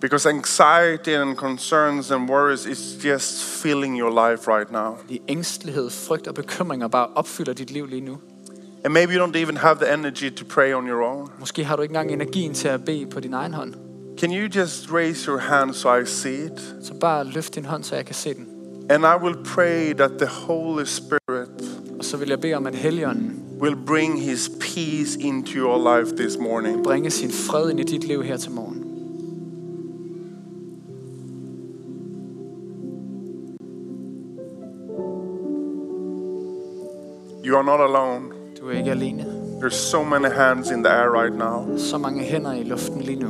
Because 0.00 0.28
anxiety 0.28 1.08
and 1.08 1.36
concerns 1.36 2.10
and 2.10 2.30
worries 2.30 2.66
is 2.66 3.04
just 3.04 3.44
filling 3.44 3.98
your 4.00 4.10
life 4.30 4.50
right 4.50 4.72
now. 4.72 4.96
I 5.08 5.20
ængstelighed, 5.28 5.90
frygt 5.90 6.26
og 6.26 6.34
bekymringer 6.34 6.88
bare 6.88 7.06
opfylder 7.14 7.52
dit 7.52 7.70
liv 7.70 7.86
lige 7.86 8.00
nu. 8.00 8.18
And 8.86 8.94
maybe 8.94 9.14
you 9.14 9.18
don't 9.18 9.36
even 9.36 9.56
have 9.56 9.78
the 9.80 9.92
energy 9.92 10.30
to 10.30 10.44
pray 10.44 10.72
on 10.72 10.86
your 10.86 11.02
own. 11.02 11.28
Måske 11.38 11.64
har 11.64 11.76
du 11.76 11.82
ikke 11.82 11.92
engang 11.92 12.12
energien 12.12 12.54
til 12.54 12.68
at 12.68 12.84
bede 12.84 13.06
på 13.06 13.20
din 13.20 13.34
egen 13.34 13.54
hånd. 13.54 13.74
Can 14.18 14.32
you 14.32 14.60
just 14.60 14.92
raise 14.92 15.26
your 15.26 15.38
hand 15.38 15.74
so 15.74 15.96
I 15.96 16.04
see 16.04 16.44
it? 16.44 16.74
Så 16.82 16.94
bare 17.00 17.24
løft 17.24 17.54
din 17.54 17.64
hånd, 17.64 17.84
så 17.84 17.96
jeg 17.96 18.06
kan 18.06 18.14
se 18.14 18.34
den. 18.34 18.46
And 18.90 19.04
I 19.04 19.24
will 19.24 19.36
pray 19.44 19.94
that 19.94 20.10
the 20.18 20.26
Holy 20.26 20.84
Spirit 20.84 21.48
Og 21.98 22.04
så 22.04 22.16
vil 22.16 22.28
jeg 22.28 22.40
bede 22.40 22.54
om, 22.54 22.66
at 22.66 22.74
Helligånden 22.74 23.42
will 23.60 23.76
bring 23.86 24.22
his 24.22 24.50
peace 24.60 25.20
into 25.20 25.52
your 25.56 25.98
life 25.98 26.16
this 26.16 26.38
morning. 26.38 26.84
bringe 26.84 27.10
sin 27.10 27.30
fred 27.30 27.70
ind 27.70 27.80
i 27.80 27.82
dit 27.82 28.04
liv 28.04 28.22
her 28.22 28.36
til 28.36 28.50
morgen. 28.50 28.82
You 37.44 37.56
are 37.56 37.64
not 37.64 37.80
alone. 37.80 38.35
Du 38.66 38.70
er 38.70 38.78
ikke 38.78 38.90
alene. 38.90 39.24
There's 39.60 39.74
so 39.90 40.04
many 40.04 40.34
hands 40.34 40.70
in 40.70 40.84
the 40.84 40.92
air 40.92 41.10
right 41.22 41.38
now. 41.38 41.78
Så 41.78 41.98
mange 41.98 42.22
hænder 42.22 42.52
i 42.52 42.62
luften 42.62 43.00
lige 43.00 43.18
nu. 43.18 43.28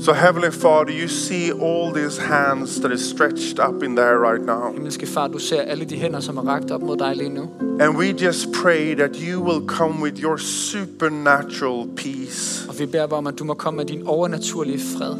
So, 0.00 0.12
Heavenly 0.12 0.50
Father, 0.50 1.00
you 1.02 1.08
see 1.08 1.50
all 1.62 1.94
these 1.94 2.20
hands 2.22 2.76
that 2.80 2.92
is 2.92 3.00
stretched 3.00 3.58
up 3.68 3.82
in 3.82 3.96
the 3.96 4.04
air 4.04 4.18
right 4.18 4.46
now. 4.46 4.72
Himmelske 4.72 5.06
far, 5.06 5.28
du 5.28 5.38
ser 5.38 5.60
alle 5.60 5.84
de 5.84 5.96
hænder, 5.96 6.20
som 6.20 6.36
er 6.36 6.42
rakt 6.48 6.70
op 6.70 6.82
mod 6.82 6.96
dig 6.96 7.16
lige 7.16 7.28
nu. 7.30 7.48
And 7.80 7.96
we 7.96 8.06
just 8.26 8.48
pray 8.62 8.94
that 8.96 9.16
you 9.16 9.42
will 9.44 9.66
come 9.66 10.02
with 10.02 10.22
your 10.22 10.36
supernatural 10.36 11.86
peace 11.96 12.68
Og 12.68 12.78
vi 12.78 12.86
beder 12.86 13.06
bare 13.06 13.18
om, 13.18 13.26
at 13.26 13.38
du 13.38 13.44
må 13.44 13.54
komme 13.54 13.76
med 13.76 13.84
din 13.86 14.06
overnaturlige 14.06 14.80
fred. 14.98 15.14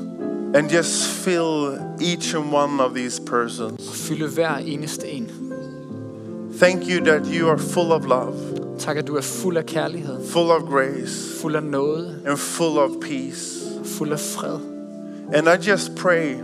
and 0.55 0.71
just 0.71 1.05
fill 1.09 1.79
each 2.01 2.37
and 2.37 2.45
one 2.55 2.83
of 2.85 2.95
these 2.95 3.23
persons. 3.27 3.89
Og 3.89 3.95
fylde 3.95 4.29
hver 4.29 4.57
eneste 4.57 5.09
en. 5.09 5.29
Thank 6.59 6.83
you 6.91 7.05
that 7.05 7.23
you 7.27 7.49
are 7.49 7.59
full 7.59 7.93
of 7.93 8.05
love, 8.05 8.35
Tak, 8.79 8.97
at 8.97 9.07
du 9.07 9.17
er 9.17 9.21
fuld 9.21 9.57
af 9.57 9.67
kærlighed, 9.67 10.29
full 10.29 10.51
of 10.51 10.63
grace, 10.63 11.41
fuld 11.41 11.57
af 11.57 11.63
nåde, 11.63 12.21
and 12.27 12.37
full 12.37 12.79
of 12.79 12.91
peace. 13.01 13.59
fuld 13.85 14.13
af 14.13 14.21
fred. 14.21 14.59
And 15.35 15.49
I 15.49 15.71
just 15.71 15.95
pray 15.97 16.35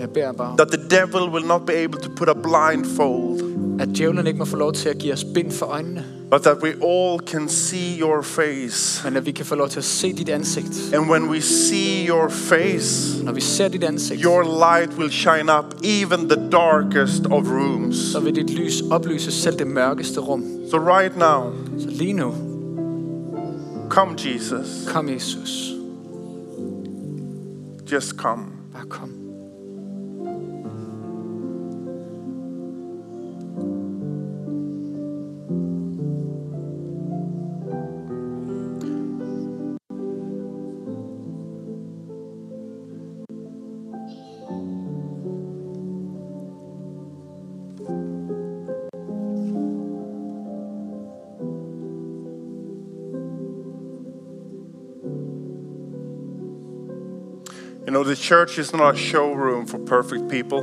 jeg 0.00 0.10
beder 0.10 0.32
bare 0.32 0.56
that 0.56 0.68
the 0.68 0.98
devil 0.98 1.30
will 1.32 1.46
not 1.46 1.66
be 1.66 1.72
able 1.72 2.00
to 2.00 2.10
put 2.16 2.28
a 2.28 2.34
blindfold, 2.34 3.40
at 3.80 3.88
djævlen 3.96 4.26
ikke 4.26 4.38
må 4.38 4.44
få 4.44 4.56
lov 4.56 4.72
til 4.72 4.88
at 4.88 4.98
give 4.98 5.12
os 5.12 5.24
bind 5.34 5.50
for 5.50 5.66
øjnene, 5.66 6.04
but 6.30 6.42
that 6.42 6.56
we 6.62 6.68
all 6.84 7.20
can 7.26 7.48
see 7.48 8.00
your 8.00 8.22
face. 8.22 9.04
men 9.04 9.16
at 9.16 9.26
vi 9.26 9.32
kan 9.32 9.46
få 9.46 9.54
lov 9.54 9.68
til 9.68 9.78
at 9.78 9.84
se 9.84 10.12
dit 10.12 10.28
ansigt. 10.28 10.94
And 10.94 11.10
when 11.10 11.22
we 11.30 11.40
see 11.40 12.08
your 12.08 12.28
face, 12.28 13.24
Når 13.24 13.32
vi 13.32 13.40
ser 13.40 13.68
dit 13.68 13.84
ansigt, 13.84 14.22
your 14.22 14.42
light 14.42 14.98
will 14.98 15.10
shine 15.10 15.52
up 15.58 15.64
even 15.84 16.28
the 16.28 16.50
darkest 16.52 17.26
of 17.26 17.46
rooms. 17.50 17.96
så 18.12 18.20
vil 18.20 18.34
dit 18.34 18.50
lys 18.50 18.80
oplyse 18.90 19.32
selv 19.32 19.58
det 19.58 19.66
mørkeste 19.66 20.20
rum. 20.20 20.44
So, 20.70 20.76
right 20.78 21.16
now, 21.18 21.52
Så 21.78 21.88
lige 21.90 22.12
nu, 22.12 22.34
come, 23.90 24.14
Jesus. 24.34 24.88
kom 24.92 25.08
Jesus. 25.08 25.70
Just 27.92 28.10
come. 28.16 28.42
Bare 28.72 28.86
kom. 28.88 29.23
You 57.86 57.90
know, 57.92 58.04
the 58.04 58.16
church 58.16 58.58
is 58.58 58.72
not 58.72 58.94
a 58.94 58.96
showroom 58.96 59.66
for 59.68 59.78
perfect 59.78 60.28
people, 60.30 60.62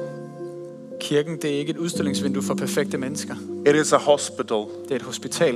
Kirken, 0.99 1.37
det 1.41 1.45
er 1.55 1.59
ikke 1.59 1.69
et 1.69 1.77
udstillingsvindue 1.77 2.43
for 2.43 2.53
perfekte 2.53 2.97
mennesker. 2.97 3.35
it 3.67 3.75
is 3.75 3.93
a 3.93 3.97
hospital 3.97 4.65
Det 4.83 4.91
er 4.91 4.95
et 4.95 5.01
hospital, 5.01 5.55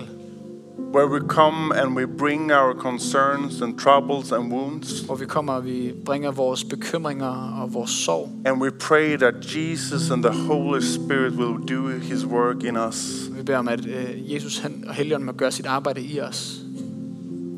where 0.94 1.08
we 1.08 1.20
come 1.28 1.76
and 1.76 1.96
we 1.98 2.08
bring 2.18 2.52
our 2.54 2.74
concerns 2.74 3.62
and 3.62 3.80
troubles 3.80 4.32
and 4.32 4.54
wounds. 4.54 5.00
hvor 5.00 5.16
vi 5.16 5.26
kommer 5.26 5.54
og 5.54 5.66
vi 5.66 5.94
bringer 6.06 6.32
vores 6.32 6.64
bekymringer 6.64 7.62
og 7.62 7.74
vores 7.74 7.90
sorg. 7.92 8.30
And 8.46 8.62
we 8.62 8.72
pray 8.72 9.18
that 9.18 9.34
Jesus 9.56 10.12
and 10.12 10.24
the 10.24 10.34
Holy 10.48 10.82
Spirit 10.82 11.34
will 11.34 11.58
do 11.78 11.88
his 11.88 12.26
work 12.26 12.64
in 12.64 12.78
us. 12.78 13.30
Vi 13.38 13.44
beder 13.44 13.58
om, 13.58 13.68
at 13.68 13.86
øh, 13.86 14.34
Jesus 14.34 14.58
han, 14.60 14.84
og 14.88 14.94
Helligånden 14.94 15.26
må 15.26 15.32
gøre 15.32 15.52
sit 15.52 15.66
arbejde 15.66 16.02
i 16.02 16.20
os. 16.20 16.56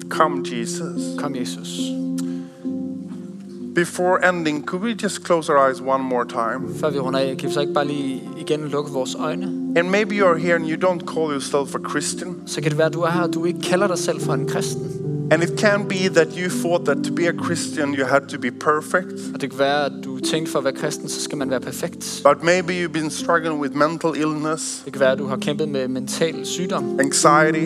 Come, 0.09 0.43
Jesus. 0.51 1.01
Kom, 1.17 1.35
Jesus. 1.35 1.79
Before 3.77 4.25
ending, 4.25 4.63
could 4.65 4.81
we 4.81 4.95
just 4.95 5.23
close 5.23 5.51
our 5.51 5.59
eyes 5.59 5.81
one 5.81 6.03
more 6.03 6.25
time? 6.25 6.73
Før 6.79 6.89
vi 6.89 6.99
runder 6.99 7.19
af, 7.19 7.37
kan 7.39 7.49
vi 7.49 7.53
så 7.53 7.61
ikke 7.61 7.73
bare 7.73 7.87
lige 7.87 8.29
igen 8.37 8.67
lukke 8.67 8.91
vores 8.91 9.15
øjne? 9.15 9.45
And 9.75 9.89
maybe 9.89 10.15
you're 10.15 10.37
here 10.37 10.55
and 10.55 10.65
you 10.69 10.89
don't 10.89 11.05
call 11.13 11.31
yourself 11.31 11.75
a 11.75 11.89
Christian. 11.89 12.35
Så 12.45 12.61
kan 12.61 12.71
det 12.71 12.77
være, 12.77 12.89
du 12.89 13.01
er 13.01 13.09
her, 13.11 13.21
og 13.21 13.33
du 13.33 13.45
ikke 13.45 13.59
kalder 13.59 13.87
dig 13.87 13.97
selv 13.97 14.21
for 14.21 14.33
en 14.33 14.47
kristen. 14.47 14.91
And 15.31 15.43
it 15.43 15.59
can 15.59 15.87
be 15.87 15.95
that 16.15 16.27
you 16.37 16.49
thought 16.49 16.85
that 16.85 16.97
to 17.05 17.13
be 17.13 17.27
a 17.27 17.33
Christian 17.43 17.93
you 17.93 18.05
had 18.05 18.21
to 18.21 18.39
be 18.39 18.51
perfect. 18.51 19.33
Og 19.33 19.41
det 19.41 19.49
kan 19.49 19.59
være, 19.59 19.85
at 19.85 19.91
du 20.03 20.19
tænkte 20.19 20.51
for 20.51 20.59
at 20.59 20.65
være 20.65 20.73
kristen, 20.73 21.09
så 21.09 21.21
skal 21.21 21.37
man 21.37 21.49
være 21.49 21.59
perfekt. 21.61 22.21
But 22.23 22.43
maybe 22.43 22.83
you've 22.83 22.91
been 22.99 23.09
struggling 23.09 23.61
with 23.61 23.75
mental 23.75 24.11
illness, 24.15 24.81
Det 24.85 24.93
kan 24.93 24.99
være, 24.99 25.11
at 25.11 25.19
du 25.19 25.25
har 25.25 25.37
kæmpet 25.37 25.69
med 25.69 25.87
mental 25.87 26.45
sygdom, 26.45 26.99
anxiety. 26.99 27.65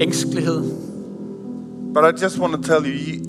ængstelighed. 0.00 0.62
But 1.94 2.04
I 2.04 2.24
just 2.24 2.38
want 2.38 2.52
to 2.54 2.62
tell 2.62 2.86
you, 2.86 2.96
you 3.08 3.24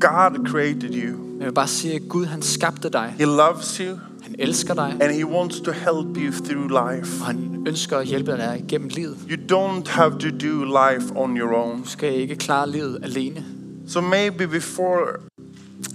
God 0.00 0.46
created 0.46 0.94
you. 0.94 1.29
Men 1.40 1.44
jeg 1.44 1.50
vil 1.50 1.54
bare 1.54 1.68
sige, 1.68 1.94
at 1.94 2.02
Gud 2.08 2.24
han 2.26 2.42
skabte 2.42 2.88
dig. 2.90 3.14
He 3.18 3.24
loves 3.24 3.76
you 3.76 3.96
Han 4.22 4.34
elsker 4.38 4.74
dig, 4.74 4.96
and 5.00 5.12
He 5.12 5.26
wants 5.26 5.60
to 5.60 5.70
help 5.72 6.16
you 6.16 6.32
through 6.44 6.66
life. 6.68 7.20
og 7.20 7.26
han 7.26 7.64
ønsker 7.66 7.98
at 7.98 8.06
hjælpe 8.06 8.32
dig 8.32 8.62
igennem 8.68 8.88
livet. 8.88 9.16
You 9.30 9.36
don't 9.58 9.90
have 9.90 10.10
to 10.10 10.28
do 10.28 10.64
life 10.64 11.12
on 11.16 11.36
your 11.36 11.52
own. 11.54 11.82
Du 11.82 11.88
skal 11.88 12.14
ikke 12.14 12.36
klare 12.36 12.70
livet 12.70 12.98
alene. 13.02 13.44
So 13.88 14.00
maybe 14.00 14.46
before 14.48 15.00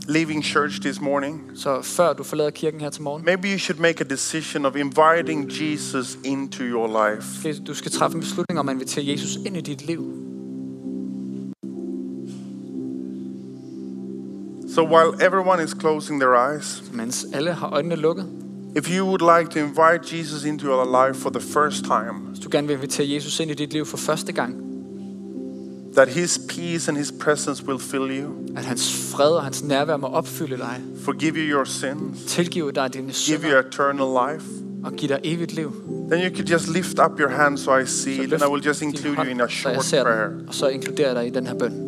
leaving 0.07 0.43
church 0.45 0.81
this 0.81 1.01
morning, 1.01 1.41
Så 1.55 1.81
før 1.81 2.13
du 2.13 2.23
forlader 2.23 2.49
kirken 2.49 2.81
her 2.81 2.89
til 2.89 3.01
morgen, 3.03 3.25
maybe 3.25 3.47
you 3.51 3.57
should 3.59 3.79
make 3.81 4.01
a 4.01 4.07
decision 4.09 4.65
of 4.65 4.75
inviting 4.75 5.51
Jesus 5.61 6.17
into 6.23 6.63
your 6.63 6.87
life. 7.09 7.53
du 7.67 7.73
skal 7.73 7.91
træffe 7.91 8.15
en 8.15 8.21
beslutning 8.21 8.59
om 8.59 8.69
at 8.69 8.73
invitere 8.73 9.05
Jesus 9.07 9.35
ind 9.45 9.57
i 9.57 9.61
dit 9.61 9.87
liv. 9.87 10.24
So 14.75 14.83
while 14.83 15.13
everyone 15.25 15.63
is 15.63 15.73
closing 15.73 16.19
their 16.21 16.35
eyes, 16.35 16.83
Mens 16.93 17.25
alle 17.33 17.51
har 17.51 17.69
øjnene 17.69 17.95
lukket. 17.95 18.25
if 18.75 18.89
you 18.97 19.05
would 19.05 19.39
like 19.39 19.49
to 19.51 19.59
invite 19.59 20.15
Jesus 20.17 20.45
into 20.45 20.65
your 20.65 21.07
life 21.07 21.21
for 21.21 21.29
the 21.29 21.39
first 21.39 21.83
time, 21.83 22.13
Hvis 22.29 22.39
du 22.39 22.49
gerne 22.51 22.67
vil 22.67 22.75
invitere 22.75 23.07
Jesus 23.09 23.39
ind 23.39 23.51
i 23.51 23.53
dit 23.53 23.73
liv 23.73 23.85
for 23.85 23.97
første 23.97 24.31
gang, 24.33 24.55
that 25.93 26.07
his 26.07 26.39
peace 26.49 26.89
and 26.89 26.97
his 26.97 27.13
presence 27.19 27.65
will 27.67 27.79
fill 27.79 28.19
you, 28.21 28.29
at 28.57 28.65
hans 28.65 29.11
fred 29.11 29.31
og 29.31 29.43
hans 29.43 29.63
nærvær 29.63 29.97
må 29.97 30.07
opfylde 30.07 30.57
dig, 30.57 30.81
forgive 31.01 31.33
you 31.35 31.57
your 31.57 31.63
sins, 31.65 32.25
tilgive 32.27 32.71
dig 32.71 32.93
dine 32.93 33.03
give 33.03 33.13
synder 33.13 33.51
you 33.51 33.67
eternal 33.67 34.07
life, 34.29 34.45
og 34.83 34.93
give 34.93 35.09
dig 35.09 35.19
evigt 35.23 35.53
liv. 35.53 35.71
then 36.11 36.25
you 36.25 36.35
could 36.35 36.47
just 36.47 36.67
lift 36.67 36.99
up 36.99 37.19
your 37.19 37.29
hand 37.29 37.57
so 37.57 37.77
I 37.77 37.85
see 37.85 38.23
it, 38.23 38.33
and 38.33 38.43
I 38.43 38.47
will 38.47 38.67
just 38.67 38.81
include 38.81 39.17
you 39.17 39.29
in 39.29 39.41
a 39.41 39.47
short 39.47 39.75
prayer. 40.03 40.29
og 40.47 40.53
så 40.53 40.67
inkluderer 40.67 41.07
jeg 41.07 41.15
dig 41.15 41.27
i 41.27 41.29
den 41.29 41.47
her 41.47 41.53
bøn. 41.53 41.84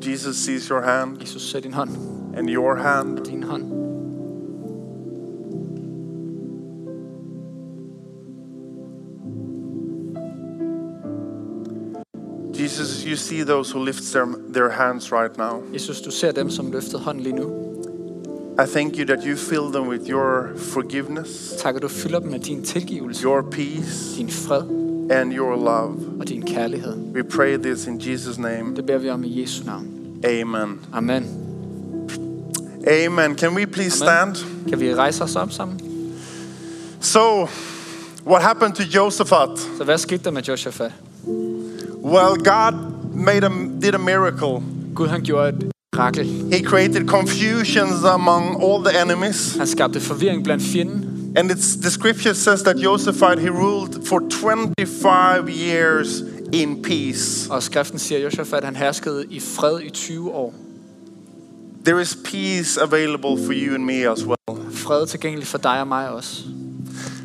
Jesus 0.00 0.36
sees 0.36 0.68
your 0.68 0.82
hand 0.82 1.20
Jesus, 1.20 1.42
sæt 1.42 1.62
din 1.62 1.72
hånd, 1.72 1.90
and 2.36 2.48
your 2.48 2.76
hand. 2.76 3.24
din 3.24 3.42
hånd. 3.42 3.78
Jesus, 12.54 13.04
you 13.04 13.16
see 13.16 13.44
those 13.44 13.70
who 13.70 13.84
lift 13.84 14.12
their, 14.12 14.26
their 14.52 14.70
hands 14.70 15.12
right 15.12 15.36
now. 15.38 15.62
Jesus, 15.72 16.00
du 16.00 16.10
ser 16.10 16.32
dem, 16.32 16.50
som 16.50 16.72
løftede 16.72 17.02
hånden 17.02 17.22
lige 17.22 17.36
nu. 17.36 17.64
I 18.58 18.66
thank 18.66 18.98
you 18.98 19.04
that 19.04 19.24
you 19.24 19.36
fill 19.36 19.70
them 19.72 19.88
with 19.88 20.10
your 20.10 20.56
forgiveness, 20.56 21.54
Tak, 21.58 21.76
at 21.76 21.82
du 21.82 21.88
fylder 21.88 22.20
dem 22.20 22.30
med 22.30 22.40
din 22.40 22.62
tilgivelse, 22.62 23.22
your 23.24 23.42
peace, 23.50 24.16
din 24.16 24.28
fred 24.30 24.87
and 25.10 25.32
your 25.32 25.56
love. 25.56 26.20
og 26.20 26.28
din 26.28 26.42
kærlighed. 26.42 26.96
We 27.14 27.22
pray 27.22 27.56
this 27.56 27.86
in 27.86 28.00
Jesus' 28.00 28.40
name. 28.40 28.76
Det 28.76 28.86
beder 28.86 28.98
vi 28.98 29.10
om 29.10 29.24
i 29.24 29.40
Jesu 29.40 29.64
navn. 29.64 29.86
Amen. 30.24 30.80
Amen. 30.92 31.26
Amen. 33.06 33.36
Can 33.36 33.54
we 33.54 33.66
please 33.66 34.04
Amen. 34.04 34.34
stand? 34.34 34.68
Kan 34.68 34.80
vi 34.80 34.94
rejse 34.94 35.24
os 35.24 35.36
op 35.36 35.52
sammen? 35.52 35.80
So, 37.00 37.48
what 38.26 38.42
happened 38.42 38.74
to 38.74 38.82
Josephat? 38.82 39.48
Så 39.78 39.84
hvad 39.84 39.98
skete 39.98 40.24
der 40.24 40.30
med 40.30 40.42
Josaphat? 40.42 40.92
Well, 42.04 42.36
God 42.44 42.74
made 43.14 43.44
a, 43.46 43.50
did 43.82 43.94
a 43.94 43.98
miracle. 43.98 44.62
Gud 44.94 45.06
han 45.08 45.22
gjorde 45.22 45.48
et 45.48 45.72
mirakel. 45.94 46.24
He 46.52 46.64
created 46.64 47.08
confusions 47.08 48.04
among 48.04 48.62
all 48.62 48.84
the 48.84 49.02
enemies. 49.02 49.56
Han 49.56 49.66
skabte 49.66 50.00
forvirring 50.00 50.44
blandt 50.44 50.62
fjenden. 50.62 51.07
And 51.36 51.50
it's, 51.50 51.76
the 51.76 51.90
scripture 51.90 52.34
says 52.34 52.62
that 52.62 52.76
Josephat, 52.76 53.38
he 53.38 53.48
ruled 53.48 54.06
for 54.06 54.20
25 54.20 55.48
years 55.48 56.22
in 56.52 56.82
peace. 56.82 57.50
Og 57.50 57.62
skriften 57.62 57.98
siger, 57.98 58.18
at 58.18 58.24
Josaphat 58.24 58.64
han 58.64 58.76
herskede 58.76 59.26
i 59.30 59.40
fred 59.40 59.80
i 59.80 59.90
20 59.90 60.30
år. 60.30 60.54
There 61.84 62.00
is 62.00 62.18
peace 62.24 62.80
available 62.80 63.46
for 63.46 63.52
you 63.52 63.74
and 63.74 63.84
me 63.84 64.12
as 64.12 64.24
well. 64.24 64.72
Fred 64.72 65.06
tilgængelig 65.06 65.46
for 65.46 65.58
dig 65.58 65.80
og 65.80 65.88
mig 65.88 66.08
også. 66.08 66.42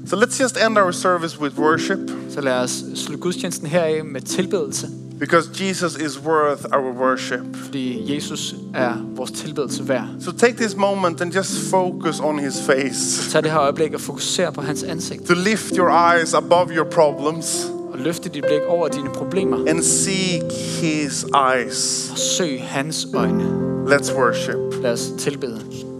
So 0.06 0.16
let's 0.16 0.42
just 0.42 0.58
end 0.66 0.78
our 0.78 0.92
service 0.92 1.42
with 1.42 1.60
worship 1.60 2.00
Så 2.30 2.42
lad 2.42 2.54
os 2.54 2.84
slutte 2.96 3.22
gudstjenesten 3.22 3.68
heraf 3.68 4.06
med 4.06 4.22
tilbedelse. 4.22 4.88
Because 5.26 5.50
Jesus 5.66 5.96
is 5.96 6.20
worth 6.20 6.66
our 6.74 6.92
worship. 6.92 7.40
Fordi 7.56 8.16
Jesus 8.16 8.56
er 8.76 8.94
vores 9.16 9.32
tilbedelse 9.32 9.88
værd. 9.88 10.08
So 10.22 10.32
take 10.32 10.54
this 10.58 10.76
moment 10.76 11.22
and 11.22 11.32
just 11.34 11.70
focus 11.72 12.20
on 12.20 12.40
his 12.40 12.62
face. 12.66 13.32
Tag 13.32 13.44
det 13.44 13.52
her 13.52 13.60
øjeblik 13.62 13.94
og 13.94 14.02
fokuser 14.02 14.52
på 14.52 14.62
hans 14.62 14.84
ansigt. 14.84 15.26
To 15.28 15.34
lift 15.34 15.76
your 15.78 15.90
eyes 16.16 16.34
above 16.34 16.68
your 16.76 16.86
problems 16.92 17.66
Og 17.94 18.00
løfte 18.00 18.30
dit 18.30 18.44
blik 18.44 18.62
over 18.68 18.88
dine 18.88 19.10
problemer. 19.10 19.58
and 19.70 19.84
seek 19.84 20.44
his 20.82 21.26
eyes. 21.54 22.10
Og 22.12 22.18
søg 22.18 22.62
hans 22.64 23.08
øjne. 23.16 23.44
Let's 23.88 24.18
worship. 24.18 24.56
Lad 24.82 24.92
os 24.92 25.10
tilbede. 25.20 25.93